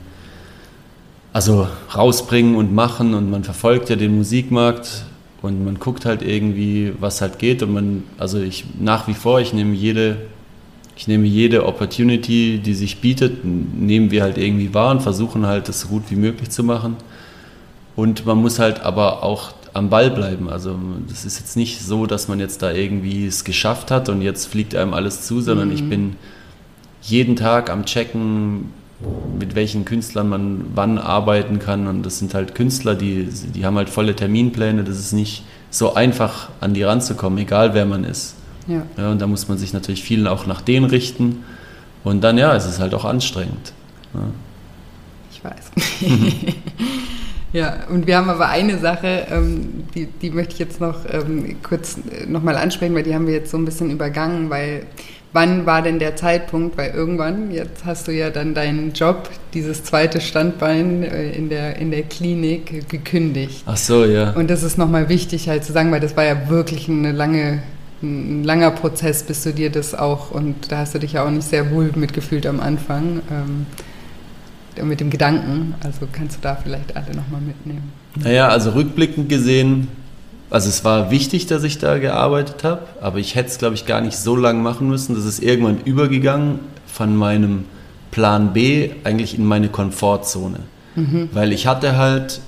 also 1.32 1.66
rausbringen 1.94 2.56
und 2.56 2.74
machen 2.74 3.14
und 3.14 3.30
man 3.30 3.42
verfolgt 3.44 3.88
ja 3.88 3.96
den 3.96 4.16
Musikmarkt 4.16 5.04
und 5.42 5.64
man 5.64 5.78
guckt 5.78 6.04
halt 6.04 6.22
irgendwie, 6.22 6.92
was 7.00 7.22
halt 7.22 7.38
geht 7.38 7.62
und 7.62 7.72
man, 7.72 8.02
also 8.18 8.38
ich 8.38 8.64
nach 8.78 9.08
wie 9.08 9.14
vor, 9.14 9.40
ich 9.40 9.54
nehme 9.54 9.74
jede, 9.74 10.18
ich 10.96 11.08
nehme 11.08 11.26
jede 11.26 11.64
Opportunity, 11.64 12.60
die 12.62 12.74
sich 12.74 13.00
bietet, 13.00 13.44
nehmen 13.44 14.10
wir 14.10 14.22
halt 14.22 14.36
irgendwie 14.36 14.74
wahr 14.74 14.90
und 14.90 15.00
versuchen 15.00 15.46
halt 15.46 15.68
das 15.68 15.80
so 15.80 15.88
gut 15.88 16.04
wie 16.10 16.16
möglich 16.16 16.50
zu 16.50 16.62
machen. 16.62 16.96
Und 17.96 18.26
man 18.26 18.38
muss 18.38 18.58
halt 18.58 18.80
aber 18.80 19.22
auch 19.22 19.52
am 19.72 19.90
Ball 19.90 20.10
bleiben. 20.10 20.48
Also 20.48 20.78
das 21.08 21.24
ist 21.24 21.38
jetzt 21.38 21.56
nicht 21.56 21.80
so, 21.80 22.06
dass 22.06 22.28
man 22.28 22.40
jetzt 22.40 22.62
da 22.62 22.72
irgendwie 22.72 23.26
es 23.26 23.44
geschafft 23.44 23.90
hat 23.90 24.08
und 24.08 24.22
jetzt 24.22 24.46
fliegt 24.46 24.74
einem 24.74 24.94
alles 24.94 25.22
zu, 25.22 25.40
sondern 25.40 25.68
mhm. 25.68 25.74
ich 25.74 25.88
bin 25.88 26.16
jeden 27.02 27.36
Tag 27.36 27.70
am 27.70 27.84
Checken, 27.84 28.72
mit 29.38 29.54
welchen 29.54 29.84
Künstlern 29.84 30.28
man 30.28 30.66
wann 30.74 30.98
arbeiten 30.98 31.58
kann. 31.58 31.86
Und 31.86 32.04
das 32.04 32.18
sind 32.18 32.34
halt 32.34 32.54
Künstler, 32.54 32.94
die, 32.94 33.28
die 33.54 33.64
haben 33.64 33.76
halt 33.76 33.88
volle 33.88 34.14
Terminpläne. 34.14 34.84
Das 34.84 34.98
ist 34.98 35.12
nicht 35.12 35.44
so 35.70 35.94
einfach, 35.94 36.50
an 36.60 36.74
die 36.74 36.82
ranzukommen, 36.82 37.38
egal 37.38 37.74
wer 37.74 37.86
man 37.86 38.04
ist. 38.04 38.34
Ja. 38.66 38.82
ja 38.96 39.10
und 39.10 39.20
da 39.20 39.26
muss 39.26 39.48
man 39.48 39.56
sich 39.56 39.72
natürlich 39.72 40.02
vielen 40.02 40.26
auch 40.26 40.46
nach 40.46 40.60
denen 40.60 40.86
richten. 40.86 41.44
Und 42.04 42.22
dann, 42.22 42.38
ja, 42.38 42.54
es 42.54 42.66
ist 42.66 42.78
halt 42.80 42.94
auch 42.94 43.04
anstrengend. 43.04 43.72
Ja. 44.14 44.20
Ich 45.32 45.44
weiß. 45.44 45.70
Ja, 47.52 47.78
und 47.90 48.06
wir 48.06 48.16
haben 48.16 48.30
aber 48.30 48.48
eine 48.48 48.78
Sache, 48.78 49.26
ähm, 49.30 49.84
die, 49.94 50.06
die 50.06 50.30
möchte 50.30 50.52
ich 50.54 50.58
jetzt 50.60 50.80
noch 50.80 51.00
ähm, 51.10 51.56
kurz 51.62 51.96
äh, 51.96 52.26
nochmal 52.26 52.56
ansprechen, 52.56 52.94
weil 52.94 53.02
die 53.02 53.14
haben 53.14 53.26
wir 53.26 53.34
jetzt 53.34 53.50
so 53.50 53.56
ein 53.56 53.64
bisschen 53.64 53.90
übergangen, 53.90 54.50
weil 54.50 54.82
wann 55.32 55.66
war 55.66 55.82
denn 55.82 55.98
der 55.98 56.16
Zeitpunkt, 56.16 56.76
weil 56.76 56.90
irgendwann, 56.90 57.50
jetzt 57.50 57.84
hast 57.84 58.08
du 58.08 58.12
ja 58.12 58.30
dann 58.30 58.54
deinen 58.54 58.92
Job, 58.92 59.28
dieses 59.54 59.84
zweite 59.84 60.20
Standbein 60.20 61.02
äh, 61.02 61.30
in, 61.30 61.48
der, 61.48 61.76
in 61.76 61.90
der 61.90 62.02
Klinik 62.02 62.88
gekündigt. 62.88 63.64
Ach 63.66 63.76
so, 63.76 64.04
ja. 64.04 64.30
Und 64.30 64.48
das 64.48 64.62
ist 64.62 64.78
nochmal 64.78 65.08
wichtig 65.08 65.48
halt 65.48 65.64
zu 65.64 65.72
sagen, 65.72 65.90
weil 65.90 66.00
das 66.00 66.16
war 66.16 66.24
ja 66.24 66.48
wirklich 66.48 66.88
eine 66.88 67.10
lange, 67.10 67.62
ein 68.02 68.44
langer 68.44 68.70
Prozess, 68.70 69.24
bis 69.24 69.42
du 69.42 69.52
dir 69.52 69.70
das 69.70 69.94
auch, 69.94 70.30
und 70.30 70.70
da 70.70 70.78
hast 70.78 70.94
du 70.94 70.98
dich 70.98 71.14
ja 71.14 71.24
auch 71.24 71.30
nicht 71.30 71.48
sehr 71.48 71.70
wohl 71.72 71.90
mitgefühlt 71.96 72.46
am 72.46 72.60
Anfang. 72.60 73.22
Ähm, 73.30 73.66
mit 74.82 75.00
dem 75.00 75.10
Gedanken. 75.10 75.74
Also 75.82 76.06
kannst 76.12 76.36
du 76.36 76.40
da 76.42 76.56
vielleicht 76.56 76.96
alle 76.96 77.14
nochmal 77.14 77.40
mitnehmen. 77.40 77.92
Naja, 78.16 78.48
also 78.48 78.70
rückblickend 78.70 79.28
gesehen, 79.28 79.88
also 80.50 80.68
es 80.68 80.84
war 80.84 81.12
wichtig, 81.12 81.46
dass 81.46 81.62
ich 81.62 81.78
da 81.78 81.98
gearbeitet 81.98 82.64
habe, 82.64 82.82
aber 83.00 83.18
ich 83.18 83.36
hätte 83.36 83.50
es, 83.50 83.58
glaube 83.58 83.76
ich, 83.76 83.86
gar 83.86 84.00
nicht 84.00 84.16
so 84.16 84.34
lange 84.34 84.60
machen 84.60 84.88
müssen. 84.88 85.14
Das 85.14 85.24
ist 85.24 85.40
irgendwann 85.40 85.78
übergegangen 85.84 86.58
von 86.86 87.16
meinem 87.16 87.64
Plan 88.10 88.52
B 88.52 88.90
eigentlich 89.04 89.38
in 89.38 89.44
meine 89.44 89.68
Komfortzone. 89.68 90.58
Mhm. 90.96 91.28
Weil 91.32 91.52
ich 91.52 91.68
hatte 91.68 91.96
halt, 91.96 92.40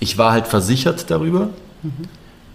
ich 0.00 0.18
war 0.18 0.32
halt 0.32 0.48
versichert 0.48 1.10
darüber 1.10 1.50
mhm. 1.82 1.92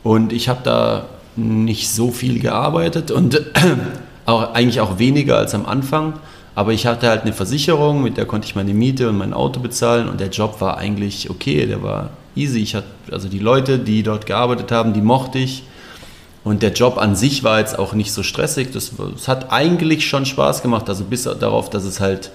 und 0.03 0.33
ich 0.33 0.49
habe 0.49 0.59
da 0.63 1.05
nicht 1.37 1.89
so 1.89 2.11
viel 2.11 2.39
gearbeitet 2.39 3.09
und 3.09 3.41
auch, 4.25 4.53
eigentlich 4.53 4.81
auch 4.81 4.99
weniger 4.99 5.37
als 5.37 5.55
am 5.55 5.65
Anfang. 5.65 6.13
Aber 6.59 6.73
ich 6.73 6.85
hatte 6.85 7.07
halt 7.07 7.21
eine 7.21 7.31
Versicherung, 7.31 8.03
mit 8.03 8.17
der 8.17 8.25
konnte 8.25 8.45
ich 8.45 8.53
meine 8.53 8.73
Miete 8.73 9.07
und 9.07 9.17
mein 9.17 9.33
Auto 9.33 9.61
bezahlen 9.61 10.09
und 10.09 10.19
der 10.19 10.27
Job 10.27 10.59
war 10.59 10.77
eigentlich 10.77 11.29
okay, 11.29 11.65
der 11.65 11.83
war 11.83 12.09
easy. 12.35 12.59
Ich 12.59 12.75
hatte, 12.75 12.85
also 13.13 13.29
die 13.29 13.39
Leute, 13.39 13.79
die 13.79 14.03
dort 14.03 14.25
gearbeitet 14.25 14.69
haben, 14.69 14.91
die 14.91 14.99
mochte 14.99 15.37
ich. 15.37 15.63
Und 16.43 16.61
der 16.61 16.73
Job 16.73 16.97
an 16.97 17.15
sich 17.15 17.45
war 17.45 17.59
jetzt 17.59 17.79
auch 17.79 17.93
nicht 17.93 18.11
so 18.11 18.23
stressig. 18.23 18.71
Das, 18.73 18.91
das 18.97 19.29
hat 19.29 19.53
eigentlich 19.53 20.05
schon 20.05 20.25
Spaß 20.25 20.61
gemacht. 20.61 20.89
Also 20.89 21.05
bis 21.05 21.23
darauf, 21.23 21.69
dass 21.69 21.85
es 21.85 22.01
halt 22.01 22.29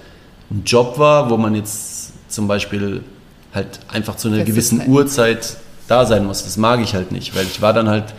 ein 0.50 0.62
Job 0.64 0.98
war, 0.98 1.28
wo 1.28 1.36
man 1.36 1.54
jetzt 1.54 2.14
zum 2.32 2.48
Beispiel 2.48 3.02
halt 3.52 3.78
einfach 3.88 4.16
zu 4.16 4.28
einer 4.28 4.42
gewissen 4.42 4.88
Uhrzeit 4.88 5.58
da 5.86 6.06
sein 6.06 6.24
muss. 6.24 6.44
Das 6.44 6.56
mag 6.56 6.80
ich 6.80 6.94
halt 6.94 7.12
nicht, 7.12 7.36
weil 7.36 7.44
ich 7.44 7.60
war 7.60 7.74
dann 7.74 7.90
halt 7.90 8.14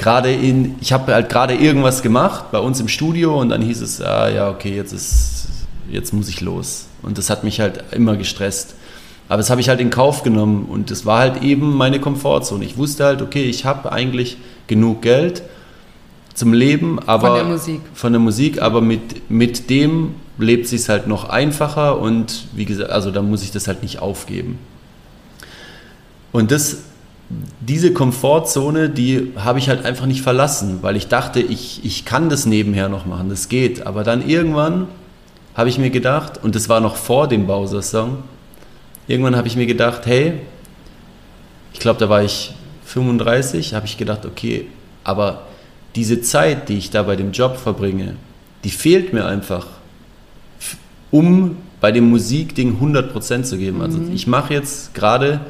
gerade 0.00 0.32
in, 0.32 0.76
ich 0.80 0.94
habe 0.94 1.12
halt 1.12 1.28
gerade 1.28 1.54
irgendwas 1.54 2.00
gemacht 2.00 2.50
bei 2.50 2.58
uns 2.58 2.80
im 2.80 2.88
Studio 2.88 3.38
und 3.38 3.50
dann 3.50 3.60
hieß 3.60 3.82
es, 3.82 4.00
ah, 4.00 4.30
ja, 4.30 4.48
okay, 4.48 4.74
jetzt 4.74 4.94
ist, 4.94 5.48
jetzt 5.90 6.14
muss 6.14 6.28
ich 6.30 6.40
los. 6.40 6.86
Und 7.02 7.18
das 7.18 7.28
hat 7.28 7.44
mich 7.44 7.60
halt 7.60 7.84
immer 7.92 8.16
gestresst. 8.16 8.74
Aber 9.28 9.36
das 9.36 9.50
habe 9.50 9.60
ich 9.60 9.68
halt 9.68 9.78
in 9.78 9.90
Kauf 9.90 10.22
genommen 10.22 10.64
und 10.64 10.90
das 10.90 11.04
war 11.04 11.18
halt 11.18 11.42
eben 11.42 11.76
meine 11.76 12.00
Komfortzone. 12.00 12.64
Ich 12.64 12.78
wusste 12.78 13.04
halt, 13.04 13.20
okay, 13.20 13.44
ich 13.44 13.66
habe 13.66 13.92
eigentlich 13.92 14.38
genug 14.68 15.02
Geld 15.02 15.42
zum 16.32 16.54
Leben, 16.54 16.98
aber 17.00 17.28
von 17.28 17.36
der 17.36 17.44
Musik, 17.44 17.80
von 17.92 18.12
der 18.14 18.20
Musik 18.20 18.62
aber 18.62 18.80
mit, 18.80 19.30
mit 19.30 19.68
dem 19.68 20.14
lebt 20.38 20.66
sich 20.66 20.88
halt 20.88 21.08
noch 21.08 21.28
einfacher 21.28 21.98
und 21.98 22.46
wie 22.54 22.64
gesagt, 22.64 22.90
also 22.90 23.10
da 23.10 23.20
muss 23.20 23.42
ich 23.42 23.52
das 23.52 23.68
halt 23.68 23.82
nicht 23.82 24.00
aufgeben. 24.00 24.58
Und 26.32 26.50
das 26.50 26.78
diese 27.60 27.92
Komfortzone, 27.92 28.90
die 28.90 29.32
habe 29.36 29.60
ich 29.60 29.68
halt 29.68 29.84
einfach 29.84 30.06
nicht 30.06 30.22
verlassen, 30.22 30.78
weil 30.82 30.96
ich 30.96 31.06
dachte, 31.06 31.40
ich, 31.40 31.84
ich 31.84 32.04
kann 32.04 32.28
das 32.28 32.44
nebenher 32.44 32.88
noch 32.88 33.06
machen, 33.06 33.28
das 33.28 33.48
geht. 33.48 33.86
Aber 33.86 34.02
dann 34.02 34.28
irgendwann 34.28 34.88
habe 35.54 35.68
ich 35.68 35.78
mir 35.78 35.90
gedacht, 35.90 36.42
und 36.42 36.54
das 36.54 36.68
war 36.68 36.80
noch 36.80 36.96
vor 36.96 37.28
dem 37.28 37.46
Bowser-Song, 37.46 38.18
irgendwann 39.06 39.36
habe 39.36 39.46
ich 39.46 39.56
mir 39.56 39.66
gedacht, 39.66 40.06
hey, 40.06 40.34
ich 41.72 41.78
glaube, 41.78 42.00
da 42.00 42.08
war 42.08 42.22
ich 42.22 42.52
35, 42.86 43.74
habe 43.74 43.86
ich 43.86 43.96
gedacht, 43.96 44.26
okay, 44.26 44.66
aber 45.04 45.42
diese 45.94 46.20
Zeit, 46.22 46.68
die 46.68 46.78
ich 46.78 46.90
da 46.90 47.04
bei 47.04 47.14
dem 47.14 47.30
Job 47.30 47.56
verbringe, 47.56 48.16
die 48.64 48.70
fehlt 48.70 49.12
mir 49.12 49.26
einfach, 49.26 49.66
um 51.10 51.56
bei 51.80 51.92
dem 51.92 52.10
Musikding 52.10 52.78
100% 52.80 53.42
zu 53.42 53.56
geben. 53.56 53.80
Also 53.80 53.98
mhm. 53.98 54.14
ich 54.14 54.26
mache 54.26 54.52
jetzt 54.52 54.94
gerade 54.94 55.40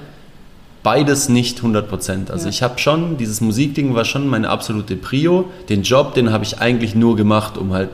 beides 0.82 1.28
nicht 1.28 1.60
100%. 1.60 2.30
Also 2.30 2.44
ja. 2.44 2.50
ich 2.50 2.62
habe 2.62 2.78
schon, 2.78 3.16
dieses 3.16 3.40
Musikding 3.40 3.94
war 3.94 4.04
schon 4.04 4.26
meine 4.26 4.48
absolute 4.48 4.96
Prio. 4.96 5.50
Den 5.68 5.82
Job, 5.82 6.14
den 6.14 6.32
habe 6.32 6.44
ich 6.44 6.60
eigentlich 6.60 6.94
nur 6.94 7.16
gemacht, 7.16 7.58
um 7.58 7.72
halt 7.72 7.90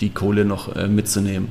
die 0.00 0.10
Kohle 0.10 0.44
noch 0.44 0.74
äh, 0.76 0.88
mitzunehmen. 0.88 1.48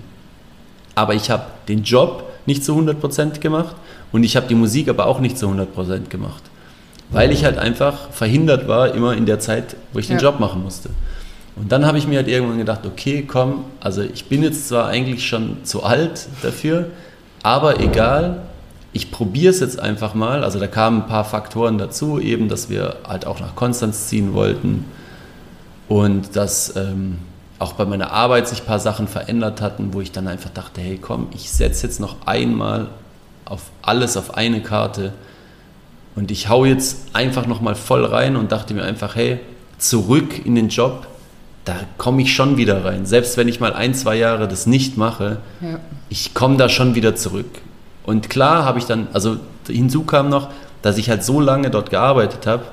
Aber 0.96 1.14
ich 1.16 1.30
habe 1.30 1.44
den 1.68 1.84
Job 1.84 2.26
nicht 2.46 2.64
zu 2.64 2.78
100% 2.78 3.40
gemacht 3.40 3.76
und 4.12 4.24
ich 4.24 4.36
habe 4.36 4.48
die 4.48 4.56
Musik 4.56 4.90
aber 4.90 5.06
auch 5.06 5.20
nicht 5.20 5.38
zu 5.38 5.48
100% 5.48 6.10
gemacht. 6.10 6.44
Weil 7.12 7.32
ich 7.32 7.44
halt 7.44 7.58
einfach 7.58 8.12
verhindert 8.12 8.68
war, 8.68 8.94
immer 8.94 9.16
in 9.16 9.26
der 9.26 9.40
Zeit, 9.40 9.76
wo 9.94 10.00
ich 10.00 10.08
den 10.08 10.18
ja. 10.18 10.24
Job 10.24 10.40
machen 10.40 10.62
musste. 10.62 10.90
Und 11.56 11.72
dann 11.72 11.86
habe 11.86 11.98
ich 11.98 12.08
mir 12.08 12.18
halt 12.18 12.28
irgendwann 12.28 12.58
gedacht, 12.58 12.86
okay, 12.86 13.26
komm, 13.28 13.66
also 13.80 14.02
ich 14.02 14.26
bin 14.26 14.44
jetzt 14.44 14.68
zwar 14.70 14.88
eigentlich 14.88 15.28
schon 15.28 15.58
zu 15.64 15.84
alt 15.84 16.28
dafür, 16.42 16.88
aber 17.44 17.80
egal, 17.80 18.42
ich 18.94 19.12
probiere 19.12 19.52
es 19.52 19.60
jetzt 19.60 19.80
einfach 19.80 20.14
mal. 20.14 20.44
Also 20.44 20.60
da 20.60 20.68
kamen 20.68 21.04
ein 21.04 21.08
paar 21.08 21.26
Faktoren 21.26 21.78
dazu, 21.78 22.20
eben, 22.20 22.50
dass 22.50 22.70
wir 22.70 22.98
halt 23.08 23.26
auch 23.26 23.40
nach 23.40 23.56
Konstanz 23.56 24.08
ziehen 24.08 24.34
wollten 24.34 24.86
und 25.88 26.36
dass 26.36 26.76
ähm, 26.76 27.20
auch 27.60 27.74
bei 27.74 27.86
meiner 27.86 28.12
Arbeit 28.12 28.48
sich 28.48 28.62
ein 28.62 28.66
paar 28.66 28.80
Sachen 28.80 29.08
verändert 29.08 29.62
hatten, 29.62 29.94
wo 29.94 30.02
ich 30.02 30.12
dann 30.12 30.28
einfach 30.28 30.50
dachte, 30.50 30.82
hey 30.82 30.98
komm, 31.00 31.28
ich 31.34 31.52
setze 31.52 31.86
jetzt 31.86 32.00
noch 32.00 32.26
einmal 32.26 32.88
auf 33.46 33.64
alles 33.82 34.16
auf 34.18 34.36
eine 34.36 34.62
Karte 34.62 35.14
und 36.16 36.32
ich 36.32 36.50
hau 36.50 36.66
jetzt 36.66 37.14
einfach 37.14 37.46
nochmal 37.46 37.76
voll 37.76 38.06
rein 38.06 38.36
und 38.36 38.52
dachte 38.52 38.74
mir 38.74 38.84
einfach, 38.84 39.16
hey, 39.16 39.40
zurück 39.78 40.46
in 40.46 40.56
den 40.56 40.70
Job, 40.70 41.08
da 41.66 41.76
komme 41.98 42.22
ich 42.22 42.34
schon 42.34 42.58
wieder 42.58 42.84
rein. 42.86 43.06
Selbst 43.06 43.38
wenn 43.38 43.48
ich 43.48 43.60
mal 43.60 43.74
ein, 43.74 43.94
zwei 43.94 44.16
Jahre 44.16 44.48
das 44.48 44.66
nicht 44.66 44.98
mache, 44.98 45.38
ja. 45.62 45.80
ich 46.10 46.34
komme 46.34 46.58
da 46.58 46.70
schon 46.70 46.96
wieder 46.96 47.16
zurück. 47.16 47.62
Und 48.04 48.30
klar 48.30 48.66
habe 48.66 48.80
ich 48.80 48.86
dann, 48.86 49.08
also 49.14 49.38
hinzu 49.68 50.04
kam 50.04 50.30
noch, 50.30 50.50
dass 50.82 50.98
ich 50.98 51.10
halt 51.10 51.24
so 51.24 51.40
lange 51.40 51.70
dort 51.70 51.90
gearbeitet 51.90 52.48
habe, 52.48 52.64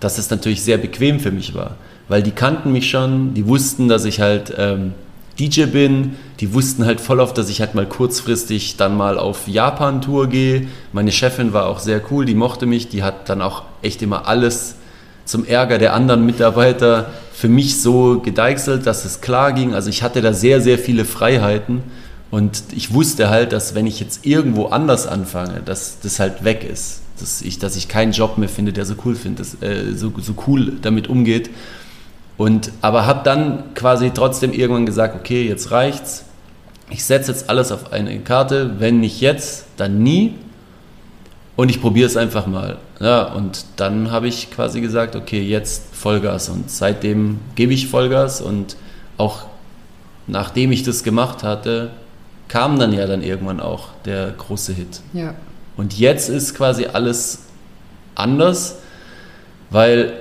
dass 0.00 0.18
es 0.18 0.30
natürlich 0.30 0.62
sehr 0.62 0.78
bequem 0.78 1.20
für 1.20 1.30
mich 1.30 1.54
war. 1.54 1.76
Weil 2.08 2.22
die 2.22 2.30
kannten 2.30 2.72
mich 2.72 2.90
schon, 2.90 3.34
die 3.34 3.46
wussten, 3.46 3.88
dass 3.88 4.04
ich 4.04 4.20
halt 4.20 4.54
ähm, 4.58 4.92
DJ 5.38 5.64
bin, 5.64 6.16
die 6.40 6.52
wussten 6.52 6.84
halt 6.84 7.00
voll 7.00 7.20
oft, 7.20 7.36
dass 7.38 7.48
ich 7.48 7.60
halt 7.60 7.74
mal 7.74 7.86
kurzfristig 7.86 8.76
dann 8.76 8.96
mal 8.96 9.18
auf 9.18 9.48
Japan-Tour 9.48 10.28
gehe. 10.28 10.68
Meine 10.92 11.10
Chefin 11.10 11.52
war 11.52 11.66
auch 11.66 11.78
sehr 11.78 12.00
cool, 12.10 12.24
die 12.24 12.34
mochte 12.34 12.66
mich, 12.66 12.88
die 12.88 13.02
hat 13.02 13.28
dann 13.28 13.42
auch 13.42 13.62
echt 13.82 14.02
immer 14.02 14.28
alles 14.28 14.76
zum 15.24 15.44
Ärger 15.46 15.78
der 15.78 15.94
anderen 15.94 16.26
Mitarbeiter 16.26 17.10
für 17.32 17.48
mich 17.48 17.80
so 17.80 18.20
gedeichselt, 18.20 18.86
dass 18.86 19.04
es 19.04 19.22
klar 19.22 19.52
ging. 19.52 19.74
Also 19.74 19.88
ich 19.88 20.02
hatte 20.02 20.20
da 20.20 20.32
sehr, 20.32 20.60
sehr 20.60 20.78
viele 20.78 21.04
Freiheiten 21.04 21.82
und 22.34 22.64
ich 22.74 22.92
wusste 22.92 23.30
halt, 23.30 23.52
dass 23.52 23.76
wenn 23.76 23.86
ich 23.86 24.00
jetzt 24.00 24.26
irgendwo 24.26 24.66
anders 24.66 25.06
anfange, 25.06 25.60
dass 25.64 26.00
das 26.00 26.18
halt 26.18 26.42
weg 26.42 26.68
ist. 26.68 27.00
Dass 27.20 27.40
ich, 27.40 27.60
dass 27.60 27.76
ich 27.76 27.86
keinen 27.86 28.10
Job 28.10 28.38
mehr 28.38 28.48
finde, 28.48 28.72
der 28.72 28.84
so 28.86 28.96
cool 29.04 29.14
findet, 29.14 29.62
äh, 29.62 29.94
so, 29.94 30.12
so 30.18 30.34
cool 30.48 30.72
damit 30.82 31.06
umgeht. 31.06 31.50
Und, 32.36 32.72
aber 32.80 33.06
habe 33.06 33.20
dann 33.22 33.72
quasi 33.76 34.10
trotzdem 34.10 34.52
irgendwann 34.52 34.84
gesagt, 34.84 35.14
okay, 35.14 35.46
jetzt 35.46 35.70
reicht's. 35.70 36.24
Ich 36.90 37.04
setze 37.04 37.30
jetzt 37.30 37.48
alles 37.48 37.70
auf 37.70 37.92
eine 37.92 38.18
Karte. 38.18 38.80
Wenn 38.80 38.98
nicht 38.98 39.20
jetzt, 39.20 39.66
dann 39.76 40.02
nie. 40.02 40.34
Und 41.54 41.68
ich 41.68 41.80
probiere 41.80 42.08
es 42.08 42.16
einfach 42.16 42.48
mal. 42.48 42.78
Ja, 42.98 43.32
und 43.32 43.64
dann 43.76 44.10
habe 44.10 44.26
ich 44.26 44.50
quasi 44.50 44.80
gesagt, 44.80 45.14
okay, 45.14 45.40
jetzt 45.40 45.84
Vollgas. 45.94 46.48
Und 46.48 46.68
seitdem 46.68 47.38
gebe 47.54 47.72
ich 47.72 47.86
Vollgas. 47.86 48.40
Und 48.40 48.74
auch 49.18 49.44
nachdem 50.26 50.72
ich 50.72 50.82
das 50.82 51.04
gemacht 51.04 51.44
hatte, 51.44 51.92
kam 52.48 52.78
dann 52.78 52.92
ja 52.92 53.06
dann 53.06 53.22
irgendwann 53.22 53.60
auch 53.60 53.88
der 54.04 54.30
große 54.32 54.72
Hit. 54.72 55.00
Ja. 55.12 55.34
Und 55.76 55.98
jetzt 55.98 56.28
ist 56.28 56.54
quasi 56.54 56.86
alles 56.86 57.40
anders, 58.14 58.78
weil 59.70 60.12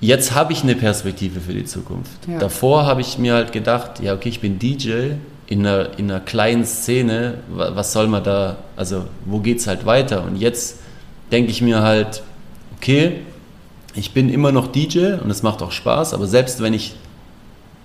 jetzt 0.00 0.34
habe 0.34 0.52
ich 0.52 0.62
eine 0.62 0.74
Perspektive 0.74 1.40
für 1.40 1.52
die 1.52 1.64
Zukunft. 1.64 2.26
Ja. 2.26 2.38
Davor 2.38 2.86
habe 2.86 3.00
ich 3.00 3.18
mir 3.18 3.34
halt 3.34 3.52
gedacht, 3.52 4.00
ja, 4.00 4.14
okay, 4.14 4.30
ich 4.30 4.40
bin 4.40 4.58
DJ 4.58 5.12
in 5.46 5.66
einer, 5.66 5.98
in 5.98 6.10
einer 6.10 6.20
kleinen 6.20 6.64
Szene, 6.64 7.38
was 7.48 7.92
soll 7.92 8.06
man 8.06 8.24
da, 8.24 8.58
also 8.76 9.04
wo 9.24 9.40
geht 9.40 9.58
es 9.58 9.66
halt 9.66 9.84
weiter? 9.86 10.24
Und 10.24 10.36
jetzt 10.36 10.78
denke 11.30 11.50
ich 11.50 11.60
mir 11.60 11.82
halt, 11.82 12.22
okay, 12.76 13.20
ich 13.94 14.12
bin 14.12 14.28
immer 14.28 14.52
noch 14.52 14.68
DJ 14.68 15.14
und 15.22 15.30
es 15.30 15.42
macht 15.42 15.62
auch 15.62 15.72
Spaß, 15.72 16.14
aber 16.14 16.26
selbst 16.26 16.62
wenn 16.62 16.72
ich 16.72 16.94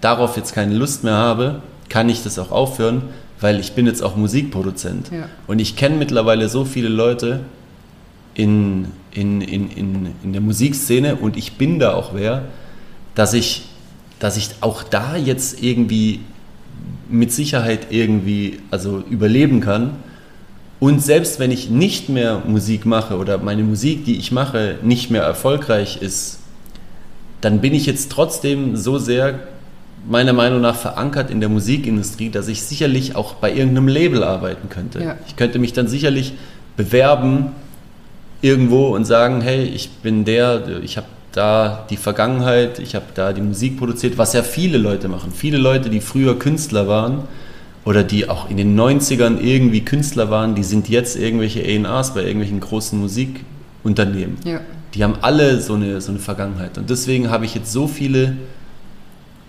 darauf 0.01 0.37
jetzt 0.37 0.53
keine 0.53 0.75
Lust 0.75 1.03
mehr 1.03 1.15
habe, 1.15 1.61
kann 1.89 2.09
ich 2.09 2.23
das 2.23 2.37
auch 2.39 2.51
aufhören, 2.51 3.03
weil 3.39 3.59
ich 3.59 3.73
bin 3.73 3.85
jetzt 3.85 4.01
auch 4.01 4.15
Musikproduzent. 4.15 5.11
Ja. 5.11 5.29
Und 5.47 5.59
ich 5.59 5.75
kenne 5.75 5.97
mittlerweile 5.97 6.49
so 6.49 6.65
viele 6.65 6.89
Leute 6.89 7.41
in, 8.33 8.87
in, 9.11 9.41
in, 9.41 9.69
in, 9.71 10.07
in 10.23 10.33
der 10.33 10.41
Musikszene 10.41 11.15
und 11.15 11.37
ich 11.37 11.53
bin 11.53 11.79
da 11.79 11.93
auch 11.93 12.13
wer, 12.13 12.45
dass 13.15 13.33
ich, 13.33 13.63
dass 14.19 14.37
ich 14.37 14.49
auch 14.61 14.83
da 14.83 15.15
jetzt 15.15 15.61
irgendwie 15.63 16.19
mit 17.09 17.31
Sicherheit 17.31 17.87
irgendwie 17.91 18.59
also 18.71 19.03
überleben 19.09 19.61
kann. 19.61 19.91
Und 20.79 21.01
selbst 21.01 21.39
wenn 21.39 21.51
ich 21.51 21.69
nicht 21.69 22.09
mehr 22.09 22.41
Musik 22.45 22.85
mache 22.85 23.17
oder 23.17 23.37
meine 23.37 23.63
Musik, 23.63 24.05
die 24.05 24.17
ich 24.17 24.31
mache, 24.31 24.77
nicht 24.83 25.09
mehr 25.09 25.23
erfolgreich 25.23 26.01
ist, 26.01 26.39
dann 27.41 27.61
bin 27.61 27.73
ich 27.73 27.85
jetzt 27.85 28.11
trotzdem 28.11 28.75
so 28.75 28.97
sehr 28.97 29.39
meiner 30.07 30.33
Meinung 30.33 30.61
nach 30.61 30.75
verankert 30.75 31.31
in 31.31 31.39
der 31.39 31.49
Musikindustrie, 31.49 32.29
dass 32.29 32.47
ich 32.47 32.61
sicherlich 32.61 33.15
auch 33.15 33.35
bei 33.35 33.51
irgendeinem 33.51 33.87
Label 33.87 34.23
arbeiten 34.23 34.69
könnte. 34.69 35.03
Ja. 35.03 35.17
Ich 35.27 35.35
könnte 35.35 35.59
mich 35.59 35.73
dann 35.73 35.87
sicherlich 35.87 36.33
bewerben 36.77 37.47
irgendwo 38.41 38.95
und 38.95 39.05
sagen, 39.05 39.41
hey, 39.41 39.63
ich 39.63 39.89
bin 39.89 40.25
der, 40.25 40.81
ich 40.83 40.97
habe 40.97 41.07
da 41.31 41.85
die 41.89 41.97
Vergangenheit, 41.97 42.79
ich 42.79 42.95
habe 42.95 43.05
da 43.13 43.33
die 43.33 43.41
Musik 43.41 43.77
produziert, 43.77 44.17
was 44.17 44.33
ja 44.33 44.43
viele 44.43 44.77
Leute 44.77 45.07
machen. 45.07 45.31
Viele 45.31 45.57
Leute, 45.57 45.89
die 45.89 46.01
früher 46.01 46.37
Künstler 46.37 46.87
waren 46.87 47.23
oder 47.83 48.03
die 48.03 48.29
auch 48.29 48.49
in 48.49 48.57
den 48.57 48.79
90ern 48.79 49.39
irgendwie 49.39 49.81
Künstler 49.81 50.29
waren, 50.29 50.55
die 50.55 50.63
sind 50.63 50.87
jetzt 50.87 51.17
irgendwelche 51.17 51.61
A&Rs 51.61 52.13
bei 52.13 52.21
irgendwelchen 52.21 52.59
großen 52.59 52.99
Musikunternehmen. 52.99 54.37
Ja. 54.45 54.61
Die 54.93 55.03
haben 55.03 55.15
alle 55.21 55.59
so 55.59 55.73
eine, 55.73 55.99
so 55.99 56.11
eine 56.11 56.19
Vergangenheit. 56.19 56.77
Und 56.77 56.89
deswegen 56.89 57.29
habe 57.29 57.45
ich 57.45 57.53
jetzt 57.53 57.71
so 57.71 57.87
viele 57.87 58.37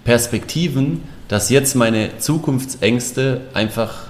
Perspektiven, 0.06 1.02
dass 1.26 1.50
jetzt 1.50 1.74
meine 1.74 2.16
Zukunftsängste 2.18 3.40
einfach 3.54 4.04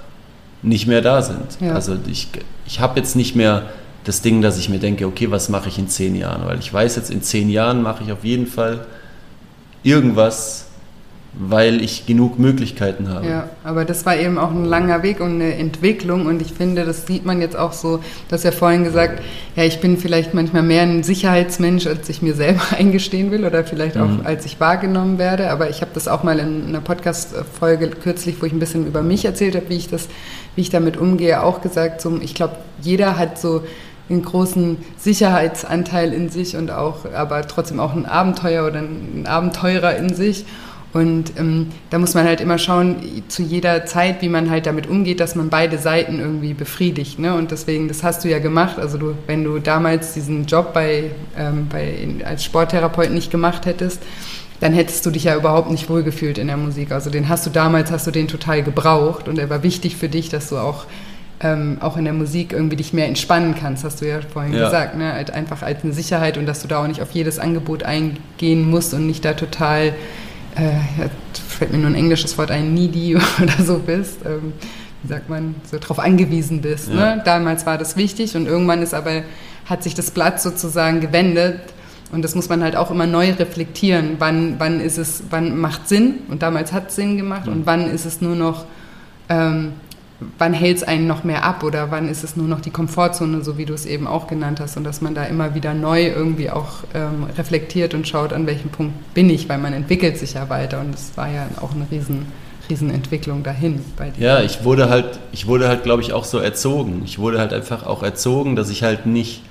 nicht 0.61 0.85
mehr 0.85 1.01
da 1.01 1.23
sind. 1.23 1.57
Ja. 1.59 1.73
Also 1.73 1.97
ich, 2.07 2.27
ich 2.67 2.79
habe 2.79 2.99
jetzt 2.99 3.15
nicht 3.15 3.35
mehr 3.35 3.63
das 4.03 4.21
Ding, 4.21 4.43
dass 4.43 4.59
ich 4.59 4.69
mir 4.69 4.77
denke, 4.77 5.07
okay, 5.07 5.31
was 5.31 5.49
mache 5.49 5.69
ich 5.69 5.79
in 5.79 5.89
zehn 5.89 6.15
Jahren? 6.15 6.45
Weil 6.45 6.59
ich 6.59 6.71
weiß 6.71 6.97
jetzt, 6.97 7.09
in 7.09 7.23
zehn 7.23 7.49
Jahren 7.49 7.81
mache 7.81 8.03
ich 8.03 8.11
auf 8.11 8.23
jeden 8.23 8.45
Fall 8.45 8.85
irgendwas, 9.81 10.66
weil 11.39 11.81
ich 11.81 12.05
genug 12.05 12.39
Möglichkeiten 12.39 13.09
habe. 13.09 13.27
Ja, 13.27 13.49
aber 13.63 13.85
das 13.85 14.05
war 14.05 14.17
eben 14.17 14.37
auch 14.37 14.49
ein 14.49 14.65
langer 14.65 15.03
Weg 15.03 15.19
und 15.19 15.35
eine 15.35 15.55
Entwicklung 15.55 16.25
und 16.25 16.41
ich 16.41 16.53
finde, 16.53 16.83
das 16.83 17.05
sieht 17.05 17.25
man 17.25 17.41
jetzt 17.41 17.55
auch 17.55 17.73
so, 17.73 17.97
du 17.97 18.31
hast 18.31 18.43
ja 18.43 18.51
vorhin 18.51 18.83
gesagt, 18.83 19.21
ja, 19.55 19.63
ich 19.63 19.79
bin 19.79 19.97
vielleicht 19.97 20.33
manchmal 20.33 20.63
mehr 20.63 20.81
ein 20.81 21.03
Sicherheitsmensch, 21.03 21.85
als 21.85 22.09
ich 22.09 22.21
mir 22.21 22.33
selber 22.33 22.61
eingestehen 22.77 23.31
will 23.31 23.45
oder 23.45 23.63
vielleicht 23.63 23.97
auch, 23.97 24.07
mhm. 24.07 24.21
als 24.23 24.45
ich 24.45 24.59
wahrgenommen 24.59 25.19
werde, 25.19 25.51
aber 25.51 25.69
ich 25.69 25.81
habe 25.81 25.91
das 25.93 26.07
auch 26.07 26.23
mal 26.23 26.39
in 26.39 26.67
einer 26.67 26.81
Podcast-Folge 26.81 27.89
kürzlich, 27.89 28.41
wo 28.41 28.45
ich 28.45 28.53
ein 28.53 28.59
bisschen 28.59 28.87
über 28.87 29.03
mich 29.03 29.25
erzählt 29.25 29.55
habe, 29.55 29.69
wie 29.69 29.77
ich 29.77 29.89
das, 29.89 30.07
wie 30.55 30.61
ich 30.61 30.69
damit 30.69 30.97
umgehe, 30.97 31.43
auch 31.43 31.61
gesagt, 31.61 32.01
so, 32.01 32.17
ich 32.19 32.33
glaube, 32.33 32.55
jeder 32.81 33.17
hat 33.17 33.39
so 33.39 33.61
einen 34.09 34.23
großen 34.23 34.77
Sicherheitsanteil 34.97 36.13
in 36.13 36.29
sich 36.29 36.55
und 36.55 36.71
auch, 36.71 36.99
aber 37.13 37.45
trotzdem 37.47 37.79
auch 37.79 37.93
ein 37.93 38.05
Abenteuer 38.05 38.65
oder 38.65 38.79
ein 38.79 39.25
Abenteurer 39.27 39.97
in 39.97 40.13
sich. 40.13 40.45
Und 40.97 41.33
ähm, 41.37 41.67
da 41.91 41.99
muss 41.99 42.15
man 42.15 42.25
halt 42.25 42.41
immer 42.41 42.57
schauen, 42.57 42.95
zu 43.27 43.43
jeder 43.43 43.85
Zeit, 43.85 44.23
wie 44.23 44.29
man 44.29 44.49
halt 44.49 44.65
damit 44.65 44.87
umgeht, 44.87 45.19
dass 45.19 45.35
man 45.35 45.49
beide 45.49 45.77
Seiten 45.77 46.19
irgendwie 46.19 46.55
befriedigt. 46.55 47.19
Ne? 47.19 47.35
Und 47.35 47.51
deswegen, 47.51 47.87
das 47.87 48.01
hast 48.01 48.23
du 48.23 48.29
ja 48.29 48.39
gemacht. 48.39 48.79
Also 48.79 48.97
du, 48.97 49.13
wenn 49.27 49.43
du 49.43 49.59
damals 49.59 50.15
diesen 50.15 50.47
Job 50.47 50.73
bei, 50.73 51.11
ähm, 51.37 51.67
bei, 51.69 52.25
als 52.25 52.43
Sporttherapeut 52.43 53.11
nicht 53.11 53.29
gemacht 53.29 53.67
hättest, 53.67 54.01
dann 54.59 54.73
hättest 54.73 55.05
du 55.05 55.11
dich 55.11 55.25
ja 55.25 55.35
überhaupt 55.35 55.69
nicht 55.69 55.87
wohlgefühlt 55.87 56.39
in 56.39 56.47
der 56.47 56.57
Musik. 56.57 56.91
Also 56.91 57.11
den 57.11 57.29
hast 57.29 57.45
du 57.45 57.51
damals, 57.51 57.91
hast 57.91 58.07
du 58.07 58.11
den 58.11 58.27
total 58.27 58.63
gebraucht 58.63 59.27
und 59.27 59.37
er 59.37 59.51
war 59.51 59.61
wichtig 59.61 59.97
für 59.97 60.09
dich, 60.09 60.29
dass 60.29 60.49
du 60.49 60.57
auch 60.57 60.87
ähm, 61.41 61.77
auch 61.81 61.97
in 61.97 62.05
der 62.05 62.13
Musik 62.15 62.53
irgendwie 62.53 62.77
dich 62.77 62.93
mehr 62.93 63.05
entspannen 63.05 63.53
kannst, 63.53 63.83
hast 63.83 64.01
du 64.01 64.07
ja 64.07 64.21
vorhin 64.21 64.55
ja. 64.55 64.65
gesagt, 64.65 64.97
ne? 64.97 65.13
Halt 65.13 65.29
einfach 65.29 65.61
als 65.61 65.83
eine 65.83 65.93
Sicherheit 65.93 66.39
und 66.39 66.47
dass 66.47 66.63
du 66.63 66.67
da 66.67 66.81
auch 66.81 66.87
nicht 66.87 67.03
auf 67.03 67.11
jedes 67.11 67.37
Angebot 67.37 67.83
eingehen 67.83 68.67
musst 68.67 68.95
und 68.95 69.05
nicht 69.05 69.23
da 69.23 69.33
total 69.33 69.93
äh, 70.57 71.09
fällt 71.47 71.71
mir 71.71 71.77
nur 71.77 71.89
ein 71.89 71.95
englisches 71.95 72.37
Wort 72.37 72.51
ein, 72.51 72.73
needy 72.73 73.15
oder 73.41 73.63
so 73.63 73.79
bist, 73.79 74.19
ähm, 74.25 74.53
wie 75.03 75.07
sagt 75.09 75.29
man, 75.29 75.55
so 75.69 75.77
drauf 75.79 75.99
angewiesen 75.99 76.61
bist. 76.61 76.89
Ne? 76.89 76.99
Ja. 76.99 77.15
Ne? 77.15 77.21
Damals 77.23 77.65
war 77.65 77.77
das 77.77 77.97
wichtig 77.97 78.35
und 78.35 78.47
irgendwann 78.47 78.81
ist 78.81 78.93
aber, 78.93 79.23
hat 79.65 79.83
sich 79.83 79.95
das 79.95 80.11
Blatt 80.11 80.41
sozusagen 80.41 81.01
gewendet 81.01 81.59
und 82.11 82.21
das 82.23 82.35
muss 82.35 82.49
man 82.49 82.63
halt 82.63 82.75
auch 82.75 82.89
immer 82.89 83.05
neu 83.05 83.31
reflektieren. 83.31 84.15
Wann, 84.19 84.55
wann 84.59 84.79
ist 84.79 84.97
es, 84.97 85.23
wann 85.29 85.57
macht 85.59 85.89
Sinn? 85.89 86.19
Und 86.29 86.41
damals 86.41 86.71
hat 86.71 86.89
es 86.89 86.95
Sinn 86.95 87.17
gemacht. 87.17 87.47
Mhm. 87.47 87.53
Und 87.53 87.65
wann 87.65 87.89
ist 87.89 88.05
es 88.05 88.21
nur 88.21 88.35
noch, 88.35 88.65
ähm, 89.29 89.73
wann 90.37 90.53
hält 90.53 90.77
es 90.77 90.83
einen 90.83 91.07
noch 91.07 91.23
mehr 91.23 91.43
ab? 91.43 91.63
Oder 91.63 91.91
wann 91.91 92.09
ist 92.09 92.23
es 92.23 92.35
nur 92.35 92.47
noch 92.47 92.61
die 92.61 92.69
Komfortzone, 92.69 93.43
so 93.43 93.57
wie 93.57 93.65
du 93.65 93.73
es 93.73 93.85
eben 93.85 94.07
auch 94.07 94.27
genannt 94.27 94.59
hast? 94.59 94.77
Und 94.77 94.83
dass 94.83 95.01
man 95.01 95.15
da 95.15 95.23
immer 95.25 95.55
wieder 95.55 95.73
neu 95.73 96.07
irgendwie 96.07 96.49
auch 96.49 96.83
ähm, 96.93 97.25
reflektiert 97.37 97.93
und 97.93 98.07
schaut, 98.07 98.33
an 98.33 98.47
welchem 98.47 98.69
Punkt 98.69 99.13
bin 99.13 99.29
ich, 99.29 99.47
weil 99.49 99.57
man 99.57 99.73
entwickelt 99.73 100.17
sich 100.17 100.33
ja 100.33 100.49
weiter. 100.49 100.79
Und 100.79 100.93
das 100.93 101.11
war 101.15 101.29
ja 101.29 101.47
auch 101.61 101.73
eine 101.73 101.87
riesen, 101.91 102.27
Riesenentwicklung 102.69 103.43
dahin 103.43 103.79
bei 103.95 104.09
dir. 104.09 104.23
Ja, 104.23 104.41
ich 104.41 104.63
wurde 104.63 104.89
halt, 104.89 105.19
ich 105.31 105.47
wurde 105.47 105.67
halt, 105.67 105.83
glaube 105.83 106.01
ich, 106.01 106.13
auch 106.13 106.25
so 106.25 106.39
erzogen. 106.39 107.01
Ich 107.05 107.19
wurde 107.19 107.39
halt 107.39 107.53
einfach 107.53 107.85
auch 107.85 108.03
erzogen, 108.03 108.55
dass 108.55 108.69
ich 108.69 108.83
halt 108.83 109.05
nicht 109.05 109.41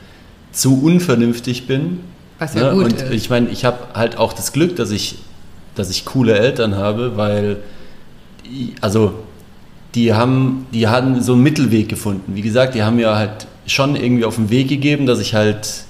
zu 0.53 0.83
unvernünftig 0.83 1.67
bin 1.67 2.01
was 2.39 2.55
ja, 2.55 2.63
ja 2.63 2.73
gut 2.73 2.85
und 2.85 2.93
ist. 2.95 3.13
ich 3.13 3.31
meine, 3.31 3.49
ich 3.49 3.65
habe 3.65 3.79
halt 3.95 4.19
auch 4.19 4.33
das 4.33 4.53
Glück, 4.53 4.77
dass 4.77 4.91
ich, 4.91 5.17
dass 5.75 5.91
ich 5.91 6.05
coole 6.05 6.39
Eltern 6.39 6.77
habe, 6.77 7.17
weil, 7.17 7.59
also, 8.81 9.15
die 9.97 10.15
haben, 10.15 10.67
die 10.73 10.87
haben 10.87 11.21
so 11.23 11.33
einen 11.33 11.43
Mittelweg 11.43 11.89
gefunden. 11.89 12.37
Wie 12.37 12.43
gesagt, 12.43 12.75
die 12.75 12.83
haben 12.83 12.97
mir 12.97 13.17
halt 13.17 13.49
schon 13.67 13.97
irgendwie 13.97 14.25
auf 14.25 14.37
den 14.37 14.51
Weg 14.51 14.69
gegeben, 14.69 15.07
dass 15.07 15.19
ich 15.19 15.35
halt, 15.35 15.85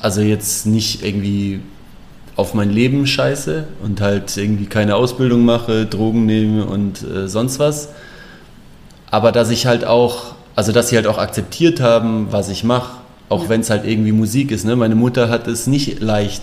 also 0.00 0.20
jetzt 0.20 0.66
nicht 0.66 1.02
irgendwie 1.02 1.60
auf 2.36 2.54
mein 2.54 2.70
Leben 2.70 3.06
scheiße 3.06 3.66
und 3.82 4.00
halt 4.00 4.36
irgendwie 4.36 4.66
keine 4.66 4.94
Ausbildung 4.94 5.44
mache, 5.44 5.86
Drogen 5.86 6.26
nehme 6.26 6.66
und 6.66 7.02
äh, 7.02 7.26
sonst 7.26 7.58
was. 7.58 7.88
Aber 9.10 9.32
dass 9.32 9.50
ich 9.50 9.66
halt 9.66 9.84
auch, 9.84 10.36
also 10.54 10.70
dass 10.70 10.90
sie 10.90 10.96
halt 10.96 11.08
auch 11.08 11.18
akzeptiert 11.18 11.80
haben, 11.80 12.28
was 12.30 12.48
ich 12.48 12.62
mache 12.62 12.98
auch 13.28 13.44
ja. 13.44 13.48
wenn 13.48 13.60
es 13.60 13.70
halt 13.70 13.84
irgendwie 13.84 14.12
Musik 14.12 14.50
ist. 14.50 14.64
Ne? 14.64 14.76
Meine 14.76 14.94
Mutter 14.94 15.28
hat 15.28 15.46
es 15.46 15.66
nicht 15.66 16.00
leicht. 16.00 16.42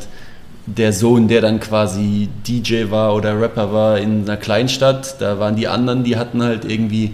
Der 0.68 0.94
Sohn, 0.94 1.28
der 1.28 1.42
dann 1.42 1.60
quasi 1.60 2.28
DJ 2.48 2.90
war 2.90 3.14
oder 3.14 3.40
Rapper 3.40 3.72
war 3.72 4.00
in 4.00 4.24
einer 4.24 4.38
Kleinstadt, 4.38 5.22
da 5.22 5.40
waren 5.40 5.56
die 5.56 5.68
anderen, 5.68 6.04
die 6.04 6.18
hatten 6.18 6.42
halt 6.42 6.66
irgendwie 6.66 7.14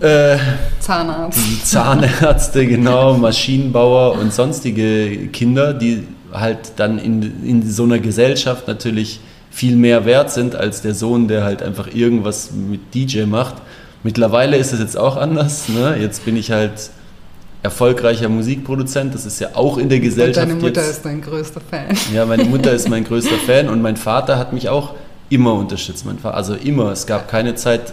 äh, 0.00 0.38
Zahnarzt. 0.78 1.38
Die 1.38 1.62
Zahnärzte, 1.62 2.66
genau, 2.66 3.14
Maschinenbauer 3.18 4.18
und 4.18 4.32
sonstige 4.32 5.28
Kinder, 5.28 5.74
die 5.74 6.06
halt 6.32 6.72
dann 6.76 6.98
in, 6.98 7.44
in 7.44 7.70
so 7.70 7.84
einer 7.84 7.98
Gesellschaft 7.98 8.66
natürlich 8.66 9.20
viel 9.50 9.76
mehr 9.76 10.06
wert 10.06 10.30
sind 10.30 10.56
als 10.56 10.80
der 10.80 10.94
Sohn, 10.94 11.28
der 11.28 11.44
halt 11.44 11.62
einfach 11.62 11.92
irgendwas 11.92 12.50
mit 12.52 12.94
DJ 12.94 13.24
macht. 13.24 13.56
Mittlerweile 14.02 14.56
ist 14.56 14.72
es 14.72 14.80
jetzt 14.80 14.96
auch 14.96 15.16
anders. 15.16 15.68
Ne? 15.68 15.96
Jetzt 16.00 16.24
bin 16.24 16.36
ich 16.36 16.50
halt 16.50 16.90
erfolgreicher 17.62 18.28
Musikproduzent. 18.28 19.14
Das 19.14 19.26
ist 19.26 19.40
ja 19.40 19.50
auch 19.54 19.78
in 19.78 19.88
der 19.88 20.00
Gesellschaft. 20.00 20.46
Und 20.46 20.50
deine 20.50 20.60
Mutter 20.60 20.80
jetzt. 20.80 20.90
ist 20.90 21.04
dein 21.04 21.20
größter 21.20 21.60
Fan. 21.60 21.86
Ja, 22.14 22.24
meine 22.26 22.44
Mutter 22.44 22.72
ist 22.72 22.88
mein 22.88 23.04
größter 23.04 23.36
Fan 23.46 23.68
und 23.68 23.82
mein 23.82 23.96
Vater 23.96 24.38
hat 24.38 24.52
mich 24.52 24.68
auch 24.68 24.94
immer 25.28 25.54
unterstützt. 25.54 26.06
Mein 26.06 26.18
Vater, 26.18 26.36
also 26.36 26.54
immer. 26.54 26.90
Es 26.90 27.06
gab 27.06 27.28
keine 27.28 27.54
Zeit. 27.54 27.92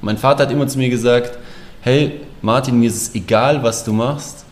Mein 0.00 0.18
Vater 0.18 0.44
hat 0.44 0.52
immer 0.52 0.66
zu 0.68 0.78
mir 0.78 0.90
gesagt: 0.90 1.38
Hey, 1.80 2.20
Martin, 2.42 2.78
mir 2.78 2.88
ist 2.88 2.96
es 2.96 3.14
egal, 3.14 3.62
was 3.62 3.84
du 3.84 3.92
machst, 3.92 4.44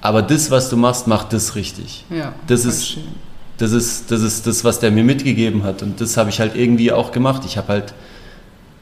aber 0.00 0.22
das, 0.22 0.50
was 0.50 0.70
du 0.70 0.76
machst, 0.76 1.06
mach 1.06 1.24
das 1.24 1.54
richtig. 1.54 2.04
Ja, 2.10 2.32
das 2.46 2.64
ist. 2.64 2.88
Schön. 2.88 3.02
Das 3.56 3.70
ist, 3.70 4.10
das 4.10 4.20
ist 4.20 4.48
das, 4.48 4.64
was 4.64 4.80
der 4.80 4.90
mir 4.90 5.04
mitgegeben 5.04 5.62
hat. 5.62 5.80
Und 5.80 6.00
das 6.00 6.16
habe 6.16 6.28
ich 6.28 6.40
halt 6.40 6.56
irgendwie 6.56 6.90
auch 6.90 7.12
gemacht. 7.12 7.42
Ich 7.46 7.56
habe 7.56 7.68
halt 7.68 7.94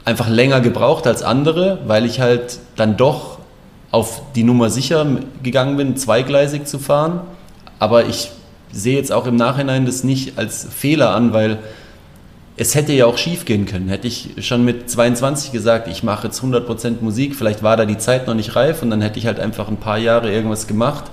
einfach 0.03 0.27
länger 0.27 0.61
gebraucht 0.61 1.05
als 1.05 1.21
andere, 1.21 1.77
weil 1.85 2.07
ich 2.07 2.19
halt 2.19 2.57
dann 2.75 2.97
doch 2.97 3.37
auf 3.93 4.23
die 4.33 4.43
Nummer 4.43 4.71
sicher 4.71 5.05
gegangen 5.43 5.77
bin, 5.77 5.95
zweigleisig 5.95 6.65
zu 6.65 6.79
fahren. 6.79 7.21
Aber 7.77 8.07
ich 8.07 8.31
sehe 8.71 8.97
jetzt 8.97 9.11
auch 9.11 9.27
im 9.27 9.35
Nachhinein 9.35 9.85
das 9.85 10.03
nicht 10.03 10.39
als 10.39 10.65
Fehler 10.65 11.13
an, 11.13 11.31
weil 11.31 11.59
es 12.57 12.73
hätte 12.73 12.91
ja 12.91 13.05
auch 13.05 13.19
schief 13.19 13.45
gehen 13.45 13.67
können. 13.67 13.89
Hätte 13.89 14.07
ich 14.07 14.31
schon 14.39 14.65
mit 14.65 14.89
22 14.89 15.51
gesagt, 15.51 15.87
ich 15.87 16.01
mache 16.01 16.25
jetzt 16.25 16.41
100% 16.41 17.01
Musik, 17.01 17.35
vielleicht 17.35 17.61
war 17.61 17.77
da 17.77 17.85
die 17.85 17.99
Zeit 17.99 18.25
noch 18.25 18.33
nicht 18.33 18.55
reif 18.55 18.81
und 18.81 18.89
dann 18.89 19.01
hätte 19.01 19.19
ich 19.19 19.27
halt 19.27 19.39
einfach 19.39 19.67
ein 19.67 19.77
paar 19.77 19.99
Jahre 19.99 20.33
irgendwas 20.33 20.65
gemacht. 20.65 21.03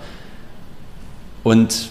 Und 1.43 1.91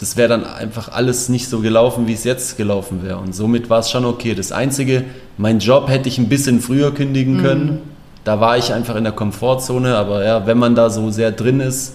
das 0.00 0.16
wäre 0.16 0.28
dann 0.28 0.44
einfach 0.44 0.90
alles 0.90 1.28
nicht 1.28 1.48
so 1.48 1.60
gelaufen, 1.60 2.08
wie 2.08 2.14
es 2.14 2.24
jetzt 2.24 2.56
gelaufen 2.56 3.04
wäre. 3.04 3.18
Und 3.18 3.32
somit 3.32 3.70
war 3.70 3.78
es 3.78 3.90
schon 3.90 4.04
okay. 4.04 4.34
Das 4.34 4.50
Einzige, 4.50 5.04
mein 5.38 5.60
Job 5.60 5.88
hätte 5.88 6.08
ich 6.08 6.18
ein 6.18 6.28
bisschen 6.28 6.60
früher 6.60 6.92
kündigen 6.92 7.36
mhm. 7.36 7.42
können. 7.42 7.66
Mhm 7.66 7.99
da 8.24 8.40
war 8.40 8.58
ich 8.58 8.72
einfach 8.72 8.96
in 8.96 9.04
der 9.04 9.12
Komfortzone, 9.12 9.96
aber 9.96 10.24
ja, 10.24 10.46
wenn 10.46 10.58
man 10.58 10.74
da 10.74 10.90
so 10.90 11.10
sehr 11.10 11.32
drin 11.32 11.60
ist, 11.60 11.94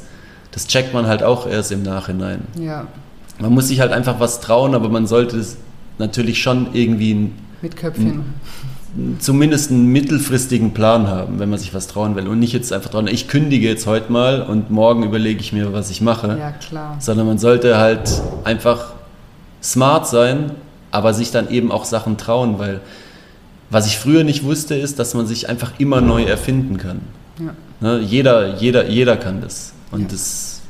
das 0.51 0.67
checkt 0.67 0.93
man 0.93 1.07
halt 1.07 1.21
auch 1.21 1.47
erst 1.47 1.71
im 1.71 1.83
Nachhinein. 1.83 2.41
Ja. 2.59 2.87
Man 3.39 3.53
muss 3.53 3.67
sich 3.67 3.81
halt 3.81 3.91
einfach 3.91 4.19
was 4.19 4.39
trauen, 4.39 4.73
aber 4.73 4.89
man 4.89 5.05
sollte 5.05 5.37
es 5.37 5.57
natürlich 5.97 6.41
schon 6.41 6.67
irgendwie 6.73 7.31
mit 7.61 7.75
Köpfchen. 7.75 8.23
zumindest 9.19 9.71
einen 9.71 9.87
mittelfristigen 9.87 10.73
Plan 10.73 11.07
haben, 11.07 11.39
wenn 11.39 11.49
man 11.49 11.59
sich 11.59 11.73
was 11.73 11.87
trauen 11.87 12.15
will. 12.15 12.27
Und 12.27 12.39
nicht 12.39 12.53
jetzt 12.53 12.71
einfach 12.71 12.89
trauen, 12.89 13.07
ich 13.07 13.27
kündige 13.27 13.67
jetzt 13.67 13.87
heute 13.87 14.11
mal 14.11 14.41
und 14.41 14.71
morgen 14.71 15.03
überlege 15.03 15.41
ich 15.41 15.51
mir, 15.51 15.73
was 15.73 15.89
ich 15.89 16.01
mache. 16.01 16.37
Ja, 16.39 16.51
klar. 16.51 16.95
Sondern 16.99 17.27
man 17.27 17.37
sollte 17.37 17.77
halt 17.77 18.21
einfach 18.45 18.93
smart 19.61 20.07
sein, 20.07 20.51
aber 20.91 21.13
sich 21.13 21.31
dann 21.31 21.49
eben 21.49 21.71
auch 21.71 21.83
Sachen 21.83 22.17
trauen, 22.17 22.57
weil 22.57 22.79
was 23.75 23.87
ich 23.87 23.97
früher 23.97 24.23
nicht 24.23 24.45
wusste, 24.45 24.73
ist, 24.73 24.99
dass 24.99 25.15
man 25.15 25.27
sich 25.27 25.49
einfach 25.49 25.73
immer 25.79 25.99
neu 25.99 26.23
erfinden 26.23 26.77
kann. 26.77 27.01
Ja. 27.37 27.53
Ne? 27.81 27.99
Jeder, 27.99 28.55
jeder, 28.55 28.87
jeder 28.87 29.17
kann 29.17 29.41
das. 29.41 29.73
Und 29.91 30.03
ja. 30.03 30.07
das. 30.11 30.61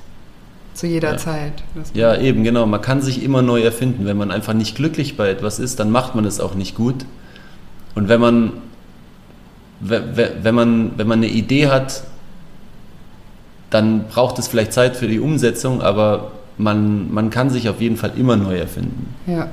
Zu 0.73 0.87
jeder 0.87 1.11
ja. 1.11 1.17
Zeit. 1.17 1.53
Ja, 1.93 2.17
eben, 2.17 2.43
genau. 2.43 2.65
Man 2.65 2.81
kann 2.81 3.03
sich 3.03 3.21
immer 3.21 3.43
neu 3.43 3.61
erfinden. 3.61 4.07
Wenn 4.07 4.17
man 4.17 4.31
einfach 4.31 4.55
nicht 4.55 4.75
glücklich 4.75 5.17
bei 5.17 5.29
etwas 5.29 5.59
ist, 5.59 5.79
dann 5.79 5.91
macht 5.91 6.15
man 6.15 6.25
es 6.25 6.39
auch 6.39 6.55
nicht 6.55 6.73
gut. 6.73 7.05
Und 7.93 8.09
wenn 8.09 8.19
man, 8.19 8.53
wenn 9.81 10.55
man, 10.55 10.97
wenn 10.97 11.07
man 11.07 11.19
eine 11.19 11.29
Idee 11.29 11.67
hat, 11.67 12.05
dann 13.69 14.07
braucht 14.07 14.39
es 14.39 14.47
vielleicht 14.47 14.73
Zeit 14.73 14.95
für 14.95 15.07
die 15.07 15.19
Umsetzung, 15.19 15.83
aber 15.83 16.31
man, 16.57 17.13
man 17.13 17.29
kann 17.29 17.51
sich 17.51 17.69
auf 17.69 17.81
jeden 17.81 17.97
Fall 17.97 18.13
immer 18.17 18.35
neu 18.35 18.57
erfinden. 18.57 19.13
Ja. 19.27 19.47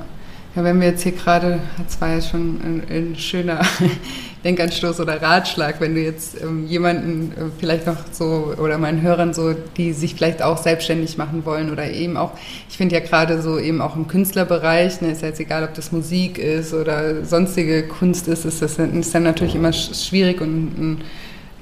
Ja, 0.54 0.64
wenn 0.64 0.82
wir 0.82 0.88
jetzt 0.88 1.02
hier 1.02 1.12
gerade, 1.12 1.60
das 1.82 1.98
war 1.98 2.14
jetzt 2.14 2.28
schon 2.28 2.60
ein, 2.62 2.82
ein 2.90 3.16
schöner 3.16 3.60
Denkanstoß 4.44 5.00
oder 5.00 5.22
Ratschlag, 5.22 5.80
wenn 5.80 5.94
du 5.94 6.02
jetzt 6.02 6.42
ähm, 6.42 6.66
jemanden 6.66 7.32
äh, 7.32 7.44
vielleicht 7.58 7.86
noch 7.86 7.96
so 8.10 8.52
oder 8.58 8.76
meinen 8.76 9.00
Hörern 9.00 9.32
so, 9.32 9.54
die 9.78 9.94
sich 9.94 10.14
vielleicht 10.14 10.42
auch 10.42 10.58
selbstständig 10.58 11.16
machen 11.16 11.46
wollen 11.46 11.70
oder 11.70 11.90
eben 11.90 12.18
auch, 12.18 12.32
ich 12.68 12.76
finde 12.76 12.96
ja 12.96 13.00
gerade 13.00 13.40
so 13.40 13.58
eben 13.58 13.80
auch 13.80 13.96
im 13.96 14.08
Künstlerbereich, 14.08 15.00
ne, 15.00 15.12
ist 15.12 15.22
ja 15.22 15.28
jetzt 15.28 15.40
egal, 15.40 15.64
ob 15.64 15.72
das 15.72 15.90
Musik 15.90 16.36
ist 16.36 16.74
oder 16.74 17.24
sonstige 17.24 17.84
Kunst 17.84 18.28
ist, 18.28 18.44
ist 18.44 18.60
das 18.60 18.78
ist 18.78 19.14
dann 19.14 19.22
natürlich 19.22 19.54
immer 19.54 19.72
schwierig 19.72 20.42
und 20.42 20.78
ein 20.78 21.04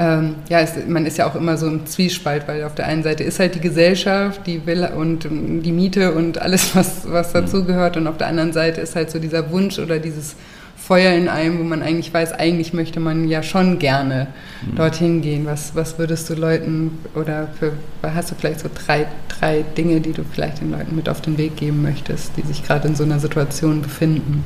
ähm, 0.00 0.36
ja, 0.48 0.60
es, 0.60 0.72
man 0.88 1.04
ist 1.04 1.18
ja 1.18 1.28
auch 1.28 1.34
immer 1.34 1.58
so 1.58 1.66
im 1.66 1.84
Zwiespalt, 1.84 2.48
weil 2.48 2.64
auf 2.64 2.74
der 2.74 2.86
einen 2.86 3.02
Seite 3.02 3.22
ist 3.22 3.38
halt 3.38 3.54
die 3.54 3.60
Gesellschaft, 3.60 4.46
die 4.46 4.64
will 4.64 4.88
und 4.96 5.28
die 5.30 5.72
Miete 5.72 6.14
und 6.14 6.40
alles, 6.40 6.74
was, 6.74 7.02
was 7.04 7.34
mhm. 7.34 7.40
dazugehört, 7.40 7.98
und 7.98 8.06
auf 8.06 8.16
der 8.16 8.28
anderen 8.28 8.54
Seite 8.54 8.80
ist 8.80 8.96
halt 8.96 9.10
so 9.10 9.18
dieser 9.18 9.50
Wunsch 9.50 9.78
oder 9.78 9.98
dieses 9.98 10.36
Feuer 10.74 11.12
in 11.12 11.28
einem, 11.28 11.58
wo 11.58 11.64
man 11.64 11.82
eigentlich 11.82 12.14
weiß, 12.14 12.32
eigentlich 12.32 12.72
möchte 12.72 12.98
man 12.98 13.28
ja 13.28 13.42
schon 13.42 13.78
gerne 13.78 14.28
mhm. 14.62 14.76
dorthin 14.76 15.20
gehen. 15.20 15.44
Was, 15.44 15.74
was 15.74 15.98
würdest 15.98 16.30
du 16.30 16.34
Leuten 16.34 16.98
oder 17.14 17.48
für, 17.58 17.72
hast 18.02 18.30
du 18.30 18.34
vielleicht 18.34 18.60
so 18.60 18.70
drei, 18.74 19.06
drei 19.28 19.66
Dinge, 19.76 20.00
die 20.00 20.12
du 20.12 20.22
vielleicht 20.24 20.62
den 20.62 20.70
Leuten 20.70 20.96
mit 20.96 21.10
auf 21.10 21.20
den 21.20 21.36
Weg 21.36 21.56
geben 21.56 21.82
möchtest, 21.82 22.32
die 22.38 22.42
sich 22.46 22.66
gerade 22.66 22.88
in 22.88 22.94
so 22.94 23.04
einer 23.04 23.18
Situation 23.18 23.82
befinden? 23.82 24.44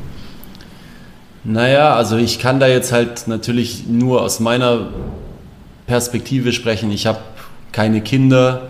Naja, 1.44 1.94
also 1.94 2.16
ich 2.16 2.40
kann 2.40 2.58
da 2.58 2.66
jetzt 2.66 2.90
halt 2.90 3.28
natürlich 3.28 3.86
nur 3.86 4.22
aus 4.22 4.40
meiner 4.40 4.88
Perspektive 5.86 6.52
sprechen. 6.52 6.90
Ich 6.90 7.06
habe 7.06 7.20
keine 7.72 8.00
Kinder, 8.00 8.68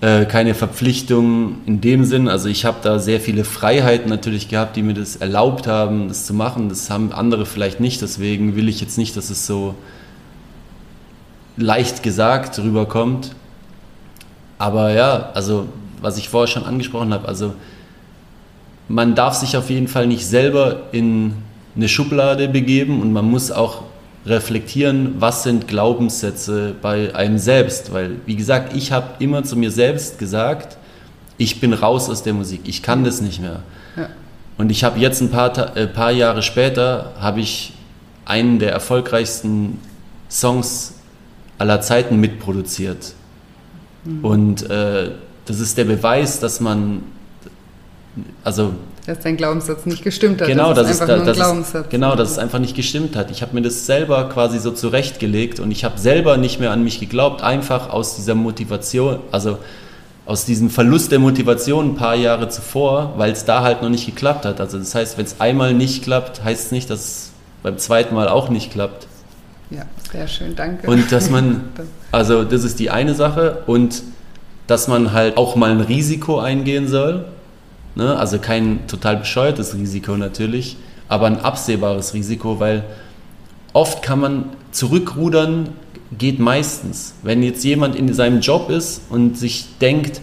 äh, 0.00 0.26
keine 0.26 0.54
Verpflichtungen 0.54 1.62
in 1.66 1.80
dem 1.80 2.04
Sinn. 2.04 2.28
Also 2.28 2.48
ich 2.48 2.64
habe 2.64 2.78
da 2.82 2.98
sehr 2.98 3.20
viele 3.20 3.44
Freiheiten 3.44 4.10
natürlich 4.10 4.48
gehabt, 4.48 4.76
die 4.76 4.82
mir 4.82 4.94
das 4.94 5.16
erlaubt 5.16 5.66
haben, 5.66 6.08
das 6.08 6.26
zu 6.26 6.34
machen. 6.34 6.68
Das 6.68 6.90
haben 6.90 7.12
andere 7.12 7.46
vielleicht 7.46 7.80
nicht. 7.80 8.02
Deswegen 8.02 8.56
will 8.56 8.68
ich 8.68 8.80
jetzt 8.80 8.98
nicht, 8.98 9.16
dass 9.16 9.30
es 9.30 9.46
so 9.46 9.74
leicht 11.56 12.02
gesagt 12.02 12.58
rüberkommt. 12.58 13.34
Aber 14.58 14.92
ja, 14.92 15.30
also 15.34 15.68
was 16.00 16.18
ich 16.18 16.28
vorher 16.28 16.48
schon 16.48 16.64
angesprochen 16.64 17.14
habe, 17.14 17.26
also 17.26 17.54
man 18.88 19.14
darf 19.14 19.34
sich 19.34 19.56
auf 19.56 19.70
jeden 19.70 19.88
Fall 19.88 20.06
nicht 20.06 20.26
selber 20.26 20.82
in 20.92 21.34
eine 21.76 21.88
Schublade 21.88 22.48
begeben 22.48 23.00
und 23.00 23.12
man 23.12 23.24
muss 23.24 23.50
auch 23.50 23.82
reflektieren, 24.26 25.16
was 25.18 25.42
sind 25.42 25.68
Glaubenssätze 25.68 26.74
bei 26.80 27.14
einem 27.14 27.38
selbst. 27.38 27.92
Weil, 27.92 28.16
wie 28.26 28.36
gesagt, 28.36 28.74
ich 28.74 28.92
habe 28.92 29.22
immer 29.22 29.44
zu 29.44 29.56
mir 29.56 29.70
selbst 29.70 30.18
gesagt, 30.18 30.78
ich 31.36 31.60
bin 31.60 31.72
raus 31.72 32.08
aus 32.08 32.22
der 32.22 32.32
Musik, 32.32 32.62
ich 32.64 32.82
kann 32.82 33.04
das 33.04 33.20
nicht 33.20 33.40
mehr. 33.40 33.60
Ja. 33.96 34.08
Und 34.56 34.70
ich 34.70 34.84
habe 34.84 34.98
jetzt 34.98 35.20
ein 35.20 35.30
paar, 35.30 35.76
äh, 35.76 35.86
paar 35.86 36.12
Jahre 36.12 36.42
später, 36.42 37.12
habe 37.18 37.40
ich 37.40 37.72
einen 38.24 38.58
der 38.58 38.72
erfolgreichsten 38.72 39.78
Songs 40.30 40.94
aller 41.58 41.80
Zeiten 41.80 42.18
mitproduziert. 42.18 43.14
Mhm. 44.04 44.24
Und 44.24 44.70
äh, 44.70 45.10
das 45.44 45.60
ist 45.60 45.76
der 45.76 45.84
Beweis, 45.84 46.40
dass 46.40 46.60
man, 46.60 47.02
also 48.42 48.74
dass 49.06 49.20
dein 49.20 49.36
Glaubenssatz 49.36 49.84
nicht 49.84 50.02
gestimmt 50.02 50.40
hat. 50.40 50.48
Genau, 50.48 50.72
das 50.72 50.90
ist, 50.90 51.02
einfach 51.02 51.24
da, 51.24 51.32
das 51.32 51.74
ist, 51.74 51.90
genau, 51.90 52.16
dass 52.16 52.30
es 52.30 52.38
einfach 52.38 52.58
nicht 52.58 52.74
gestimmt 52.74 53.16
hat. 53.16 53.30
Ich 53.30 53.42
habe 53.42 53.54
mir 53.54 53.60
das 53.60 53.84
selber 53.84 54.28
quasi 54.30 54.58
so 54.58 54.70
zurechtgelegt 54.70 55.60
und 55.60 55.70
ich 55.70 55.84
habe 55.84 55.98
selber 55.98 56.38
nicht 56.38 56.58
mehr 56.58 56.70
an 56.70 56.82
mich 56.82 57.00
geglaubt, 57.00 57.42
einfach 57.42 57.90
aus 57.90 58.16
dieser 58.16 58.34
Motivation, 58.34 59.18
also 59.30 59.58
aus 60.24 60.46
diesem 60.46 60.70
Verlust 60.70 61.12
der 61.12 61.18
Motivation 61.18 61.90
ein 61.90 61.96
paar 61.96 62.14
Jahre 62.14 62.48
zuvor, 62.48 63.12
weil 63.18 63.32
es 63.32 63.44
da 63.44 63.62
halt 63.62 63.82
noch 63.82 63.90
nicht 63.90 64.06
geklappt 64.06 64.46
hat. 64.46 64.58
Also 64.58 64.78
das 64.78 64.94
heißt, 64.94 65.18
wenn 65.18 65.26
es 65.26 65.38
einmal 65.38 65.74
nicht 65.74 66.02
klappt, 66.02 66.42
heißt 66.42 66.66
es 66.66 66.72
nicht, 66.72 66.88
dass 66.88 67.00
es 67.00 67.30
beim 67.62 67.76
zweiten 67.76 68.14
Mal 68.14 68.28
auch 68.28 68.48
nicht 68.48 68.72
klappt. 68.72 69.06
Ja, 69.68 69.82
sehr 70.12 70.28
schön, 70.28 70.56
danke. 70.56 70.88
Und 70.88 71.12
dass 71.12 71.28
man, 71.28 71.64
also 72.10 72.42
das 72.42 72.64
ist 72.64 72.78
die 72.78 72.88
eine 72.88 73.14
Sache 73.14 73.64
und 73.66 74.02
dass 74.66 74.88
man 74.88 75.12
halt 75.12 75.36
auch 75.36 75.56
mal 75.56 75.70
ein 75.70 75.82
Risiko 75.82 76.38
eingehen 76.38 76.88
soll 76.88 77.26
Ne? 77.94 78.16
Also 78.16 78.38
kein 78.38 78.86
total 78.86 79.16
bescheuertes 79.16 79.74
Risiko 79.74 80.16
natürlich, 80.16 80.76
aber 81.08 81.26
ein 81.26 81.40
absehbares 81.40 82.14
Risiko, 82.14 82.60
weil 82.60 82.84
oft 83.72 84.02
kann 84.02 84.20
man 84.20 84.44
zurückrudern, 84.72 85.70
geht 86.16 86.38
meistens. 86.38 87.14
Wenn 87.22 87.42
jetzt 87.42 87.64
jemand 87.64 87.96
in 87.96 88.12
seinem 88.12 88.40
Job 88.40 88.70
ist 88.70 89.02
und 89.10 89.38
sich 89.38 89.66
denkt, 89.80 90.20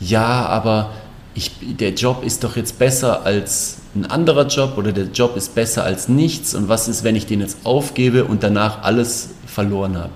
ja, 0.00 0.46
aber 0.46 0.90
ich, 1.34 1.52
der 1.60 1.94
Job 1.94 2.24
ist 2.24 2.44
doch 2.44 2.56
jetzt 2.56 2.78
besser 2.78 3.24
als 3.24 3.78
ein 3.94 4.06
anderer 4.06 4.46
Job 4.46 4.78
oder 4.78 4.92
der 4.92 5.06
Job 5.06 5.36
ist 5.36 5.54
besser 5.54 5.84
als 5.84 6.08
nichts 6.08 6.54
und 6.54 6.68
was 6.68 6.88
ist, 6.88 7.04
wenn 7.04 7.16
ich 7.16 7.26
den 7.26 7.40
jetzt 7.40 7.58
aufgebe 7.64 8.24
und 8.24 8.42
danach 8.42 8.82
alles 8.82 9.30
verloren 9.46 9.96
habe? 9.96 10.12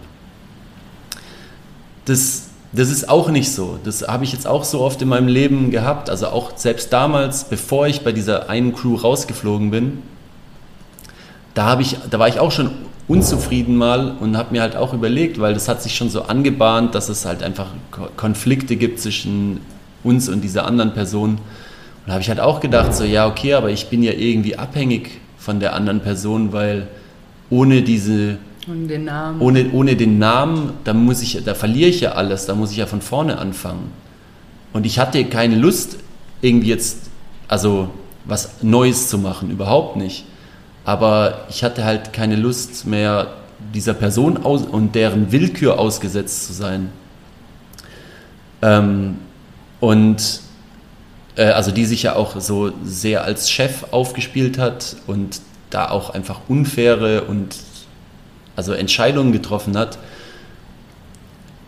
Das 2.05 2.46
das 2.77 2.91
ist 2.91 3.09
auch 3.09 3.31
nicht 3.31 3.53
so. 3.53 3.79
Das 3.85 4.07
habe 4.07 4.25
ich 4.25 4.33
jetzt 4.33 4.47
auch 4.47 4.65
so 4.65 4.81
oft 4.81 5.01
in 5.01 5.09
meinem 5.09 5.29
Leben 5.29 5.71
gehabt. 5.71 6.11
Also 6.11 6.29
auch 6.29 6.57
selbst 6.57 6.93
damals, 6.93 7.45
bevor 7.45 7.87
ich 7.87 8.03
bei 8.03 8.13
dieser 8.13 8.51
einen 8.51 8.75
Crew 8.75 8.97
rausgeflogen 8.97 9.71
bin, 9.71 10.03
da, 11.55 11.81
ich, 11.81 11.97
da 12.11 12.19
war 12.19 12.29
ich 12.29 12.39
auch 12.39 12.53
schon 12.53 12.71
unzufrieden 13.09 13.77
mal 13.77 14.17
und 14.21 14.37
habe 14.37 14.53
mir 14.53 14.61
halt 14.61 14.77
auch 14.77 14.93
überlegt, 14.93 15.41
weil 15.41 15.55
das 15.55 15.69
hat 15.69 15.83
sich 15.83 15.97
schon 15.97 16.11
so 16.11 16.23
angebahnt, 16.23 16.95
dass 16.95 17.09
es 17.09 17.25
halt 17.25 17.43
einfach 17.43 17.69
Konflikte 18.17 18.77
gibt 18.77 19.01
zwischen 19.01 19.61
uns 20.05 20.29
und 20.29 20.43
dieser 20.43 20.67
anderen 20.67 20.93
Person. 20.93 21.31
Und 21.31 21.41
da 22.07 22.13
habe 22.13 22.23
ich 22.23 22.29
halt 22.29 22.41
auch 22.41 22.61
gedacht, 22.61 22.95
so 22.95 23.05
ja, 23.05 23.27
okay, 23.27 23.55
aber 23.55 23.71
ich 23.71 23.89
bin 23.89 24.03
ja 24.03 24.13
irgendwie 24.13 24.57
abhängig 24.57 25.21
von 25.39 25.61
der 25.61 25.75
anderen 25.75 26.01
Person, 26.01 26.53
weil 26.53 26.89
ohne 27.49 27.83
diese 27.83 28.39
ohne 28.69 28.87
den 28.87 29.05
Namen. 29.05 29.41
Ohne, 29.41 29.71
ohne 29.73 29.97
den 29.97 30.19
Namen, 30.19 30.73
da, 30.85 30.93
muss 30.93 31.23
ich, 31.23 31.43
da 31.45 31.55
verliere 31.55 31.89
ich 31.89 32.01
ja 32.01 32.13
alles, 32.13 32.47
da 32.47 32.55
muss 32.55 32.71
ich 32.73 32.79
ja 32.79 32.87
von 32.87 33.01
vorne 33.01 33.39
anfangen. 33.39 33.93
Und 34.73 34.87
ich 34.87 34.99
hatte 34.99 35.25
keine 35.25 35.57
Lust, 35.57 35.99
irgendwie 36.41 36.69
jetzt, 36.69 37.11
also 37.49 37.91
was 38.25 38.63
Neues 38.63 39.09
zu 39.09 39.19
machen, 39.19 39.51
überhaupt 39.51 39.97
nicht. 39.97 40.25
Aber 40.85 41.47
ich 41.49 41.65
hatte 41.65 41.85
halt 41.85 42.13
keine 42.13 42.37
Lust 42.37 42.87
mehr, 42.87 43.29
dieser 43.75 43.95
Person 43.95 44.45
aus 44.45 44.63
und 44.63 44.95
deren 44.95 45.33
Willkür 45.33 45.79
ausgesetzt 45.79 46.47
zu 46.47 46.53
sein. 46.53 46.91
Ähm, 48.63 49.19
und 49.81 50.41
äh, 51.37 51.47
also 51.47 51.71
die 51.71 51.85
sich 51.85 52.03
ja 52.03 52.17
auch 52.17 52.41
so 52.41 52.73
sehr 52.85 53.25
als 53.25 53.51
Chef 53.51 53.85
aufgespielt 53.93 54.59
hat 54.59 54.97
und 55.07 55.41
da 55.71 55.91
auch 55.91 56.11
einfach 56.11 56.41
unfaire 56.49 57.25
und 57.25 57.57
also 58.57 58.73
Entscheidungen 58.73 59.33
getroffen 59.33 59.77
hat. 59.77 59.99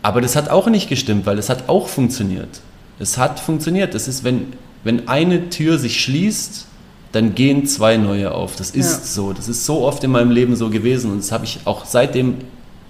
Aber 0.01 0.21
das 0.21 0.35
hat 0.35 0.49
auch 0.49 0.67
nicht 0.67 0.89
gestimmt, 0.89 1.25
weil 1.25 1.37
es 1.37 1.49
hat 1.49 1.69
auch 1.69 1.87
funktioniert. 1.87 2.61
Es 2.99 3.17
hat 3.17 3.39
funktioniert. 3.39 3.93
Das 3.93 4.07
ist, 4.07 4.23
wenn, 4.23 4.53
wenn 4.83 5.07
eine 5.07 5.49
Tür 5.49 5.77
sich 5.77 6.01
schließt, 6.01 6.65
dann 7.11 7.35
gehen 7.35 7.65
zwei 7.65 7.97
neue 7.97 8.33
auf. 8.33 8.55
Das 8.55 8.71
ist 8.71 8.91
ja. 8.91 9.05
so. 9.05 9.33
Das 9.33 9.47
ist 9.47 9.65
so 9.65 9.85
oft 9.85 10.03
in 10.03 10.11
meinem 10.11 10.31
Leben 10.31 10.55
so 10.55 10.69
gewesen. 10.69 11.11
Und 11.11 11.19
das 11.19 11.31
habe 11.31 11.45
ich 11.45 11.59
auch 11.65 11.85
seitdem 11.85 12.37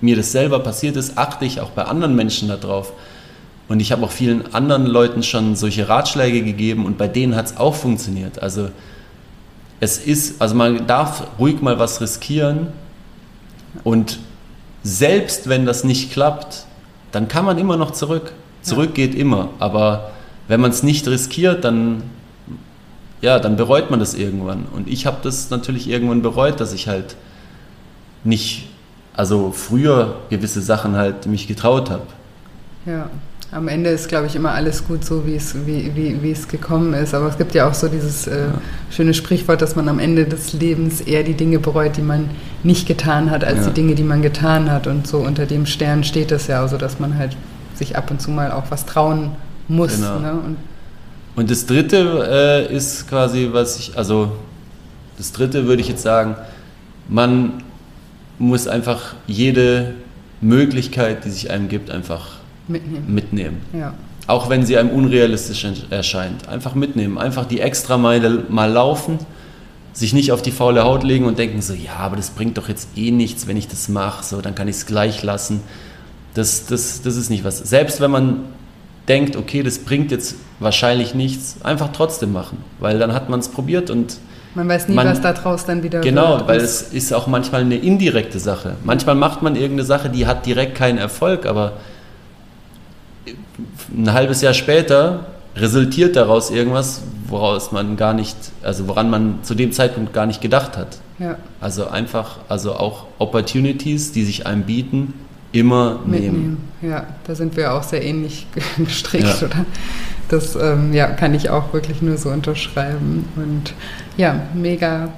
mir 0.02 0.16
das 0.16 0.32
selber 0.32 0.60
passiert 0.60 0.96
ist, 0.96 1.18
achte 1.18 1.46
ich 1.46 1.60
auch 1.60 1.72
bei 1.72 1.84
anderen 1.84 2.16
Menschen 2.16 2.48
darauf. 2.48 2.94
Und 3.68 3.82
ich 3.82 3.92
habe 3.92 4.04
auch 4.06 4.12
vielen 4.12 4.54
anderen 4.54 4.86
Leuten 4.86 5.24
schon 5.24 5.56
solche 5.56 5.90
Ratschläge 5.90 6.42
gegeben 6.42 6.86
und 6.86 6.98
bei 6.98 7.08
denen 7.08 7.36
hat 7.36 7.48
es 7.48 7.58
auch 7.58 7.76
funktioniert. 7.76 8.42
Also 8.42 8.70
es 9.80 9.98
ist, 9.98 10.42
also 10.42 10.56
man 10.56 10.88
darf 10.88 11.24
ruhig 11.38 11.62
mal 11.62 11.78
was 11.78 12.02
riskieren 12.02 12.68
und 13.84 14.20
selbst 14.84 15.50
wenn 15.50 15.66
das 15.66 15.84
nicht 15.84 16.12
klappt, 16.12 16.66
dann 17.12 17.28
kann 17.28 17.46
man 17.46 17.58
immer 17.58 17.78
noch 17.78 17.92
zurück. 17.92 18.34
Zurück 18.62 18.90
ja. 18.90 19.06
geht 19.06 19.16
immer. 19.16 19.50
Aber 19.60 20.12
wenn 20.48 20.62
man 20.62 20.72
es 20.72 20.84
nicht 20.84 21.08
riskiert, 21.08 21.64
dann, 21.64 22.04
ja, 23.22 23.40
dann 23.40 23.56
bereut 23.56 23.90
man 23.90 24.00
das 24.00 24.14
irgendwann. 24.14 24.66
Und 24.74 24.88
ich 24.88 25.06
habe 25.06 25.18
das 25.24 25.50
natürlich 25.50 25.90
irgendwann 25.90 26.22
bereut, 26.22 26.60
dass 26.60 26.74
ich 26.74 26.88
halt 26.88 27.16
nicht, 28.24 28.68
also 29.14 29.52
früher 29.52 30.18
gewisse 30.30 30.62
Sachen 30.62 30.96
halt 30.96 31.26
mich 31.26 31.48
getraut 31.48 31.90
habe. 31.90 32.08
Ja 32.86 33.10
am 33.52 33.68
Ende 33.68 33.90
ist, 33.90 34.08
glaube 34.08 34.28
ich, 34.28 34.36
immer 34.36 34.52
alles 34.52 34.88
gut 34.88 35.04
so, 35.04 35.26
wie 35.26 35.36
es, 35.36 35.56
wie, 35.66 35.92
wie, 35.96 36.22
wie 36.22 36.32
es 36.32 36.48
gekommen 36.48 36.94
ist. 36.94 37.16
Aber 37.16 37.28
es 37.28 37.38
gibt 37.38 37.56
ja 37.56 37.68
auch 37.68 37.74
so 37.74 37.88
dieses 37.88 38.28
äh, 38.28 38.42
ja. 38.42 38.54
schöne 38.92 39.16
Sprichwort, 39.16 39.62
dass 39.62 39.76
man 39.76 39.90
am 39.90 39.98
Ende 39.98 40.26
des 40.26 40.54
Lebens 40.54 41.02
eher 41.02 41.24
die 41.24 41.34
Dinge 41.34 41.58
bereut, 41.58 41.98
die 41.98 42.04
man 42.04 42.30
nicht 42.62 42.88
getan 42.88 43.32
hat, 43.32 43.44
als 43.44 43.60
ja. 43.60 43.68
die 43.68 43.74
Dinge, 43.74 43.96
die 43.96 44.04
man 44.04 44.22
getan 44.22 44.72
hat. 44.72 44.86
Und 44.86 45.08
so 45.08 45.18
unter 45.18 45.48
dem 45.48 45.66
Stern 45.66 46.04
steht 46.04 46.32
es 46.32 46.46
ja, 46.46 46.62
also 46.62 46.78
dass 46.78 47.00
man 47.00 47.18
halt 47.18 47.36
sich 47.74 47.98
ab 47.98 48.12
und 48.12 48.22
zu 48.22 48.30
mal 48.30 48.52
auch 48.52 48.66
was 48.70 48.86
trauen 48.86 49.32
muss. 49.68 49.96
Genau. 49.96 50.20
Ne? 50.20 50.34
Und, 50.34 50.58
und, 51.36 51.50
das 51.50 51.66
Dritte 51.66 52.68
äh, 52.70 52.76
ist 52.76 53.10
quasi, 53.10 53.50
was 53.52 53.80
ich, 53.80 53.98
also 53.98 54.32
das 55.18 55.32
Dritte 55.32 55.66
würde 55.66 55.82
ich 55.82 55.88
jetzt 55.88 56.04
sagen, 56.04 56.36
man 57.08 57.64
muss 58.38 58.68
einfach 58.68 59.16
jede 59.26 59.96
Möglichkeit, 60.40 61.26
die 61.26 61.32
sich 61.32 61.50
einem 61.50 61.68
gibt, 61.68 61.90
einfach 61.90 62.39
mitnehmen. 62.70 63.14
mitnehmen. 63.14 63.58
Ja. 63.74 63.94
Auch 64.28 64.50
wenn 64.50 64.66
sie 64.66 64.78
einem 64.78 64.92
unrealistisch 64.92 65.66
erscheint. 65.90 66.48
Einfach 66.48 66.76
mitnehmen. 66.76 67.18
Einfach 67.18 67.46
die 67.46 67.62
extra 67.62 67.98
Meile 67.98 68.44
mal 68.50 68.72
laufen, 68.72 69.18
sich 69.94 70.14
nicht 70.14 70.32
auf 70.32 70.42
die 70.42 70.52
faule 70.52 70.84
Haut 70.84 71.04
legen 71.04 71.26
und 71.26 71.40
denken 71.40 71.62
so, 71.62 71.74
ja, 71.74 71.96
aber 71.98 72.16
das 72.16 72.30
bringt 72.30 72.58
doch 72.58 72.70
jetzt 72.70 72.90
eh 72.96 73.12
nichts, 73.12 73.48
wenn 73.48 73.58
ich 73.58 73.68
das 73.68 73.90
mache, 73.90 74.24
so, 74.24 74.40
dann 74.40 74.56
kann 74.56 74.68
ich 74.68 74.76
es 74.76 74.86
gleich 74.86 75.24
lassen. 75.24 75.62
Das, 76.36 76.68
das, 76.68 77.02
das 77.02 77.16
ist 77.16 77.30
nicht 77.30 77.44
was. 77.44 77.58
Selbst 77.58 78.00
wenn 78.00 78.12
man 78.12 78.42
denkt, 79.08 79.36
okay, 79.36 79.64
das 79.64 79.80
bringt 79.80 80.12
jetzt 80.12 80.36
wahrscheinlich 80.60 81.16
nichts, 81.16 81.58
einfach 81.64 81.90
trotzdem 81.92 82.32
machen, 82.32 82.60
weil 82.80 83.00
dann 83.00 83.14
hat 83.14 83.30
man 83.30 83.40
es 83.40 83.50
probiert 83.50 83.90
und 83.90 84.18
man 84.56 84.68
weiß 84.68 84.88
nie, 84.88 84.96
man, 84.96 85.08
was 85.08 85.22
da 85.22 85.34
draus 85.34 85.66
dann 85.66 85.84
wieder 85.84 86.02
Genau, 86.02 86.38
wird. 86.38 86.48
weil 86.48 86.60
es 86.60 86.82
ist 86.82 87.14
auch 87.14 87.28
manchmal 87.28 87.62
eine 87.62 87.76
indirekte 87.78 88.40
Sache. 88.40 88.76
Manchmal 88.84 89.16
macht 89.16 89.42
man 89.42 89.56
irgendeine 89.56 89.86
Sache, 89.86 90.10
die 90.10 90.28
hat 90.28 90.46
direkt 90.46 90.76
keinen 90.76 90.98
Erfolg, 90.98 91.46
aber 91.46 91.74
ein 93.96 94.14
halbes 94.14 94.42
Jahr 94.42 94.54
später 94.54 95.26
resultiert 95.56 96.16
daraus 96.16 96.52
irgendwas, 96.52 97.02
woraus 97.28 97.72
man 97.72 97.98
gar 97.98 98.14
nicht, 98.14 98.36
also 98.64 98.88
woran 98.88 99.10
man 99.10 99.40
zu 99.44 99.56
dem 99.56 99.72
Zeitpunkt 99.72 100.14
gar 100.14 100.26
nicht 100.26 100.42
gedacht 100.42 100.78
hat. 100.78 101.00
Ja. 101.20 101.38
Also 101.60 101.88
einfach, 101.88 102.40
also 102.48 102.74
auch 102.76 103.06
Opportunities, 103.18 104.12
die 104.12 104.24
sich 104.24 104.48
einem 104.48 104.64
bieten, 104.64 105.14
immer 105.52 106.00
Mitnehmen. 106.06 106.42
nehmen. 106.42 106.70
Ja, 106.82 107.08
da 107.26 107.36
sind 107.36 107.58
wir 107.58 107.74
auch 107.74 107.84
sehr 107.84 108.04
ähnlich 108.04 108.48
gestrickt, 108.78 109.42
ja. 109.42 109.48
oder? 109.48 109.66
Das 110.30 110.56
ähm, 110.56 110.94
ja, 110.94 111.08
kann 111.08 111.34
ich 111.34 111.50
auch 111.50 111.74
wirklich 111.74 112.02
nur 112.02 112.18
so 112.18 112.30
unterschreiben. 112.30 113.28
Und 113.36 113.74
ja, 114.16 114.40
mega, 114.54 115.10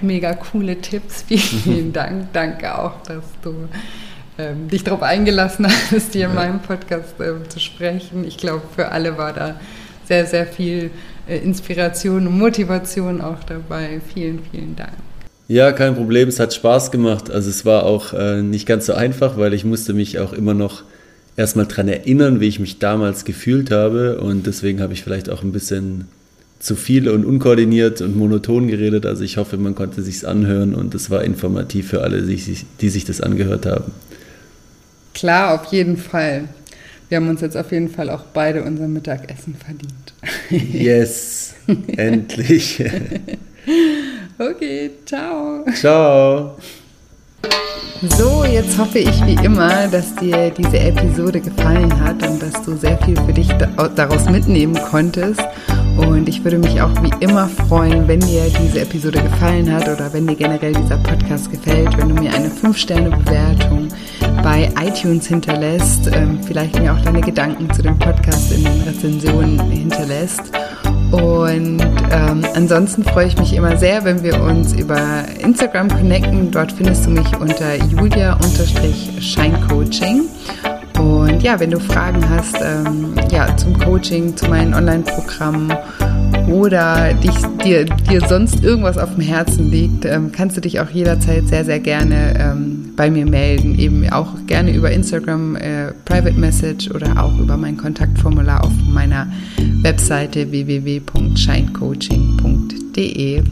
mega 0.00 0.34
coole 0.34 0.80
Tipps. 0.80 1.22
Vielen, 1.26 1.40
vielen 1.40 1.92
Dank. 1.94 2.32
Danke 2.32 2.78
auch, 2.78 3.02
dass 3.02 3.24
du 3.42 3.54
ähm, 4.38 4.68
dich 4.68 4.84
darauf 4.84 5.02
eingelassen 5.02 5.66
hast, 5.90 6.12
hier 6.12 6.26
in 6.26 6.34
meinem 6.34 6.60
Podcast 6.60 7.20
äh, 7.20 7.48
zu 7.48 7.60
sprechen. 7.60 8.24
Ich 8.24 8.36
glaube, 8.36 8.62
für 8.74 8.88
alle 8.90 9.18
war 9.18 9.32
da 9.32 9.60
sehr, 10.06 10.26
sehr 10.26 10.46
viel 10.46 10.90
äh, 11.28 11.38
Inspiration 11.38 12.26
und 12.26 12.38
Motivation 12.38 13.20
auch 13.20 13.42
dabei. 13.44 14.00
Vielen, 14.14 14.40
vielen 14.50 14.76
Dank. 14.76 14.92
Ja, 15.48 15.72
kein 15.72 15.94
Problem. 15.94 16.28
Es 16.28 16.40
hat 16.40 16.54
Spaß 16.54 16.90
gemacht. 16.90 17.30
Also 17.30 17.50
es 17.50 17.64
war 17.64 17.84
auch 17.84 18.12
äh, 18.12 18.42
nicht 18.42 18.66
ganz 18.66 18.86
so 18.86 18.94
einfach, 18.94 19.38
weil 19.38 19.54
ich 19.54 19.64
musste 19.64 19.94
mich 19.94 20.18
auch 20.18 20.32
immer 20.32 20.54
noch 20.54 20.82
erstmal 21.36 21.66
daran 21.66 21.88
erinnern, 21.88 22.40
wie 22.40 22.48
ich 22.48 22.60
mich 22.60 22.78
damals 22.78 23.24
gefühlt 23.24 23.70
habe. 23.70 24.20
Und 24.20 24.46
deswegen 24.46 24.80
habe 24.80 24.92
ich 24.92 25.02
vielleicht 25.02 25.30
auch 25.30 25.42
ein 25.42 25.52
bisschen 25.52 26.06
zu 26.58 26.74
viel 26.74 27.08
und 27.08 27.24
unkoordiniert 27.24 28.00
und 28.00 28.16
monoton 28.16 28.68
geredet. 28.68 29.06
Also 29.06 29.24
ich 29.24 29.36
hoffe, 29.36 29.56
man 29.56 29.74
konnte 29.74 30.02
sich's 30.02 30.24
anhören 30.24 30.74
und 30.74 30.94
es 30.94 31.08
war 31.08 31.22
informativ 31.24 31.88
für 31.88 32.02
alle, 32.02 32.22
die 32.22 32.88
sich 32.88 33.04
das 33.04 33.20
angehört 33.20 33.64
haben. 33.64 33.92
Klar, 35.18 35.54
auf 35.60 35.72
jeden 35.72 35.96
Fall. 35.96 36.44
Wir 37.08 37.16
haben 37.16 37.28
uns 37.28 37.40
jetzt 37.40 37.56
auf 37.56 37.72
jeden 37.72 37.88
Fall 37.88 38.08
auch 38.08 38.22
beide 38.32 38.62
unser 38.62 38.86
Mittagessen 38.86 39.56
verdient. 39.56 40.14
Yes, 40.72 41.54
endlich. 41.96 42.80
okay, 44.38 44.90
ciao. 45.04 45.64
Ciao. 45.74 46.56
So, 48.16 48.44
jetzt 48.44 48.78
hoffe 48.78 49.00
ich 49.00 49.26
wie 49.26 49.44
immer, 49.44 49.88
dass 49.88 50.14
dir 50.14 50.50
diese 50.50 50.78
Episode 50.78 51.40
gefallen 51.40 51.92
hat 52.00 52.24
und 52.24 52.40
dass 52.40 52.62
du 52.62 52.76
sehr 52.76 52.96
viel 52.98 53.16
für 53.16 53.32
dich 53.32 53.48
daraus 53.96 54.30
mitnehmen 54.30 54.78
konntest. 54.88 55.42
Und 55.98 56.28
ich 56.28 56.44
würde 56.44 56.58
mich 56.58 56.80
auch 56.80 56.92
wie 57.02 57.10
immer 57.20 57.48
freuen, 57.48 58.06
wenn 58.06 58.20
dir 58.20 58.44
diese 58.62 58.82
Episode 58.82 59.20
gefallen 59.20 59.72
hat 59.72 59.88
oder 59.88 60.12
wenn 60.12 60.28
dir 60.28 60.36
generell 60.36 60.72
dieser 60.72 60.98
Podcast 60.98 61.50
gefällt, 61.50 61.98
wenn 61.98 62.10
du 62.10 62.14
mir 62.22 62.32
eine 62.32 62.48
5-Sterne-Bewertung 62.48 63.88
bei 64.42 64.70
iTunes 64.80 65.26
hinterlässt, 65.26 66.08
ähm, 66.14 66.40
vielleicht 66.42 66.78
mir 66.78 66.92
auch 66.92 67.00
deine 67.00 67.20
Gedanken 67.20 67.68
zu 67.72 67.82
dem 67.82 67.98
Podcast 67.98 68.52
in 68.52 68.62
den 68.62 68.80
Rezensionen 68.82 69.58
hinterlässt. 69.70 70.52
Und 71.10 71.80
ähm, 72.12 72.44
ansonsten 72.54 73.02
freue 73.02 73.26
ich 73.26 73.36
mich 73.38 73.54
immer 73.54 73.76
sehr, 73.76 74.04
wenn 74.04 74.22
wir 74.22 74.40
uns 74.40 74.74
über 74.74 75.24
Instagram 75.40 75.88
connecten. 75.88 76.52
Dort 76.52 76.70
findest 76.72 77.06
du 77.06 77.10
mich 77.10 77.36
unter 77.40 77.74
julia-scheincoaching. 77.74 80.28
Und 81.38 81.44
ja, 81.44 81.60
wenn 81.60 81.70
du 81.70 81.78
Fragen 81.78 82.28
hast 82.28 82.56
ähm, 82.60 83.14
ja, 83.30 83.56
zum 83.56 83.78
Coaching, 83.78 84.36
zu 84.36 84.48
meinen 84.48 84.74
Online-Programmen 84.74 85.72
oder 86.48 87.14
dich, 87.14 87.36
dir, 87.64 87.84
dir 87.84 88.20
sonst 88.28 88.64
irgendwas 88.64 88.98
auf 88.98 89.14
dem 89.14 89.22
Herzen 89.22 89.70
liegt, 89.70 90.04
ähm, 90.04 90.32
kannst 90.32 90.56
du 90.56 90.60
dich 90.60 90.80
auch 90.80 90.90
jederzeit 90.90 91.46
sehr, 91.48 91.64
sehr 91.64 91.78
gerne 91.80 92.34
ähm, 92.38 92.92
bei 92.96 93.10
mir 93.10 93.26
melden. 93.26 93.76
Eben 93.78 94.08
auch 94.10 94.34
gerne 94.46 94.74
über 94.74 94.90
Instagram, 94.90 95.56
äh, 95.56 95.92
Private 96.04 96.38
Message 96.38 96.90
oder 96.90 97.22
auch 97.22 97.38
über 97.38 97.56
mein 97.56 97.76
Kontaktformular 97.76 98.64
auf 98.64 98.72
meiner 98.92 99.28
Webseite 99.82 100.50
www.scheincoaching.de. 100.50 103.42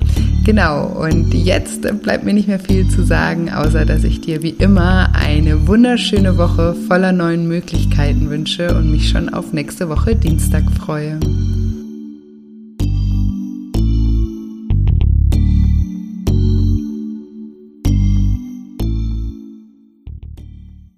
Genau, 0.45 0.87
und 0.87 1.33
jetzt 1.35 1.83
bleibt 2.03 2.25
mir 2.25 2.33
nicht 2.33 2.49
mehr 2.49 2.59
viel 2.59 2.89
zu 2.89 3.05
sagen, 3.05 3.49
außer 3.51 3.85
dass 3.85 4.03
ich 4.05 4.21
dir 4.21 4.43
wie 4.43 4.51
immer 4.51 5.15
eine 5.15 5.69
wunderschöne 5.69 6.37
Woche 6.39 6.75
voller 6.89 7.13
neuen 7.13 7.47
Möglichkeiten 7.47 8.29
wünsche 8.31 8.77
und 8.77 8.91
mich 8.91 9.09
schon 9.09 9.29
auf 9.29 9.53
nächste 9.53 9.89
Woche 9.89 10.17
Dienstag 10.17 10.65
freue. 10.73 11.21